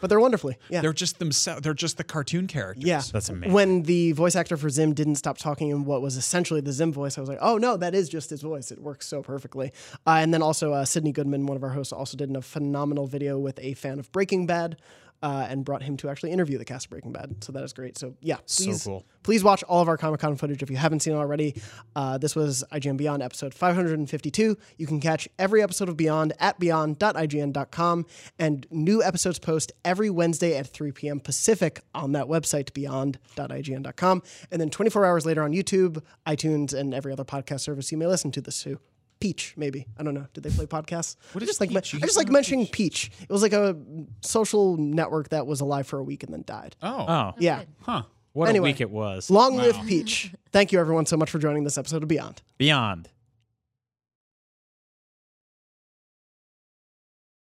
[0.00, 0.58] But they're wonderfully.
[0.68, 0.80] Yeah.
[0.80, 1.62] they're just themselves.
[1.62, 2.84] They're just the cartoon characters.
[2.84, 3.02] yeah.
[3.12, 3.52] That's amazing.
[3.52, 6.92] When the voice actor for Zim didn't stop talking in what was essentially the Zim
[6.92, 8.72] voice, I was like, oh no, that is just his voice.
[8.72, 9.70] It works so perfectly.
[10.04, 13.06] Uh, and then also, uh, Sydney Goodman, one of our hosts, also did a phenomenal
[13.06, 14.76] video with a fan of Breaking Bad.
[15.22, 17.44] Uh, and brought him to actually interview the cast of Breaking Bad.
[17.44, 17.96] So that is great.
[17.96, 19.06] So yeah, please, cool.
[19.22, 21.54] please watch all of our Comic Con footage if you haven't seen it already.
[21.94, 24.56] Uh, this was IGN Beyond episode 552.
[24.78, 28.06] You can catch every episode of Beyond at beyond.ign.com,
[28.38, 31.20] and new episodes post every Wednesday at 3 p.m.
[31.20, 34.22] Pacific on that website, beyond.ign.com.
[34.50, 38.06] And then 24 hours later on YouTube, iTunes, and every other podcast service you may
[38.06, 38.80] listen to this to.
[39.22, 39.86] Peach, maybe.
[39.96, 40.26] I don't know.
[40.34, 41.14] Did they play podcasts?
[41.34, 43.08] I just like I just like mentioning Peach.
[43.20, 43.76] It was like a
[44.20, 46.74] social network that was alive for a week and then died.
[46.82, 47.06] Oh.
[47.08, 47.62] oh, Yeah.
[47.82, 48.02] Huh.
[48.32, 48.70] what Anyway.
[48.70, 49.30] a week it was.
[49.30, 50.32] Long live Peach.
[50.50, 52.42] Thank you everyone so much for joining this episode of Beyond.
[52.58, 53.10] Beyond.